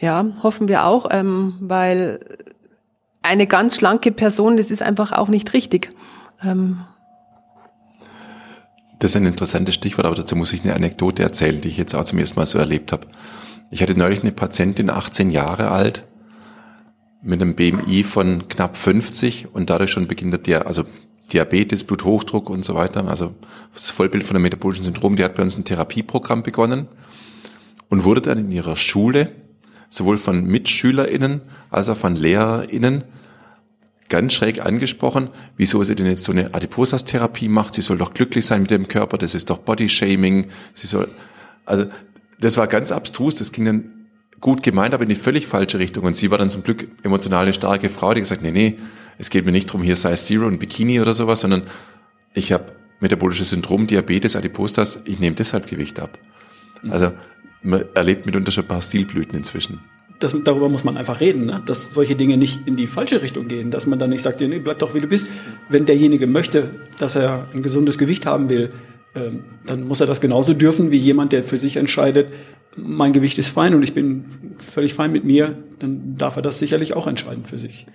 Ja, 0.00 0.24
hoffen 0.42 0.68
wir 0.68 0.84
auch, 0.84 1.06
ähm, 1.10 1.54
weil 1.60 2.20
eine 3.22 3.46
ganz 3.46 3.76
schlanke 3.76 4.12
Person, 4.12 4.56
das 4.56 4.70
ist 4.70 4.82
einfach 4.82 5.12
auch 5.12 5.28
nicht 5.28 5.52
richtig. 5.52 5.90
Ähm, 6.42 6.80
das 8.98 9.10
ist 9.10 9.16
ein 9.16 9.26
interessantes 9.26 9.74
Stichwort, 9.74 10.06
aber 10.06 10.16
dazu 10.16 10.36
muss 10.36 10.52
ich 10.52 10.64
eine 10.64 10.74
Anekdote 10.74 11.22
erzählen, 11.22 11.60
die 11.60 11.68
ich 11.68 11.76
jetzt 11.76 11.94
auch 11.94 12.04
zum 12.04 12.18
ersten 12.18 12.38
Mal 12.38 12.46
so 12.46 12.58
erlebt 12.58 12.92
habe. 12.92 13.06
Ich 13.70 13.82
hatte 13.82 13.96
neulich 13.96 14.22
eine 14.22 14.32
Patientin, 14.32 14.90
18 14.90 15.30
Jahre 15.30 15.70
alt, 15.70 16.04
mit 17.26 17.42
einem 17.42 17.54
BMI 17.54 18.04
von 18.04 18.48
knapp 18.48 18.76
50 18.76 19.48
und 19.52 19.68
dadurch 19.68 19.90
schon 19.90 20.06
beginnt 20.06 20.46
der, 20.46 20.66
also 20.66 20.84
Diabetes, 21.32 21.84
Bluthochdruck 21.84 22.48
und 22.48 22.64
so 22.64 22.74
weiter, 22.74 23.06
also 23.08 23.34
das 23.74 23.90
Vollbild 23.90 24.24
von 24.24 24.36
einem 24.36 24.44
metabolischen 24.44 24.84
Syndrom, 24.84 25.16
die 25.16 25.24
hat 25.24 25.34
bei 25.34 25.42
uns 25.42 25.58
ein 25.58 25.64
Therapieprogramm 25.64 26.42
begonnen 26.42 26.86
und 27.88 28.04
wurde 28.04 28.20
dann 28.20 28.38
in 28.38 28.50
ihrer 28.52 28.76
Schule 28.76 29.32
sowohl 29.88 30.18
von 30.18 30.44
MitschülerInnen 30.44 31.40
als 31.70 31.88
auch 31.88 31.96
von 31.96 32.14
LehrerInnen 32.14 33.04
ganz 34.08 34.34
schräg 34.34 34.64
angesprochen, 34.64 35.30
wieso 35.56 35.82
sie 35.82 35.96
denn 35.96 36.06
jetzt 36.06 36.24
so 36.24 36.32
eine 36.32 36.54
Adiposas-Therapie 36.54 37.48
macht. 37.48 37.74
Sie 37.74 37.80
soll 37.80 37.98
doch 37.98 38.14
glücklich 38.14 38.46
sein 38.46 38.62
mit 38.62 38.70
dem 38.70 38.86
Körper, 38.86 39.18
das 39.18 39.34
ist 39.34 39.50
doch 39.50 39.58
Body-Shaming. 39.58 40.46
Sie 40.74 40.86
soll, 40.86 41.08
also, 41.64 41.86
das 42.38 42.56
war 42.56 42.68
ganz 42.68 42.92
abstrus, 42.92 43.34
das 43.34 43.50
ging 43.50 43.64
dann 43.64 43.95
gut 44.40 44.62
gemeint, 44.62 44.94
aber 44.94 45.02
in 45.02 45.08
die 45.08 45.14
völlig 45.14 45.46
falsche 45.46 45.78
Richtung. 45.78 46.04
Und 46.04 46.16
sie 46.16 46.30
war 46.30 46.38
dann 46.38 46.50
zum 46.50 46.62
Glück 46.62 46.88
emotional 47.02 47.44
eine 47.44 47.52
starke 47.52 47.88
Frau, 47.88 48.14
die 48.14 48.20
gesagt, 48.20 48.42
nee, 48.42 48.50
nee, 48.50 48.76
es 49.18 49.30
geht 49.30 49.46
mir 49.46 49.52
nicht 49.52 49.66
drum 49.66 49.82
hier 49.82 49.96
Size 49.96 50.16
Zero 50.16 50.46
und 50.46 50.58
Bikini 50.58 51.00
oder 51.00 51.14
sowas, 51.14 51.40
sondern 51.40 51.62
ich 52.34 52.52
habe 52.52 52.72
metabolisches 53.00 53.50
Syndrom, 53.50 53.86
Diabetes, 53.86 54.36
Adipostas, 54.36 55.00
ich 55.04 55.18
nehme 55.18 55.36
deshalb 55.36 55.66
Gewicht 55.66 56.00
ab. 56.00 56.18
Mhm. 56.82 56.92
Also 56.92 57.12
man 57.62 57.84
erlebt 57.94 58.26
mitunter 58.26 58.52
schon 58.52 58.64
ein 58.64 58.68
paar 58.68 58.82
Stilblüten 58.82 59.34
inzwischen. 59.36 59.80
Das, 60.18 60.34
darüber 60.44 60.70
muss 60.70 60.84
man 60.84 60.96
einfach 60.96 61.20
reden, 61.20 61.46
ne? 61.46 61.62
dass 61.66 61.92
solche 61.92 62.16
Dinge 62.16 62.38
nicht 62.38 62.66
in 62.66 62.76
die 62.76 62.86
falsche 62.86 63.20
Richtung 63.20 63.48
gehen, 63.48 63.70
dass 63.70 63.86
man 63.86 63.98
dann 63.98 64.08
nicht 64.10 64.22
sagt, 64.22 64.40
nee, 64.40 64.58
bleib 64.58 64.78
doch 64.78 64.94
wie 64.94 65.00
du 65.00 65.08
bist. 65.08 65.28
Wenn 65.68 65.84
derjenige 65.84 66.26
möchte, 66.26 66.70
dass 66.98 67.16
er 67.16 67.48
ein 67.52 67.62
gesundes 67.62 67.98
Gewicht 67.98 68.24
haben 68.24 68.48
will, 68.48 68.70
ähm, 69.16 69.44
dann 69.66 69.88
muss 69.88 70.00
er 70.00 70.06
das 70.06 70.20
genauso 70.20 70.54
dürfen 70.54 70.90
wie 70.90 70.98
jemand, 70.98 71.32
der 71.32 71.42
für 71.42 71.58
sich 71.58 71.76
entscheidet, 71.76 72.32
mein 72.76 73.12
Gewicht 73.12 73.38
ist 73.38 73.48
fein 73.48 73.74
und 73.74 73.82
ich 73.82 73.94
bin 73.94 74.26
völlig 74.58 74.92
fein 74.94 75.10
mit 75.10 75.24
mir, 75.24 75.56
dann 75.78 76.16
darf 76.18 76.36
er 76.36 76.42
das 76.42 76.58
sicherlich 76.58 76.94
auch 76.94 77.06
entscheiden 77.06 77.44
für 77.44 77.58
sich. 77.58 77.86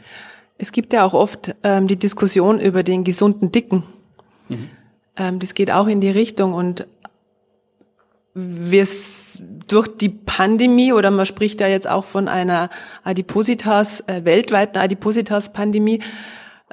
Es 0.57 0.71
gibt 0.71 0.93
ja 0.93 1.05
auch 1.05 1.13
oft 1.13 1.55
ähm, 1.63 1.87
die 1.87 1.97
Diskussion 1.97 2.59
über 2.59 2.83
den 2.83 3.03
gesunden 3.03 3.51
Dicken. 3.51 3.83
Mhm. 4.49 4.69
Ähm, 5.17 5.39
das 5.39 5.53
geht 5.53 5.71
auch 5.71 5.87
in 5.87 6.01
die 6.01 6.09
Richtung 6.09 6.53
und 6.53 6.87
wir 8.33 8.87
durch 9.67 9.87
die 9.87 10.09
Pandemie 10.09 10.93
oder 10.93 11.11
man 11.11 11.25
spricht 11.25 11.61
ja 11.61 11.67
jetzt 11.67 11.89
auch 11.89 12.05
von 12.05 12.27
einer 12.27 12.69
Adipositas, 13.03 14.01
äh, 14.07 14.23
weltweiten 14.23 14.77
Adipositas-Pandemie, 14.77 15.99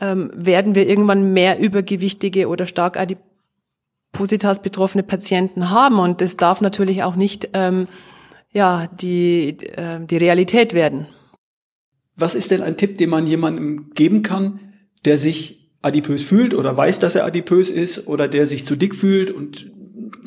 ähm, 0.01 0.31
werden 0.35 0.75
wir 0.75 0.89
irgendwann 0.89 1.33
mehr 1.33 1.59
übergewichtige 1.59 2.49
oder 2.49 2.67
stark 2.67 2.97
Adipositas 4.19 4.61
betroffene 4.61 5.05
Patienten 5.05 5.71
haben 5.71 6.01
und 6.01 6.21
das 6.21 6.37
darf 6.37 6.61
natürlich 6.61 7.05
auch 7.05 7.15
nicht 7.15 7.51
ähm, 7.53 7.87
ja 8.53 8.89
die 9.01 9.51
äh, 9.51 10.05
die 10.05 10.17
Realität 10.17 10.75
werden. 10.75 11.07
Was 12.17 12.35
ist 12.35 12.51
denn 12.51 12.63
ein 12.63 12.77
Tipp, 12.77 12.99
den 12.99 13.11
man 13.11 13.29
jemandem 13.29 13.91
geben 13.95 14.23
kann, 14.23 14.59
der 15.05 15.19
sich 15.19 15.71
adipös 15.83 16.25
fühlt 16.25 16.53
oder 16.53 16.77
weiß, 16.77 16.99
dass 16.99 17.15
er 17.15 17.25
adipös 17.25 17.71
ist 17.71 18.09
oder 18.09 18.27
der 18.27 18.45
sich 18.47 18.67
zu 18.67 18.75
dick 18.75 18.97
fühlt 18.97 19.31
und 19.31 19.71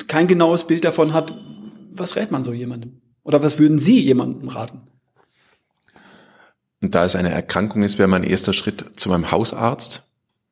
kein 0.08 0.26
genaues 0.26 0.66
Bild 0.66 0.84
davon 0.84 1.12
hat, 1.12 1.34
was 1.90 2.16
rät 2.16 2.30
man 2.30 2.42
so 2.42 2.54
jemandem? 2.54 3.02
Oder 3.24 3.42
was 3.42 3.58
würden 3.58 3.78
Sie 3.78 4.00
jemandem 4.00 4.48
raten? 4.48 4.80
Und 6.80 6.94
da 6.94 7.04
es 7.04 7.14
eine 7.14 7.30
Erkrankung 7.30 7.82
ist, 7.82 7.98
wäre 7.98 8.08
mein 8.08 8.24
erster 8.24 8.54
Schritt 8.54 8.98
zu 8.98 9.10
meinem 9.10 9.30
Hausarzt. 9.30 10.02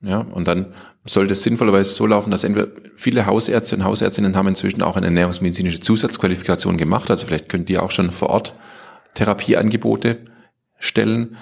Ja, 0.03 0.21
und 0.21 0.49
dann 0.49 0.73
sollte 1.05 1.35
es 1.35 1.43
sinnvollerweise 1.43 1.93
so 1.93 2.07
laufen, 2.07 2.31
dass 2.31 2.45
entweder 2.45 2.69
viele 2.97 3.27
Hausärzte 3.27 3.77
und 3.77 3.85
Hausärztinnen 3.85 4.35
haben 4.35 4.49
inzwischen 4.49 4.81
auch 4.83 4.97
eine 4.97 5.07
ernährungsmedizinische 5.07 5.81
Zusatzqualifikation 5.81 6.79
gemacht. 6.79 7.11
Also 7.11 7.27
vielleicht 7.27 7.51
können 7.51 7.67
die 7.67 7.79
auch 7.79 7.91
schon 7.91 8.11
vor 8.11 8.31
Ort 8.31 8.55
Therapieangebote 9.15 10.25
stellen. 10.79 11.37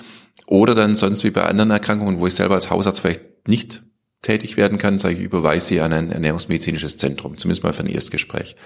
Oder 0.47 0.75
dann 0.75 0.97
sonst 0.97 1.23
wie 1.23 1.31
bei 1.31 1.45
anderen 1.45 1.71
Erkrankungen, 1.71 2.19
wo 2.19 2.27
ich 2.27 2.35
selber 2.35 2.55
als 2.55 2.71
Hausarzt 2.71 3.01
vielleicht 3.01 3.47
nicht 3.47 3.83
tätig 4.23 4.57
werden 4.57 4.79
kann, 4.79 4.99
sage 4.99 5.15
ich, 5.15 5.21
überweise 5.21 5.67
sie 5.67 5.81
an 5.81 5.93
ein 5.93 6.11
ernährungsmedizinisches 6.11 6.97
Zentrum, 6.97 7.37
zumindest 7.37 7.63
mal 7.63 7.73
für 7.73 7.85
ein 7.85 7.89
Erstgespräch. 7.89 8.57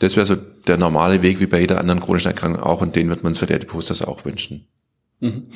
Das 0.00 0.16
wäre 0.16 0.26
so 0.26 0.34
der 0.34 0.78
normale 0.78 1.22
Weg, 1.22 1.38
wie 1.38 1.46
bei 1.46 1.60
jeder 1.60 1.78
anderen 1.78 2.00
chronischen 2.00 2.28
Erkrankung 2.28 2.62
auch, 2.62 2.80
und 2.80 2.96
den 2.96 3.08
wird 3.08 3.22
man 3.22 3.30
uns 3.30 3.38
für 3.38 3.46
die 3.46 3.54
Adipose 3.54 4.08
auch 4.08 4.24
wünschen. 4.24 4.66
Mhm. 5.20 5.46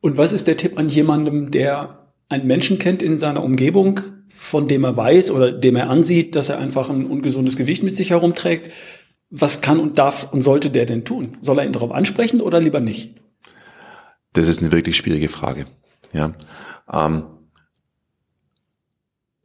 Und 0.00 0.18
was 0.18 0.32
ist 0.32 0.48
der 0.48 0.56
Tipp 0.56 0.78
an 0.78 0.88
jemandem, 0.88 1.52
der 1.52 2.01
einen 2.32 2.46
Menschen 2.46 2.78
kennt 2.78 3.02
in 3.02 3.18
seiner 3.18 3.42
Umgebung, 3.42 4.00
von 4.28 4.66
dem 4.68 4.84
er 4.84 4.96
weiß 4.96 5.30
oder 5.30 5.52
dem 5.52 5.76
er 5.76 5.88
ansieht, 5.88 6.34
dass 6.34 6.48
er 6.48 6.58
einfach 6.58 6.90
ein 6.90 7.06
ungesundes 7.06 7.56
Gewicht 7.56 7.82
mit 7.82 7.96
sich 7.96 8.10
herumträgt? 8.10 8.70
Was 9.30 9.60
kann 9.60 9.78
und 9.78 9.98
darf 9.98 10.32
und 10.32 10.42
sollte 10.42 10.70
der 10.70 10.86
denn 10.86 11.04
tun? 11.04 11.38
Soll 11.40 11.58
er 11.58 11.64
ihn 11.64 11.72
darauf 11.72 11.92
ansprechen 11.92 12.40
oder 12.40 12.60
lieber 12.60 12.80
nicht? 12.80 13.14
Das 14.32 14.48
ist 14.48 14.60
eine 14.60 14.72
wirklich 14.72 14.96
schwierige 14.96 15.28
Frage. 15.28 15.66
Ja. 16.12 16.34
Ähm, 16.92 17.24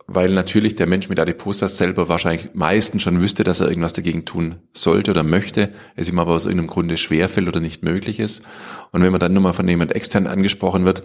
weil 0.08 0.30
natürlich 0.30 0.76
der 0.76 0.88
Mensch 0.88 1.10
mit 1.10 1.20
Adipostas 1.20 1.78
selber 1.78 2.08
wahrscheinlich 2.08 2.50
meistens 2.54 3.04
schon 3.04 3.22
wüsste, 3.22 3.44
dass 3.44 3.60
er 3.60 3.68
irgendwas 3.68 3.92
dagegen 3.92 4.24
tun 4.24 4.56
sollte 4.74 5.12
oder 5.12 5.24
möchte, 5.24 5.74
es 5.98 6.10
ihm 6.10 6.18
aber 6.18 6.32
aus 6.32 6.46
irgendeinem 6.46 6.68
Grunde 6.70 6.96
schwerfällt 6.96 7.48
oder 7.48 7.60
nicht 7.60 7.84
möglich 7.84 8.20
ist. 8.20 8.42
Und 8.92 9.04
wenn 9.04 9.12
man 9.12 9.20
dann 9.20 9.34
nur 9.34 9.44
mal 9.44 9.54
von 9.54 9.68
jemand 9.68 9.92
extern 9.92 10.26
angesprochen 10.26 10.86
wird, 10.86 11.04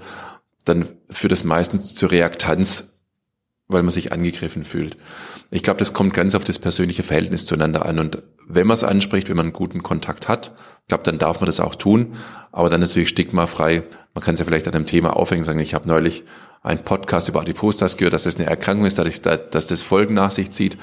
dann 0.64 0.86
führt 1.10 1.32
das 1.32 1.44
meistens 1.44 1.94
zur 1.94 2.10
Reaktanz, 2.10 2.92
weil 3.68 3.82
man 3.82 3.90
sich 3.90 4.12
angegriffen 4.12 4.64
fühlt. 4.64 4.96
Ich 5.50 5.62
glaube, 5.62 5.78
das 5.78 5.92
kommt 5.92 6.14
ganz 6.14 6.34
auf 6.34 6.44
das 6.44 6.58
persönliche 6.58 7.02
Verhältnis 7.02 7.46
zueinander 7.46 7.86
an. 7.86 7.98
Und 7.98 8.22
wenn 8.48 8.66
man 8.66 8.74
es 8.74 8.84
anspricht, 8.84 9.28
wenn 9.28 9.36
man 9.36 9.46
einen 9.46 9.52
guten 9.52 9.82
Kontakt 9.82 10.28
hat, 10.28 10.52
ich 10.82 10.88
glaube, 10.88 11.04
dann 11.04 11.18
darf 11.18 11.40
man 11.40 11.46
das 11.46 11.60
auch 11.60 11.74
tun. 11.74 12.14
Aber 12.50 12.70
dann 12.70 12.80
natürlich 12.80 13.08
stigmafrei. 13.08 13.84
Man 14.14 14.22
kann 14.22 14.34
es 14.34 14.40
ja 14.40 14.46
vielleicht 14.46 14.68
an 14.68 14.74
einem 14.74 14.86
Thema 14.86 15.16
aufhängen, 15.16 15.44
sagen, 15.44 15.58
ich 15.58 15.74
habe 15.74 15.88
neulich 15.88 16.24
ein 16.62 16.84
Podcast 16.84 17.28
über 17.28 17.40
Adipostas 17.40 17.96
gehört, 17.96 18.14
dass 18.14 18.24
das 18.24 18.36
eine 18.36 18.46
Erkrankung 18.46 18.86
ist, 18.86 18.98
dass, 18.98 19.22
dass 19.22 19.66
das 19.66 19.82
Folgen 19.82 20.14
nach 20.14 20.30
sich 20.30 20.50
zieht. 20.50 20.78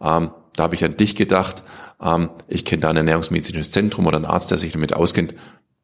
Ähm, 0.00 0.30
da 0.54 0.62
habe 0.62 0.74
ich 0.74 0.84
an 0.84 0.96
dich 0.96 1.16
gedacht. 1.16 1.62
Ähm, 2.00 2.30
ich 2.46 2.64
kenne 2.64 2.80
da 2.80 2.90
ein 2.90 2.96
ernährungsmedizinisches 2.96 3.70
Zentrum 3.70 4.06
oder 4.06 4.16
einen 4.16 4.26
Arzt, 4.26 4.50
der 4.50 4.58
sich 4.58 4.72
damit 4.72 4.94
auskennt, 4.94 5.34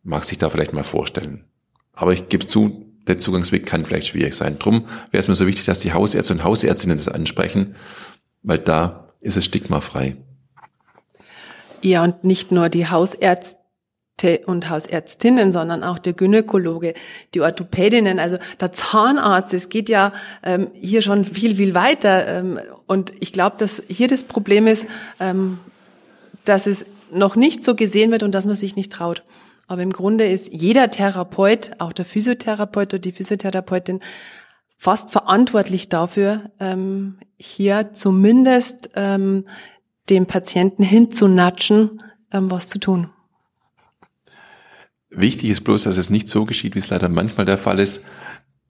mag 0.03 0.25
sich 0.25 0.39
da 0.39 0.51
vielleicht 0.51 0.73
mal 0.73 0.85
vorstellen. 0.85 1.45
Aber 1.93 2.13
ich 2.13 2.29
gebe 2.29 2.47
zu, 2.47 2.84
der 3.07 3.19
Zugangsweg 3.19 3.67
kann 3.67 3.85
vielleicht 3.85 4.09
schwierig 4.09 4.35
sein. 4.35 4.59
Drum 4.59 4.87
wäre 5.11 5.21
es 5.21 5.29
mir 5.29 5.35
so 5.35 5.47
wichtig, 5.47 5.65
dass 5.65 5.81
die 5.81 5.93
Hausärzte 5.93 6.33
und 6.33 6.45
Hausärztinnen 6.45 6.97
das 6.97 7.09
ansprechen, 7.09 7.75
weil 8.43 8.59
da 8.59 9.13
ist 9.21 9.37
es 9.37 9.45
stigmafrei. 9.45 10.17
Ja, 11.83 12.03
und 12.03 12.25
nicht 12.25 12.51
nur 12.51 12.69
die 12.69 12.89
Hausärzte 12.89 13.59
und 14.47 14.71
Hausärztinnen, 14.71 15.53
sondern 15.53 15.85
auch 15.85 15.99
der 15.99 16.15
Gynäkologe, 16.15 16.95
die 17.35 17.41
Orthopädinnen, 17.41 18.19
also 18.19 18.39
der 18.61 18.73
Zahnarzt. 18.73 19.53
Es 19.53 19.69
geht 19.69 19.89
ja 19.89 20.13
ähm, 20.43 20.69
hier 20.73 21.03
schon 21.03 21.25
viel, 21.25 21.57
viel 21.57 21.75
weiter. 21.75 22.27
Ähm, 22.27 22.59
und 22.87 23.13
ich 23.21 23.33
glaube, 23.33 23.57
dass 23.59 23.83
hier 23.89 24.09
das 24.09 24.23
Problem 24.23 24.67
ist, 24.67 24.87
ähm, 25.21 25.59
dass 26.45 26.67
es 26.67 26.87
noch 27.11 27.37
nicht 27.37 27.65
so 27.65 27.75
gesehen 27.75 28.11
wird 28.11 28.23
und 28.23 28.35
dass 28.35 28.47
man 28.47 28.57
sich 28.57 28.77
nicht 28.77 28.93
traut. 28.93 29.23
Aber 29.67 29.83
im 29.83 29.91
Grunde 29.91 30.27
ist 30.27 30.53
jeder 30.53 30.91
Therapeut, 30.91 31.73
auch 31.79 31.93
der 31.93 32.05
Physiotherapeut 32.05 32.95
oder 32.95 32.99
die 32.99 33.13
Physiotherapeutin, 33.13 34.01
fast 34.77 35.11
verantwortlich 35.11 35.89
dafür, 35.89 36.51
ähm, 36.61 37.19
hier 37.37 37.95
zumindest 37.95 38.91
ähm, 38.95 39.47
dem 40.11 40.27
Patienten 40.27 40.83
hinzunatschen, 40.83 42.03
ähm, 42.33 42.51
was 42.51 42.69
zu 42.69 42.79
tun. 42.79 43.09
Wichtig 45.11 45.51
ist 45.51 45.63
bloß, 45.63 45.85
dass 45.85 45.97
es 45.97 46.11
nicht 46.11 46.29
so 46.29 46.45
geschieht, 46.45 46.75
wie 46.75 46.81
es 46.81 46.91
leider 46.91 47.09
manchmal 47.09 47.47
der 47.47 47.57
Fall 47.57 47.79
ist, 47.79 48.03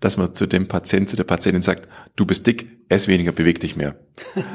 dass 0.01 0.17
man 0.17 0.35
zu 0.35 0.47
dem 0.47 0.69
Patienten, 0.69 1.09
zu 1.09 1.17
der 1.17 1.25
Patientin 1.25 1.63
sagt, 1.63 1.89
du 2.15 2.27
bist 2.27 2.47
dick, 2.47 2.67
ess 2.89 3.09
weniger, 3.09 3.33
beweg 3.33 3.61
dich 3.61 3.75
mehr. 3.75 3.97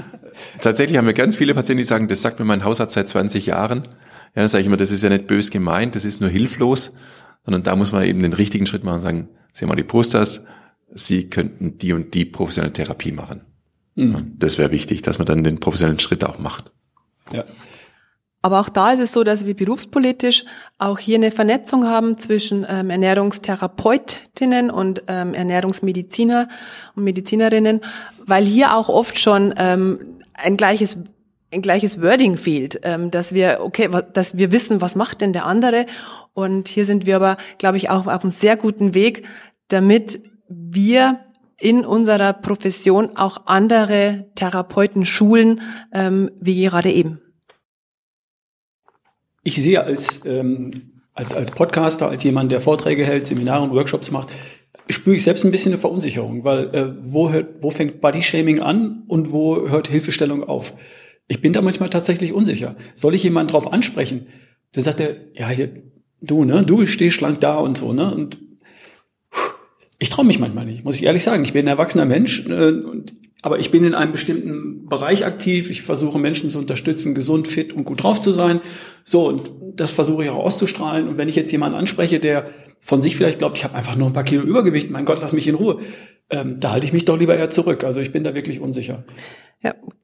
Tatsächlich 0.61 0.97
haben 0.97 1.07
wir 1.07 1.13
ganz 1.13 1.35
viele 1.35 1.55
Patienten, 1.55 1.79
die 1.79 1.85
sagen, 1.85 2.07
das 2.07 2.21
sagt 2.21 2.39
mir 2.39 2.45
mein 2.45 2.63
Hausarzt 2.63 2.93
seit 2.93 3.07
20 3.07 3.47
Jahren. 3.47 3.83
Ja, 4.35 4.41
dann 4.41 4.49
sage 4.49 4.61
ich 4.61 4.67
immer, 4.67 4.77
das 4.77 4.91
ist 4.91 5.03
ja 5.03 5.09
nicht 5.09 5.27
bös 5.27 5.49
gemeint, 5.49 5.95
das 5.95 6.05
ist 6.05 6.21
nur 6.21 6.29
hilflos, 6.29 6.93
sondern 7.43 7.63
da 7.63 7.75
muss 7.75 7.91
man 7.91 8.03
eben 8.03 8.21
den 8.21 8.33
richtigen 8.33 8.65
Schritt 8.65 8.83
machen 8.83 8.95
und 8.95 9.01
sagen, 9.01 9.29
Sie 9.51 9.65
haben 9.65 9.69
mal 9.69 9.75
die 9.75 9.83
Posters, 9.83 10.43
Sie 10.91 11.29
könnten 11.29 11.77
die 11.77 11.93
und 11.93 12.13
die 12.13 12.25
professionelle 12.25 12.73
Therapie 12.73 13.11
machen. 13.11 13.41
Mhm. 13.95 14.33
Das 14.37 14.57
wäre 14.57 14.71
wichtig, 14.71 15.01
dass 15.01 15.17
man 15.17 15.25
dann 15.25 15.43
den 15.43 15.59
professionellen 15.59 15.99
Schritt 15.99 16.23
auch 16.23 16.39
macht. 16.39 16.71
Ja. 17.31 17.43
Aber 18.41 18.61
auch 18.61 18.69
da 18.69 18.93
ist 18.93 19.01
es 19.01 19.11
so, 19.11 19.23
dass 19.23 19.45
wir 19.45 19.53
berufspolitisch 19.53 20.45
auch 20.77 20.97
hier 20.97 21.17
eine 21.17 21.31
Vernetzung 21.31 21.85
haben 21.85 22.17
zwischen 22.17 22.65
ähm, 22.67 22.89
Ernährungstherapeutinnen 22.89 24.69
und 24.69 25.03
ähm, 25.07 25.33
Ernährungsmediziner 25.33 26.47
und 26.95 27.03
Medizinerinnen, 27.03 27.81
weil 28.25 28.45
hier 28.45 28.75
auch 28.75 28.87
oft 28.87 29.19
schon 29.19 29.53
ähm, 29.57 29.99
ein 30.33 30.55
gleiches 30.55 30.97
ein 31.51 31.61
gleiches 31.61 32.01
Wording 32.01 32.37
fehlt, 32.37 32.79
ähm, 32.83 33.11
dass 33.11 33.33
wir 33.33 33.59
okay, 33.61 33.89
dass 34.13 34.37
wir 34.37 34.51
wissen, 34.51 34.81
was 34.81 34.95
macht 34.95 35.21
denn 35.21 35.33
der 35.33 35.45
andere 35.45 35.85
und 36.33 36.67
hier 36.67 36.85
sind 36.85 37.05
wir 37.05 37.15
aber, 37.15 37.37
glaube 37.57 37.77
ich, 37.77 37.89
auch 37.89 38.07
auf 38.07 38.23
einem 38.23 38.31
sehr 38.31 38.55
guten 38.55 38.93
Weg, 38.93 39.25
damit 39.67 40.21
wir 40.47 41.19
in 41.59 41.85
unserer 41.85 42.33
Profession 42.33 43.17
auch 43.17 43.45
andere 43.45 44.27
Therapeuten 44.35 45.05
schulen, 45.05 45.61
ähm, 45.93 46.31
wie 46.39 46.63
gerade 46.63 46.91
eben? 46.91 47.19
Ich 49.43 49.61
sehe 49.61 49.83
als, 49.83 50.25
ähm, 50.25 50.71
als, 51.13 51.33
als 51.33 51.51
Podcaster, 51.51 52.07
als 52.07 52.23
jemand, 52.23 52.51
der 52.51 52.61
Vorträge 52.61 53.05
hält, 53.05 53.27
Seminare 53.27 53.63
und 53.63 53.71
Workshops 53.71 54.11
macht, 54.11 54.29
spüre 54.89 55.15
ich 55.15 55.23
selbst 55.23 55.43
ein 55.43 55.51
bisschen 55.51 55.73
eine 55.73 55.79
Verunsicherung, 55.79 56.43
weil 56.43 56.73
äh, 56.73 56.93
wo, 57.01 57.29
hört, 57.29 57.61
wo 57.61 57.69
fängt 57.69 58.01
Bodyshaming 58.01 58.61
an 58.61 59.03
und 59.07 59.31
wo 59.31 59.67
hört 59.69 59.87
Hilfestellung 59.87 60.43
auf? 60.43 60.73
Ich 61.29 61.41
bin 61.41 61.53
da 61.53 61.61
manchmal 61.61 61.89
tatsächlich 61.89 62.33
unsicher. 62.33 62.75
Soll 62.95 63.15
ich 63.15 63.23
jemanden 63.23 63.51
drauf 63.51 63.71
ansprechen? 63.71 64.27
Dann 64.73 64.83
sagt 64.83 64.99
er, 64.99 65.15
ja, 65.33 65.47
hier, 65.49 65.71
du, 66.21 66.43
ne, 66.43 66.65
du 66.65 66.85
stehst 66.85 67.15
schlank 67.15 67.39
da 67.39 67.55
und 67.55 67.77
so, 67.77 67.93
ne? 67.93 68.13
Und 68.13 68.39
ich 69.99 70.09
traue 70.09 70.25
mich 70.25 70.39
manchmal 70.39 70.65
nicht, 70.65 70.83
muss 70.83 70.95
ich 70.95 71.03
ehrlich 71.03 71.23
sagen. 71.23 71.43
Ich 71.45 71.53
bin 71.53 71.65
ein 71.65 71.69
erwachsener 71.69 72.05
Mensch, 72.05 72.45
äh, 72.47 72.71
und, 72.71 73.13
aber 73.41 73.59
ich 73.59 73.69
bin 73.69 73.83
in 73.83 73.93
einem 73.93 74.11
bestimmten 74.11 74.87
Bereich 74.87 75.25
aktiv. 75.25 75.69
Ich 75.69 75.83
versuche 75.83 76.17
Menschen 76.17 76.49
zu 76.49 76.57
unterstützen, 76.57 77.13
gesund, 77.13 77.47
fit 77.47 77.73
und 77.73 77.83
gut 77.83 78.03
drauf 78.03 78.19
zu 78.19 78.31
sein. 78.31 78.59
So, 79.05 79.27
und 79.27 79.51
das 79.75 79.91
versuche 79.91 80.23
ich 80.23 80.29
auch 80.31 80.43
auszustrahlen. 80.43 81.07
Und 81.07 81.17
wenn 81.17 81.29
ich 81.29 81.35
jetzt 81.35 81.51
jemanden 81.51 81.77
anspreche, 81.77 82.19
der 82.19 82.49
von 82.81 83.01
sich 83.01 83.15
vielleicht 83.15 83.37
glaubt, 83.39 83.57
ich 83.57 83.63
habe 83.63 83.75
einfach 83.75 83.95
nur 83.95 84.07
ein 84.07 84.13
paar 84.13 84.23
Kilo 84.23 84.41
Übergewicht, 84.41 84.89
mein 84.89 85.05
Gott, 85.05 85.19
lass 85.21 85.33
mich 85.33 85.47
in 85.47 85.55
Ruhe, 85.55 85.79
ähm, 86.29 86.59
da 86.59 86.71
halte 86.71 86.87
ich 86.87 86.93
mich 86.93 87.05
doch 87.05 87.19
lieber 87.19 87.37
eher 87.37 87.49
zurück. 87.49 87.83
Also 87.83 87.99
ich 87.99 88.11
bin 88.11 88.23
da 88.23 88.35
wirklich 88.35 88.59
unsicher. 88.59 89.03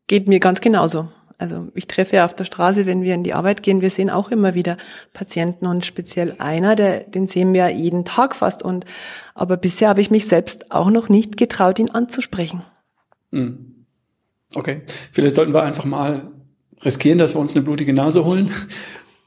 Ja, 0.05 0.17
geht 0.17 0.27
mir 0.27 0.39
ganz 0.39 0.61
genauso. 0.61 1.09
Also 1.37 1.67
ich 1.73 1.87
treffe 1.87 2.15
ja 2.15 2.25
auf 2.25 2.35
der 2.35 2.45
Straße, 2.45 2.85
wenn 2.85 3.01
wir 3.01 3.13
in 3.13 3.23
die 3.23 3.33
Arbeit 3.33 3.61
gehen, 3.61 3.81
wir 3.81 3.89
sehen 3.89 4.09
auch 4.09 4.31
immer 4.31 4.55
wieder 4.55 4.77
Patienten 5.13 5.65
und 5.65 5.85
speziell 5.85 6.35
einer, 6.37 6.75
der, 6.75 7.01
den 7.01 7.27
sehen 7.27 7.53
wir 7.53 7.69
jeden 7.69 8.05
Tag 8.05 8.35
fast. 8.35 8.63
Und 8.63 8.85
aber 9.33 9.57
bisher 9.57 9.89
habe 9.89 9.99
ich 9.99 10.11
mich 10.11 10.27
selbst 10.27 10.71
auch 10.71 10.89
noch 10.89 11.09
nicht 11.09 11.35
getraut, 11.35 11.79
ihn 11.79 11.89
anzusprechen. 11.89 12.63
Hm. 13.31 13.85
Okay, 14.53 14.83
vielleicht 15.11 15.35
sollten 15.35 15.53
wir 15.53 15.63
einfach 15.63 15.83
mal 15.83 16.31
riskieren, 16.83 17.17
dass 17.17 17.35
wir 17.35 17.41
uns 17.41 17.53
eine 17.53 17.63
blutige 17.63 17.91
Nase 17.91 18.23
holen 18.23 18.51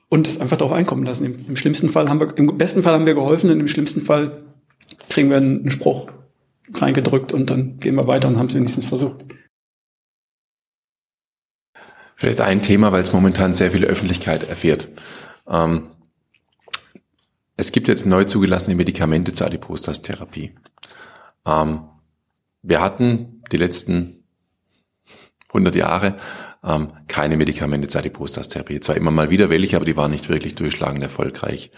und 0.09 0.27
es 0.27 0.41
einfach 0.41 0.57
darauf 0.57 0.73
einkommen 0.73 1.05
lassen. 1.05 1.27
Im, 1.27 1.37
Im, 1.49 1.57
schlimmsten 1.57 1.91
Fall 1.91 2.09
haben 2.09 2.21
wir, 2.21 2.37
im 2.39 2.57
besten 2.57 2.83
Fall 2.83 2.95
haben 2.95 3.05
wir 3.05 3.15
geholfen 3.15 3.51
und 3.51 3.61
im 3.61 3.69
schlimmsten 3.69 4.01
Fall 4.01 4.45
kriegen 5.11 5.29
wir 5.29 5.37
einen 5.37 5.71
Spruch 5.71 6.09
reingedrückt 6.73 7.35
und 7.35 7.51
dann 7.51 7.79
gehen 7.79 7.97
wir 7.97 8.07
weiter 8.07 8.29
und 8.29 8.39
haben 8.39 8.47
es 8.47 8.55
wenigstens 8.55 8.87
versucht. 8.87 9.27
Vielleicht 12.19 12.41
ein 12.41 12.63
Thema, 12.63 12.91
weil 12.91 13.05
es 13.05 13.13
momentan 13.13 13.55
sehr 13.55 13.71
viel 13.71 13.85
Öffentlichkeit 13.85 14.43
erfährt. 14.43 14.89
Ähm, 15.49 15.91
es 17.57 17.71
gibt 17.71 17.87
jetzt 17.87 18.07
neu 18.07 18.25
zugelassene 18.25 18.75
Medikamente 18.75 19.33
zur 19.33 19.47
Adipositas-Therapie. 19.47 20.53
Ähm, 21.47 21.81
wir 22.63 22.81
hatten 22.81 23.45
die 23.53 23.57
letzten 23.57 24.25
100 25.51 25.77
Jahre 25.77 26.19
ähm, 26.65 26.89
keine 27.07 27.37
Medikamente 27.37 27.87
zur 27.87 28.01
Adipositas-Therapie. 28.01 28.81
Zwar 28.81 28.97
immer 28.97 29.13
mal 29.13 29.31
wieder 29.31 29.49
welche, 29.49 29.77
aber 29.77 29.85
die 29.85 29.97
waren 29.97 30.11
nicht 30.11 30.29
wirklich 30.29 30.57
durchschlagend 30.57 31.05
erfolgreich. 31.05 31.71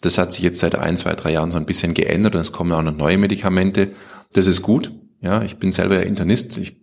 Das 0.00 0.16
hat 0.16 0.32
sich 0.32 0.42
jetzt 0.42 0.60
seit 0.60 0.74
ein, 0.74 0.96
zwei, 0.96 1.12
drei 1.12 1.32
Jahren 1.32 1.50
so 1.50 1.58
ein 1.58 1.66
bisschen 1.66 1.92
geändert 1.92 2.34
und 2.34 2.40
es 2.40 2.52
kommen 2.52 2.72
auch 2.72 2.80
noch 2.80 2.96
neue 2.96 3.18
Medikamente. 3.18 3.92
Das 4.32 4.46
ist 4.46 4.62
gut. 4.62 4.90
Ja, 5.20 5.42
ich 5.42 5.58
bin 5.58 5.70
selber 5.70 6.02
Internist. 6.02 6.56
Ich, 6.56 6.80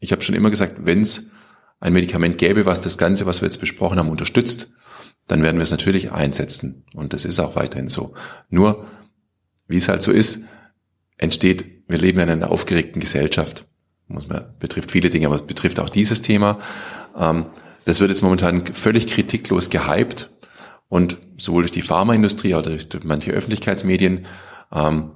ich 0.00 0.10
habe 0.10 0.22
schon 0.22 0.34
immer 0.34 0.50
gesagt, 0.50 0.78
wenn 0.84 1.02
es 1.02 1.30
ein 1.82 1.92
Medikament 1.92 2.38
gäbe, 2.38 2.64
was 2.64 2.80
das 2.80 2.96
Ganze, 2.96 3.26
was 3.26 3.42
wir 3.42 3.46
jetzt 3.46 3.58
besprochen 3.58 3.98
haben, 3.98 4.08
unterstützt, 4.08 4.70
dann 5.26 5.42
werden 5.42 5.56
wir 5.56 5.64
es 5.64 5.72
natürlich 5.72 6.12
einsetzen. 6.12 6.84
Und 6.94 7.12
das 7.12 7.24
ist 7.24 7.40
auch 7.40 7.56
weiterhin 7.56 7.88
so. 7.88 8.14
Nur, 8.50 8.86
wie 9.66 9.78
es 9.78 9.88
halt 9.88 10.00
so 10.00 10.12
ist, 10.12 10.42
entsteht, 11.18 11.64
wir 11.88 11.98
leben 11.98 12.20
in 12.20 12.30
einer 12.30 12.52
aufgeregten 12.52 13.00
Gesellschaft. 13.00 13.66
Muss 14.06 14.28
man, 14.28 14.44
betrifft 14.60 14.92
viele 14.92 15.10
Dinge, 15.10 15.26
aber 15.26 15.34
es 15.34 15.42
betrifft 15.42 15.80
auch 15.80 15.90
dieses 15.90 16.22
Thema. 16.22 16.60
Ähm, 17.18 17.46
das 17.84 17.98
wird 17.98 18.10
jetzt 18.10 18.22
momentan 18.22 18.64
völlig 18.64 19.08
kritiklos 19.08 19.68
gehypt 19.68 20.30
und 20.88 21.18
sowohl 21.36 21.62
durch 21.62 21.72
die 21.72 21.82
Pharmaindustrie 21.82 22.54
oder 22.54 22.76
durch 22.76 23.02
manche 23.02 23.32
Öffentlichkeitsmedien, 23.32 24.26
ähm, 24.72 25.10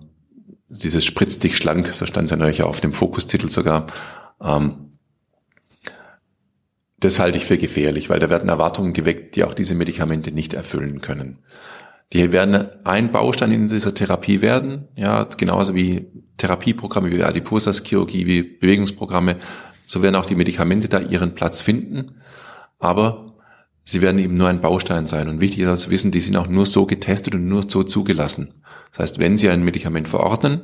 dieses 0.69 1.05
Spritz 1.05 1.39
dich 1.39 1.57
schlank, 1.57 1.87
so 1.93 2.07
stand 2.07 2.25
es 2.25 2.33
ja 2.33 2.37
neulich 2.37 2.64
auf 2.64 2.81
dem 2.81 2.93
Fokustitel 2.93 3.49
sogar, 3.51 3.87
ähm, 4.43 4.95
das 6.99 7.18
halte 7.18 7.38
ich 7.38 7.44
für 7.44 7.59
gefährlich, 7.59 8.09
weil 8.09 8.18
da 8.18 8.30
werden 8.30 8.49
Erwartungen 8.49 8.92
geweckt, 8.92 9.36
die 9.36 9.44
auch 9.44 9.55
diese 9.55 9.74
Medikamente 9.74 10.32
nicht 10.32 10.55
erfüllen 10.55 11.01
können. 11.01 11.40
Die 12.12 12.32
werden 12.32 12.68
ein 12.84 13.11
Baustein 13.12 13.53
in 13.53 13.68
dieser 13.68 13.92
Therapie 13.92 14.40
werden, 14.40 14.88
ja, 14.94 15.24
genauso 15.24 15.74
wie 15.74 16.07
Therapieprogramme 16.36 17.11
wie 17.11 17.24
Adiposas-Chirurgie, 17.24 18.26
wie 18.26 18.42
Bewegungsprogramme, 18.42 19.36
so 19.86 20.03
werden 20.03 20.14
auch 20.14 20.26
die 20.26 20.36
Medikamente 20.36 20.88
da 20.88 21.01
ihren 21.01 21.34
Platz 21.34 21.61
finden, 21.61 22.20
aber 22.78 23.34
sie 23.84 24.03
werden 24.03 24.18
eben 24.18 24.36
nur 24.36 24.49
ein 24.49 24.61
Baustein 24.61 25.07
sein. 25.07 25.28
Und 25.28 25.40
wichtig 25.40 25.61
ist 25.61 25.80
zu 25.80 25.90
wissen, 25.90 26.11
die 26.11 26.20
sind 26.20 26.36
auch 26.36 26.49
nur 26.49 26.66
so 26.66 26.86
getestet 26.86 27.34
und 27.34 27.49
nur 27.49 27.68
so 27.68 27.82
zugelassen. 27.82 28.62
Das 28.90 29.01
heißt, 29.01 29.20
wenn 29.20 29.36
Sie 29.36 29.49
ein 29.49 29.64
Medikament 29.64 30.09
verordnen, 30.09 30.62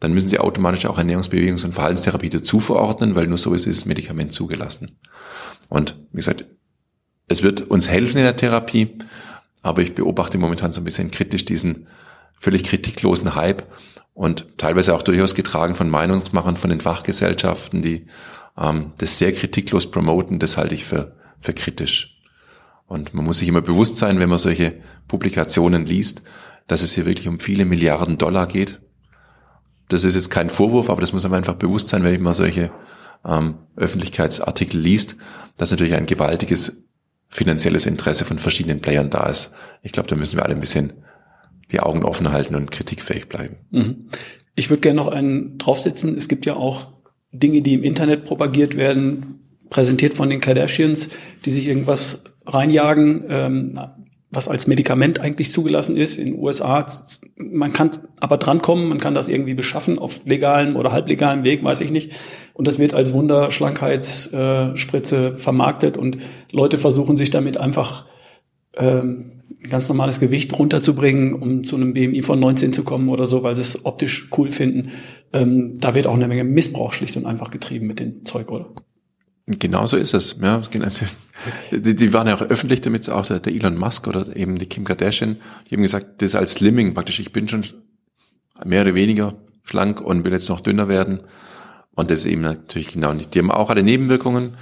dann 0.00 0.12
müssen 0.12 0.28
Sie 0.28 0.38
automatisch 0.38 0.86
auch 0.86 0.98
Ernährungs-, 0.98 1.30
Bewegungs- 1.30 1.64
und 1.64 1.74
Verhaltenstherapie 1.74 2.30
dazu 2.30 2.58
verordnen, 2.58 3.14
weil 3.14 3.26
nur 3.26 3.38
so 3.38 3.54
ist 3.54 3.66
das 3.66 3.84
Medikament 3.84 4.32
zugelassen. 4.32 4.98
Und 5.68 5.96
wie 6.12 6.16
gesagt, 6.16 6.46
es 7.28 7.42
wird 7.42 7.60
uns 7.60 7.88
helfen 7.88 8.18
in 8.18 8.24
der 8.24 8.36
Therapie, 8.36 8.98
aber 9.62 9.82
ich 9.82 9.94
beobachte 9.94 10.38
momentan 10.38 10.72
so 10.72 10.80
ein 10.80 10.84
bisschen 10.84 11.10
kritisch 11.10 11.44
diesen 11.44 11.86
völlig 12.40 12.64
kritiklosen 12.64 13.34
Hype 13.34 13.62
und 14.14 14.46
teilweise 14.58 14.94
auch 14.94 15.02
durchaus 15.02 15.34
getragen 15.34 15.74
von 15.74 15.88
Meinungsmachern 15.90 16.56
von 16.56 16.70
den 16.70 16.80
Fachgesellschaften, 16.80 17.82
die 17.82 18.06
ähm, 18.56 18.92
das 18.98 19.18
sehr 19.18 19.32
kritiklos 19.32 19.90
promoten, 19.90 20.38
das 20.38 20.56
halte 20.56 20.74
ich 20.74 20.84
für, 20.84 21.16
für 21.38 21.52
kritisch. 21.52 22.18
Und 22.86 23.14
man 23.14 23.24
muss 23.24 23.38
sich 23.38 23.48
immer 23.48 23.60
bewusst 23.60 23.98
sein, 23.98 24.18
wenn 24.18 24.28
man 24.28 24.38
solche 24.38 24.74
Publikationen 25.06 25.84
liest, 25.84 26.22
dass 26.66 26.82
es 26.82 26.94
hier 26.94 27.06
wirklich 27.06 27.28
um 27.28 27.38
viele 27.38 27.64
Milliarden 27.64 28.18
Dollar 28.18 28.46
geht. 28.46 28.80
Das 29.90 30.04
ist 30.04 30.14
jetzt 30.14 30.30
kein 30.30 30.50
Vorwurf, 30.50 30.88
aber 30.88 31.00
das 31.00 31.12
muss 31.12 31.24
einem 31.24 31.34
einfach 31.34 31.54
bewusst 31.54 31.88
sein, 31.88 32.02
wenn 32.04 32.14
ich 32.14 32.20
mal 32.20 32.34
solche 32.34 32.70
ähm, 33.26 33.56
Öffentlichkeitsartikel 33.76 34.80
liest, 34.80 35.16
dass 35.56 35.70
natürlich 35.70 35.94
ein 35.94 36.06
gewaltiges 36.06 36.84
finanzielles 37.28 37.86
Interesse 37.86 38.24
von 38.24 38.38
verschiedenen 38.38 38.80
Playern 38.80 39.10
da 39.10 39.28
ist. 39.28 39.52
Ich 39.82 39.92
glaube, 39.92 40.08
da 40.08 40.16
müssen 40.16 40.36
wir 40.36 40.44
alle 40.44 40.54
ein 40.54 40.60
bisschen 40.60 40.94
die 41.70 41.80
Augen 41.80 42.04
offen 42.04 42.32
halten 42.32 42.54
und 42.54 42.70
kritikfähig 42.70 43.28
bleiben. 43.28 43.56
Mhm. 43.70 44.08
Ich 44.54 44.70
würde 44.70 44.80
gerne 44.80 44.96
noch 44.96 45.08
einen 45.08 45.58
draufsetzen. 45.58 46.16
Es 46.16 46.28
gibt 46.28 46.46
ja 46.46 46.54
auch 46.54 46.88
Dinge, 47.32 47.62
die 47.62 47.74
im 47.74 47.84
Internet 47.84 48.24
propagiert 48.24 48.76
werden, 48.76 49.40
präsentiert 49.70 50.16
von 50.16 50.30
den 50.30 50.40
Kardashians, 50.40 51.10
die 51.44 51.50
sich 51.50 51.66
irgendwas 51.66 52.24
reinjagen. 52.46 53.24
Ähm, 53.28 53.80
was 54.30 54.48
als 54.48 54.68
Medikament 54.68 55.20
eigentlich 55.20 55.50
zugelassen 55.50 55.96
ist 55.96 56.18
in 56.18 56.26
den 56.26 56.38
USA. 56.38 56.86
Man 57.36 57.72
kann 57.72 57.92
aber 58.18 58.36
drankommen, 58.36 58.86
man 58.88 58.98
kann 58.98 59.14
das 59.14 59.28
irgendwie 59.28 59.54
beschaffen 59.54 59.98
auf 59.98 60.20
legalem 60.24 60.76
oder 60.76 60.92
halblegalem 60.92 61.42
Weg, 61.42 61.64
weiß 61.64 61.80
ich 61.80 61.90
nicht. 61.90 62.12
Und 62.54 62.68
das 62.68 62.78
wird 62.78 62.94
als 62.94 63.12
Wunderschlankheitsspritze 63.12 65.34
vermarktet 65.34 65.96
und 65.96 66.18
Leute 66.52 66.78
versuchen 66.78 67.16
sich 67.16 67.30
damit 67.30 67.56
einfach 67.56 68.06
ähm, 68.76 69.42
ganz 69.68 69.88
normales 69.88 70.20
Gewicht 70.20 70.56
runterzubringen, 70.56 71.34
um 71.34 71.64
zu 71.64 71.74
einem 71.74 71.92
BMI 71.92 72.22
von 72.22 72.38
19 72.38 72.72
zu 72.72 72.84
kommen 72.84 73.08
oder 73.08 73.26
so, 73.26 73.42
weil 73.42 73.56
sie 73.56 73.62
es 73.62 73.84
optisch 73.84 74.28
cool 74.38 74.52
finden. 74.52 74.92
Ähm, 75.32 75.74
da 75.78 75.96
wird 75.96 76.06
auch 76.06 76.14
eine 76.14 76.28
Menge 76.28 76.44
Missbrauch 76.44 76.92
schlicht 76.92 77.16
und 77.16 77.26
einfach 77.26 77.50
getrieben 77.50 77.88
mit 77.88 77.98
dem 77.98 78.24
Zeug, 78.24 78.52
oder? 78.52 78.68
Genau 79.58 79.86
so 79.86 79.96
ist 79.96 80.14
es. 80.14 80.36
Ja, 80.40 80.60
die, 81.72 81.94
die 81.94 82.12
waren 82.12 82.26
ja 82.26 82.36
auch 82.36 82.42
öffentlich 82.42 82.80
damit, 82.82 83.08
auch 83.10 83.26
der, 83.26 83.40
der 83.40 83.52
Elon 83.52 83.76
Musk 83.76 84.06
oder 84.06 84.36
eben 84.36 84.58
die 84.58 84.66
Kim 84.66 84.84
Kardashian, 84.84 85.38
die 85.68 85.74
haben 85.74 85.82
gesagt, 85.82 86.22
das 86.22 86.30
ist 86.30 86.34
als 86.34 86.54
Slimming 86.54 86.94
praktisch, 86.94 87.18
ich 87.18 87.32
bin 87.32 87.48
schon 87.48 87.64
mehr 88.64 88.82
oder 88.82 88.94
weniger 88.94 89.34
schlank 89.64 90.00
und 90.00 90.24
will 90.24 90.32
jetzt 90.32 90.48
noch 90.48 90.60
dünner 90.60 90.88
werden. 90.88 91.20
Und 91.94 92.10
das 92.10 92.20
ist 92.20 92.26
eben 92.26 92.42
natürlich 92.42 92.88
genau 92.88 93.12
nicht. 93.12 93.34
Die 93.34 93.40
haben 93.40 93.50
auch 93.50 93.70
alle 93.70 93.82
Nebenwirkungen. 93.82 94.56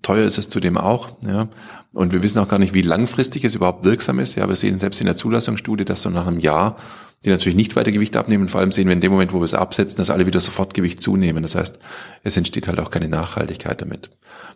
Teuer 0.00 0.26
ist 0.26 0.38
es 0.38 0.48
zudem 0.48 0.78
auch, 0.78 1.16
ja. 1.26 1.48
Und 1.92 2.12
wir 2.12 2.22
wissen 2.22 2.38
auch 2.38 2.48
gar 2.48 2.58
nicht, 2.58 2.72
wie 2.72 2.80
langfristig 2.80 3.44
es 3.44 3.54
überhaupt 3.54 3.84
wirksam 3.84 4.18
ist. 4.18 4.34
Ja, 4.36 4.48
wir 4.48 4.56
sehen 4.56 4.78
selbst 4.78 5.00
in 5.00 5.06
der 5.06 5.16
Zulassungsstudie, 5.16 5.84
dass 5.84 6.02
so 6.02 6.08
nach 6.08 6.26
einem 6.26 6.40
Jahr 6.40 6.76
die 7.24 7.30
natürlich 7.30 7.56
nicht 7.56 7.76
weiter 7.76 7.92
Gewicht 7.92 8.16
abnehmen. 8.16 8.48
Vor 8.48 8.60
allem 8.60 8.72
sehen 8.72 8.88
wir 8.88 8.94
in 8.94 9.00
dem 9.00 9.12
Moment, 9.12 9.32
wo 9.32 9.38
wir 9.38 9.44
es 9.44 9.54
absetzen, 9.54 9.96
dass 9.96 10.10
alle 10.10 10.26
wieder 10.26 10.40
sofort 10.40 10.74
Gewicht 10.74 11.00
zunehmen. 11.00 11.42
Das 11.42 11.54
heißt, 11.54 11.78
es 12.24 12.36
entsteht 12.36 12.66
halt 12.66 12.80
auch 12.80 12.90
keine 12.90 13.08
Nachhaltigkeit 13.08 13.80
damit. 13.80 14.10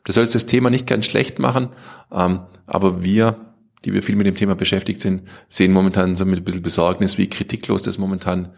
Das 0.05 0.14
soll 0.14 0.24
jetzt 0.24 0.34
das 0.34 0.47
Thema 0.47 0.70
nicht 0.70 0.87
ganz 0.87 1.07
schlecht 1.07 1.39
machen, 1.39 1.68
ähm, 2.12 2.41
aber 2.66 3.05
wir, 3.05 3.55
die 3.84 3.93
wir 3.93 4.03
viel 4.03 4.16
mit 4.16 4.26
dem 4.26 4.34
Thema 4.34 4.57
beschäftigt 4.57 5.01
sind, 5.01 5.22
sehen 5.49 5.72
momentan 5.72 6.16
so 6.16 6.24
mit 6.24 6.41
ein 6.41 6.45
bisschen 6.45 6.62
Besorgnis, 6.62 7.18
wie 7.18 7.28
kritiklos 7.28 7.82
das 7.82 7.99
momentan 7.99 8.53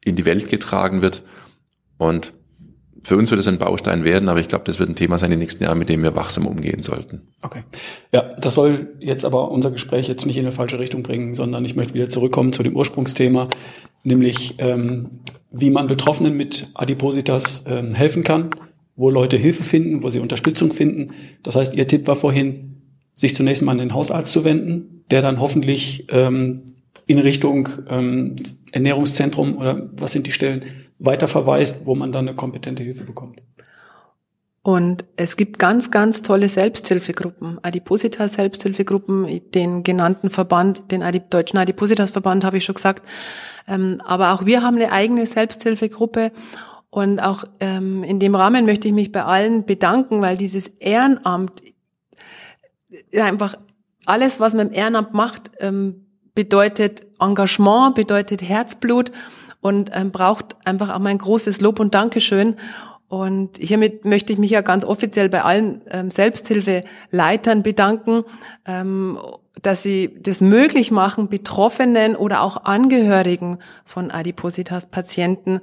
in 0.00 0.14
die 0.14 0.24
Welt 0.24 0.48
getragen 0.48 1.02
wird. 1.02 1.24
Und 1.98 2.32
für 3.06 3.16
uns 3.16 3.30
wird 3.30 3.38
es 3.38 3.46
ein 3.46 3.58
Baustein 3.58 4.02
werden, 4.02 4.28
aber 4.28 4.40
ich 4.40 4.48
glaube, 4.48 4.64
das 4.64 4.80
wird 4.80 4.88
ein 4.88 4.96
Thema 4.96 5.16
sein 5.16 5.30
in 5.30 5.38
den 5.38 5.40
nächsten 5.40 5.62
Jahren, 5.62 5.78
mit 5.78 5.88
dem 5.88 6.02
wir 6.02 6.16
wachsam 6.16 6.46
umgehen 6.46 6.82
sollten. 6.82 7.22
Okay. 7.40 7.62
Ja, 8.12 8.34
das 8.40 8.54
soll 8.54 8.94
jetzt 8.98 9.24
aber 9.24 9.50
unser 9.52 9.70
Gespräch 9.70 10.08
jetzt 10.08 10.26
nicht 10.26 10.36
in 10.36 10.44
eine 10.44 10.52
falsche 10.52 10.80
Richtung 10.80 11.04
bringen, 11.04 11.32
sondern 11.32 11.64
ich 11.64 11.76
möchte 11.76 11.94
wieder 11.94 12.08
zurückkommen 12.08 12.52
zu 12.52 12.64
dem 12.64 12.74
Ursprungsthema. 12.74 13.48
nämlich 14.02 14.54
ähm, 14.58 15.20
wie 15.50 15.70
man 15.70 15.86
Betroffenen 15.86 16.36
mit 16.36 16.68
Adipositas 16.74 17.64
ähm, 17.66 17.94
helfen 17.94 18.24
kann, 18.24 18.50
wo 18.96 19.10
Leute 19.10 19.36
Hilfe 19.36 19.62
finden, 19.62 20.02
wo 20.02 20.08
sie 20.08 20.20
Unterstützung 20.20 20.72
finden. 20.72 21.12
Das 21.42 21.56
heißt, 21.56 21.74
Ihr 21.74 21.86
Tipp 21.86 22.06
war 22.06 22.16
vorhin, 22.16 22.82
sich 23.14 23.34
zunächst 23.34 23.62
mal 23.62 23.72
an 23.72 23.78
den 23.78 23.94
Hausarzt 23.94 24.32
zu 24.32 24.44
wenden, 24.44 25.04
der 25.10 25.22
dann 25.22 25.40
hoffentlich 25.40 26.06
ähm, 26.10 26.62
in 27.06 27.18
Richtung 27.18 27.68
ähm, 27.88 28.36
Ernährungszentrum 28.72 29.56
oder 29.58 29.88
was 29.96 30.12
sind 30.12 30.26
die 30.26 30.32
Stellen 30.32 30.64
weiter 30.98 31.28
verweist, 31.28 31.86
wo 31.86 31.94
man 31.94 32.12
dann 32.12 32.28
eine 32.28 32.36
kompetente 32.36 32.82
Hilfe 32.82 33.04
bekommt. 33.04 33.42
Und 34.62 35.04
es 35.14 35.36
gibt 35.36 35.60
ganz, 35.60 35.92
ganz 35.92 36.22
tolle 36.22 36.48
Selbsthilfegruppen, 36.48 37.62
Adipositas-Selbsthilfegruppen, 37.62 39.40
den 39.52 39.84
genannten 39.84 40.28
Verband, 40.28 40.90
den 40.90 41.04
Adip 41.04 41.30
Deutschen 41.30 41.58
Adipositas-Verband 41.58 42.44
habe 42.44 42.56
ich 42.56 42.64
schon 42.64 42.74
gesagt. 42.74 43.06
Ähm, 43.68 44.02
aber 44.04 44.32
auch 44.32 44.44
wir 44.44 44.62
haben 44.62 44.74
eine 44.74 44.90
eigene 44.90 45.24
Selbsthilfegruppe. 45.26 46.32
Und 46.90 47.20
auch 47.20 47.44
ähm, 47.60 48.02
in 48.02 48.18
dem 48.18 48.34
Rahmen 48.34 48.66
möchte 48.66 48.88
ich 48.88 48.94
mich 48.94 49.12
bei 49.12 49.22
allen 49.22 49.66
bedanken, 49.66 50.20
weil 50.20 50.36
dieses 50.36 50.66
Ehrenamt 50.66 51.62
einfach 53.16 53.56
alles, 54.04 54.40
was 54.40 54.54
man 54.54 54.68
im 54.68 54.72
Ehrenamt 54.72 55.14
macht, 55.14 55.52
ähm, 55.60 56.06
bedeutet 56.34 57.06
Engagement, 57.20 57.94
bedeutet 57.94 58.42
Herzblut 58.42 59.12
und 59.66 59.90
ähm, 59.92 60.12
braucht 60.12 60.54
einfach 60.64 60.94
auch 60.94 61.00
mein 61.00 61.18
großes 61.18 61.60
Lob 61.60 61.80
und 61.80 61.92
Dankeschön. 61.92 62.54
Und 63.08 63.58
hiermit 63.58 64.04
möchte 64.04 64.32
ich 64.32 64.38
mich 64.38 64.52
ja 64.52 64.60
ganz 64.60 64.84
offiziell 64.84 65.28
bei 65.28 65.42
allen 65.42 65.82
ähm, 65.90 66.08
Selbsthilfeleitern 66.08 67.64
bedanken, 67.64 68.22
ähm, 68.64 69.18
dass 69.62 69.82
sie 69.82 70.14
das 70.20 70.40
möglich 70.40 70.90
machen, 70.90 71.28
Betroffenen 71.28 72.14
oder 72.14 72.42
auch 72.42 72.64
Angehörigen 72.64 73.58
von 73.84 74.10
Adipositas-Patienten 74.10 75.60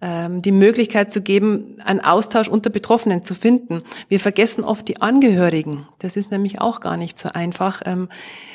ähm, 0.00 0.42
die 0.42 0.52
Möglichkeit 0.52 1.12
zu 1.12 1.22
geben, 1.22 1.76
einen 1.84 2.00
Austausch 2.00 2.48
unter 2.48 2.70
Betroffenen 2.70 3.24
zu 3.24 3.34
finden. 3.34 3.82
Wir 4.08 4.20
vergessen 4.20 4.62
oft 4.62 4.86
die 4.86 5.02
Angehörigen. 5.02 5.88
Das 5.98 6.16
ist 6.16 6.30
nämlich 6.30 6.60
auch 6.60 6.80
gar 6.80 6.96
nicht 6.96 7.18
so 7.18 7.30
einfach. 7.30 7.82
Ähm, 7.84 8.08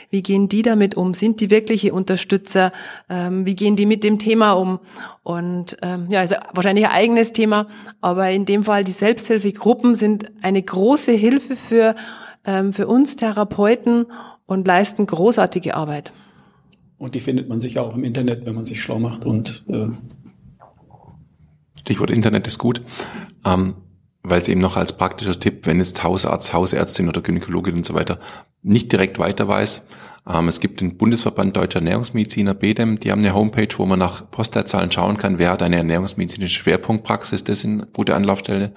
wie 0.10 0.24
gehen 0.24 0.48
die 0.48 0.62
damit 0.62 0.96
um? 0.96 1.14
Sind 1.14 1.42
die 1.42 1.50
wirkliche 1.50 1.94
Unterstützer? 1.94 2.72
Ähm, 3.10 3.46
wie 3.46 3.56
gehen 3.56 3.76
die 3.76 3.86
mit 3.86 4.06
dem 4.06 4.20
Thema 4.20 4.54
um? 4.54 4.80
Und 5.24 5.76
ähm, 5.82 6.08
ja, 6.10 6.22
also 6.22 6.36
wahrscheinlich 6.54 6.86
ein 6.86 6.94
eigenes 6.94 7.34
Thema, 7.34 7.68
aber 8.00 8.30
in 8.30 8.46
dem 8.46 8.64
Fall 8.64 8.86
die 8.86 8.92
Selbsthilfegruppen 8.92 9.96
sind 9.96 10.32
eine 10.42 10.62
große 10.62 11.12
Hilfe 11.12 11.58
für, 11.58 11.96
ähm, 12.46 12.72
für 12.72 12.88
uns 12.88 13.18
Therapeuten 13.18 14.06
und 14.48 14.66
leisten 14.66 15.06
großartige 15.06 15.76
Arbeit. 15.76 16.14
Und 16.98 17.14
die 17.14 17.20
findet 17.20 17.48
man 17.48 17.62
sicher 17.62 17.84
auch 17.84 17.96
im 17.96 18.04
Internet, 18.04 18.46
wenn 18.48 18.56
man 18.56 18.66
sich 18.66 18.82
schlau 18.82 18.98
macht 18.98 19.26
und 19.26 19.64
äh 19.70 19.90
Stichwort 21.82 22.10
Internet 22.10 22.48
ist 22.48 22.58
gut. 22.58 22.82
Ähm, 23.46 23.76
weil 24.24 24.42
es 24.42 24.50
eben 24.50 24.60
noch 24.60 24.76
als 24.76 24.98
praktischer 24.98 25.40
Tipp, 25.40 25.66
wenn 25.66 25.78
jetzt 25.78 26.04
Hausarzt, 26.04 26.52
Hausärztin 26.52 27.08
oder 27.08 27.22
Gynäkologin 27.22 27.76
und 27.76 27.86
so 27.86 27.94
weiter 27.94 28.20
nicht 28.62 28.92
direkt 28.92 29.20
weiter 29.20 29.48
weiß. 29.48 29.84
Ähm, 30.30 30.48
es 30.48 30.60
gibt 30.60 30.82
den 30.82 30.98
Bundesverband 30.98 31.56
Deutscher 31.56 31.80
Ernährungsmediziner, 31.80 32.54
BEDEM, 32.54 33.00
die 33.00 33.12
haben 33.12 33.20
eine 33.20 33.34
Homepage, 33.34 33.70
wo 33.78 33.86
man 33.86 34.00
nach 34.00 34.30
Postleitzahlen 34.30 34.92
schauen 34.92 35.18
kann, 35.18 35.38
wer 35.38 35.52
hat 35.52 35.62
eine 35.62 35.78
ernährungsmedizinische 35.78 36.60
Schwerpunktpraxis, 36.60 37.44
das 37.44 37.60
sind 37.60 37.94
gute 37.94 38.16
Anlaufstellen. 38.16 38.72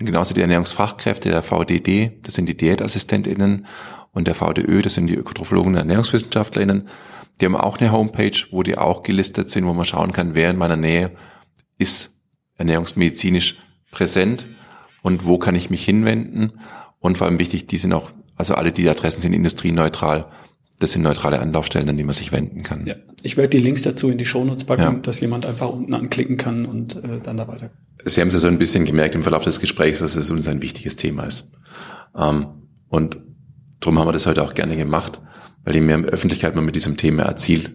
Und 0.00 0.06
genauso 0.06 0.34
die 0.34 0.40
Ernährungsfachkräfte, 0.40 1.30
der 1.30 1.42
VDD, 1.42 2.18
das 2.22 2.34
sind 2.34 2.48
die 2.48 2.56
Diätassistentinnen 2.56 3.66
und 4.12 4.26
der 4.26 4.34
VDÖ, 4.34 4.82
das 4.82 4.94
sind 4.94 5.06
die 5.06 5.14
Ökotrophologen 5.14 5.72
und 5.72 5.78
Ernährungswissenschaftlerinnen. 5.78 6.88
Die 7.40 7.44
haben 7.44 7.56
auch 7.56 7.78
eine 7.78 7.92
Homepage, 7.92 8.38
wo 8.50 8.62
die 8.62 8.78
auch 8.78 9.02
gelistet 9.02 9.50
sind, 9.50 9.66
wo 9.66 9.74
man 9.74 9.84
schauen 9.84 10.12
kann, 10.12 10.34
wer 10.34 10.50
in 10.50 10.56
meiner 10.56 10.76
Nähe 10.76 11.12
ist 11.78 12.14
ernährungsmedizinisch 12.56 13.58
präsent 13.90 14.46
und 15.02 15.26
wo 15.26 15.38
kann 15.38 15.54
ich 15.54 15.70
mich 15.70 15.84
hinwenden. 15.84 16.58
Und 16.98 17.18
vor 17.18 17.26
allem 17.26 17.38
wichtig, 17.38 17.66
die 17.66 17.78
sind 17.78 17.92
auch, 17.92 18.10
also 18.36 18.54
alle 18.54 18.72
die 18.72 18.88
Adressen 18.88 19.20
sind 19.20 19.34
industrieneutral. 19.34 20.26
Das 20.78 20.92
sind 20.92 21.02
neutrale 21.02 21.40
Anlaufstellen, 21.40 21.88
an 21.88 21.96
die 21.96 22.04
man 22.04 22.14
sich 22.14 22.32
wenden 22.32 22.62
kann. 22.62 22.86
Ja, 22.86 22.96
ich 23.22 23.36
werde 23.36 23.56
die 23.56 23.62
Links 23.62 23.82
dazu 23.82 24.10
in 24.10 24.18
die 24.18 24.26
Shownotes 24.26 24.64
packen, 24.64 24.82
ja. 24.82 24.92
dass 24.92 25.20
jemand 25.20 25.46
einfach 25.46 25.70
unten 25.70 25.94
anklicken 25.94 26.36
kann 26.36 26.66
und 26.66 26.96
äh, 26.96 27.20
dann 27.22 27.36
da 27.38 27.48
weiter. 27.48 27.70
Sie 28.04 28.20
haben 28.20 28.28
es 28.28 28.34
ja 28.34 28.40
so 28.40 28.46
ein 28.46 28.58
bisschen 28.58 28.84
gemerkt 28.84 29.14
im 29.14 29.22
Verlauf 29.22 29.44
des 29.44 29.60
Gesprächs, 29.60 30.00
dass 30.00 30.16
es 30.16 30.30
uns 30.30 30.46
ein 30.48 30.60
wichtiges 30.60 30.96
Thema 30.96 31.24
ist. 31.24 31.50
Ähm, 32.14 32.46
und 32.88 33.18
darum 33.80 33.98
haben 33.98 34.08
wir 34.08 34.12
das 34.12 34.26
heute 34.26 34.42
auch 34.42 34.54
gerne 34.54 34.76
gemacht, 34.76 35.20
weil 35.64 35.74
je 35.74 35.80
mehr 35.80 35.98
Öffentlichkeit 35.98 36.54
man 36.54 36.64
mit 36.64 36.74
diesem 36.74 36.96
Thema 36.96 37.22
erzielt, 37.22 37.72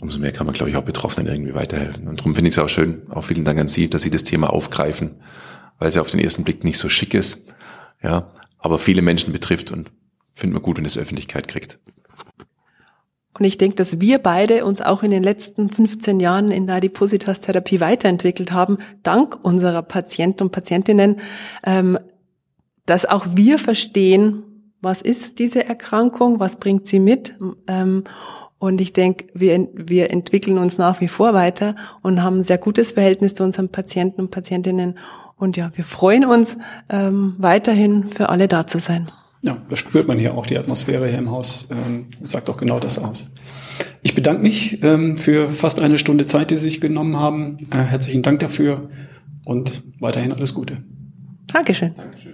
umso 0.00 0.18
mehr 0.18 0.32
kann 0.32 0.46
man, 0.46 0.54
glaube 0.54 0.70
ich, 0.70 0.76
auch 0.76 0.82
Betroffenen 0.82 1.30
irgendwie 1.30 1.54
weiterhelfen. 1.54 2.08
Und 2.08 2.20
darum 2.20 2.34
finde 2.34 2.48
ich 2.48 2.56
es 2.56 2.58
auch 2.58 2.68
schön, 2.68 3.02
auch 3.10 3.24
vielen 3.24 3.44
Dank 3.44 3.60
an 3.60 3.68
Sie, 3.68 3.88
dass 3.88 4.02
Sie 4.02 4.10
das 4.10 4.24
Thema 4.24 4.50
aufgreifen 4.50 5.12
weil 5.78 5.88
es 5.88 5.94
ja 5.94 6.00
auf 6.00 6.10
den 6.10 6.20
ersten 6.20 6.44
Blick 6.44 6.64
nicht 6.64 6.78
so 6.78 6.88
schick 6.88 7.14
ist, 7.14 7.46
ja, 8.02 8.32
aber 8.58 8.78
viele 8.78 9.02
Menschen 9.02 9.32
betrifft 9.32 9.70
und 9.70 9.90
finden 10.34 10.56
wir 10.56 10.60
gut, 10.60 10.78
wenn 10.78 10.84
es 10.84 10.98
Öffentlichkeit 10.98 11.48
kriegt. 11.48 11.78
Und 13.38 13.44
ich 13.44 13.58
denke, 13.58 13.76
dass 13.76 14.00
wir 14.00 14.18
beide 14.18 14.64
uns 14.64 14.80
auch 14.80 15.02
in 15.02 15.10
den 15.10 15.22
letzten 15.22 15.68
15 15.68 16.20
Jahren 16.20 16.50
in 16.50 16.66
der 16.66 16.76
Adipositas-Therapie 16.76 17.80
weiterentwickelt 17.80 18.52
haben, 18.52 18.76
dank 19.02 19.38
unserer 19.42 19.82
Patienten 19.82 20.44
und 20.44 20.52
Patientinnen, 20.52 21.16
ähm, 21.64 21.98
dass 22.86 23.06
auch 23.06 23.26
wir 23.34 23.58
verstehen, 23.58 24.44
was 24.80 25.02
ist 25.02 25.38
diese 25.38 25.64
Erkrankung, 25.64 26.38
was 26.38 26.56
bringt 26.56 26.86
sie 26.86 27.00
mit. 27.00 27.34
Ähm, 27.66 28.04
und 28.58 28.80
ich 28.80 28.92
denke, 28.92 29.26
wir, 29.34 29.68
wir 29.74 30.10
entwickeln 30.10 30.58
uns 30.58 30.78
nach 30.78 31.00
wie 31.00 31.08
vor 31.08 31.34
weiter 31.34 31.74
und 32.02 32.22
haben 32.22 32.38
ein 32.38 32.42
sehr 32.42 32.58
gutes 32.58 32.92
Verhältnis 32.92 33.34
zu 33.34 33.42
unseren 33.42 33.68
Patienten 33.68 34.20
und 34.20 34.30
Patientinnen 34.30 34.94
und 35.36 35.56
ja, 35.56 35.70
wir 35.74 35.84
freuen 35.84 36.24
uns 36.24 36.56
ähm, 36.88 37.34
weiterhin 37.38 38.08
für 38.08 38.28
alle 38.28 38.48
da 38.48 38.66
zu 38.66 38.78
sein. 38.78 39.10
Ja, 39.44 39.58
das 39.68 39.78
spürt 39.78 40.08
man 40.08 40.18
hier 40.18 40.34
auch. 40.34 40.46
Die 40.46 40.56
Atmosphäre 40.56 41.06
hier 41.06 41.18
im 41.18 41.30
Haus 41.30 41.68
ähm, 41.70 42.06
sagt 42.22 42.48
auch 42.48 42.56
genau 42.56 42.80
das 42.80 42.98
aus. 42.98 43.28
Ich 44.02 44.14
bedanke 44.14 44.42
mich 44.42 44.82
ähm, 44.82 45.18
für 45.18 45.48
fast 45.48 45.80
eine 45.80 45.98
Stunde 45.98 46.26
Zeit, 46.26 46.50
die 46.50 46.56
Sie 46.56 46.64
sich 46.64 46.80
genommen 46.80 47.16
haben. 47.16 47.58
Äh, 47.70 47.76
herzlichen 47.76 48.22
Dank 48.22 48.38
dafür 48.38 48.88
und 49.44 49.82
weiterhin 50.00 50.32
alles 50.32 50.54
Gute. 50.54 50.78
Dankeschön. 51.46 51.94
Dankeschön. 51.94 52.33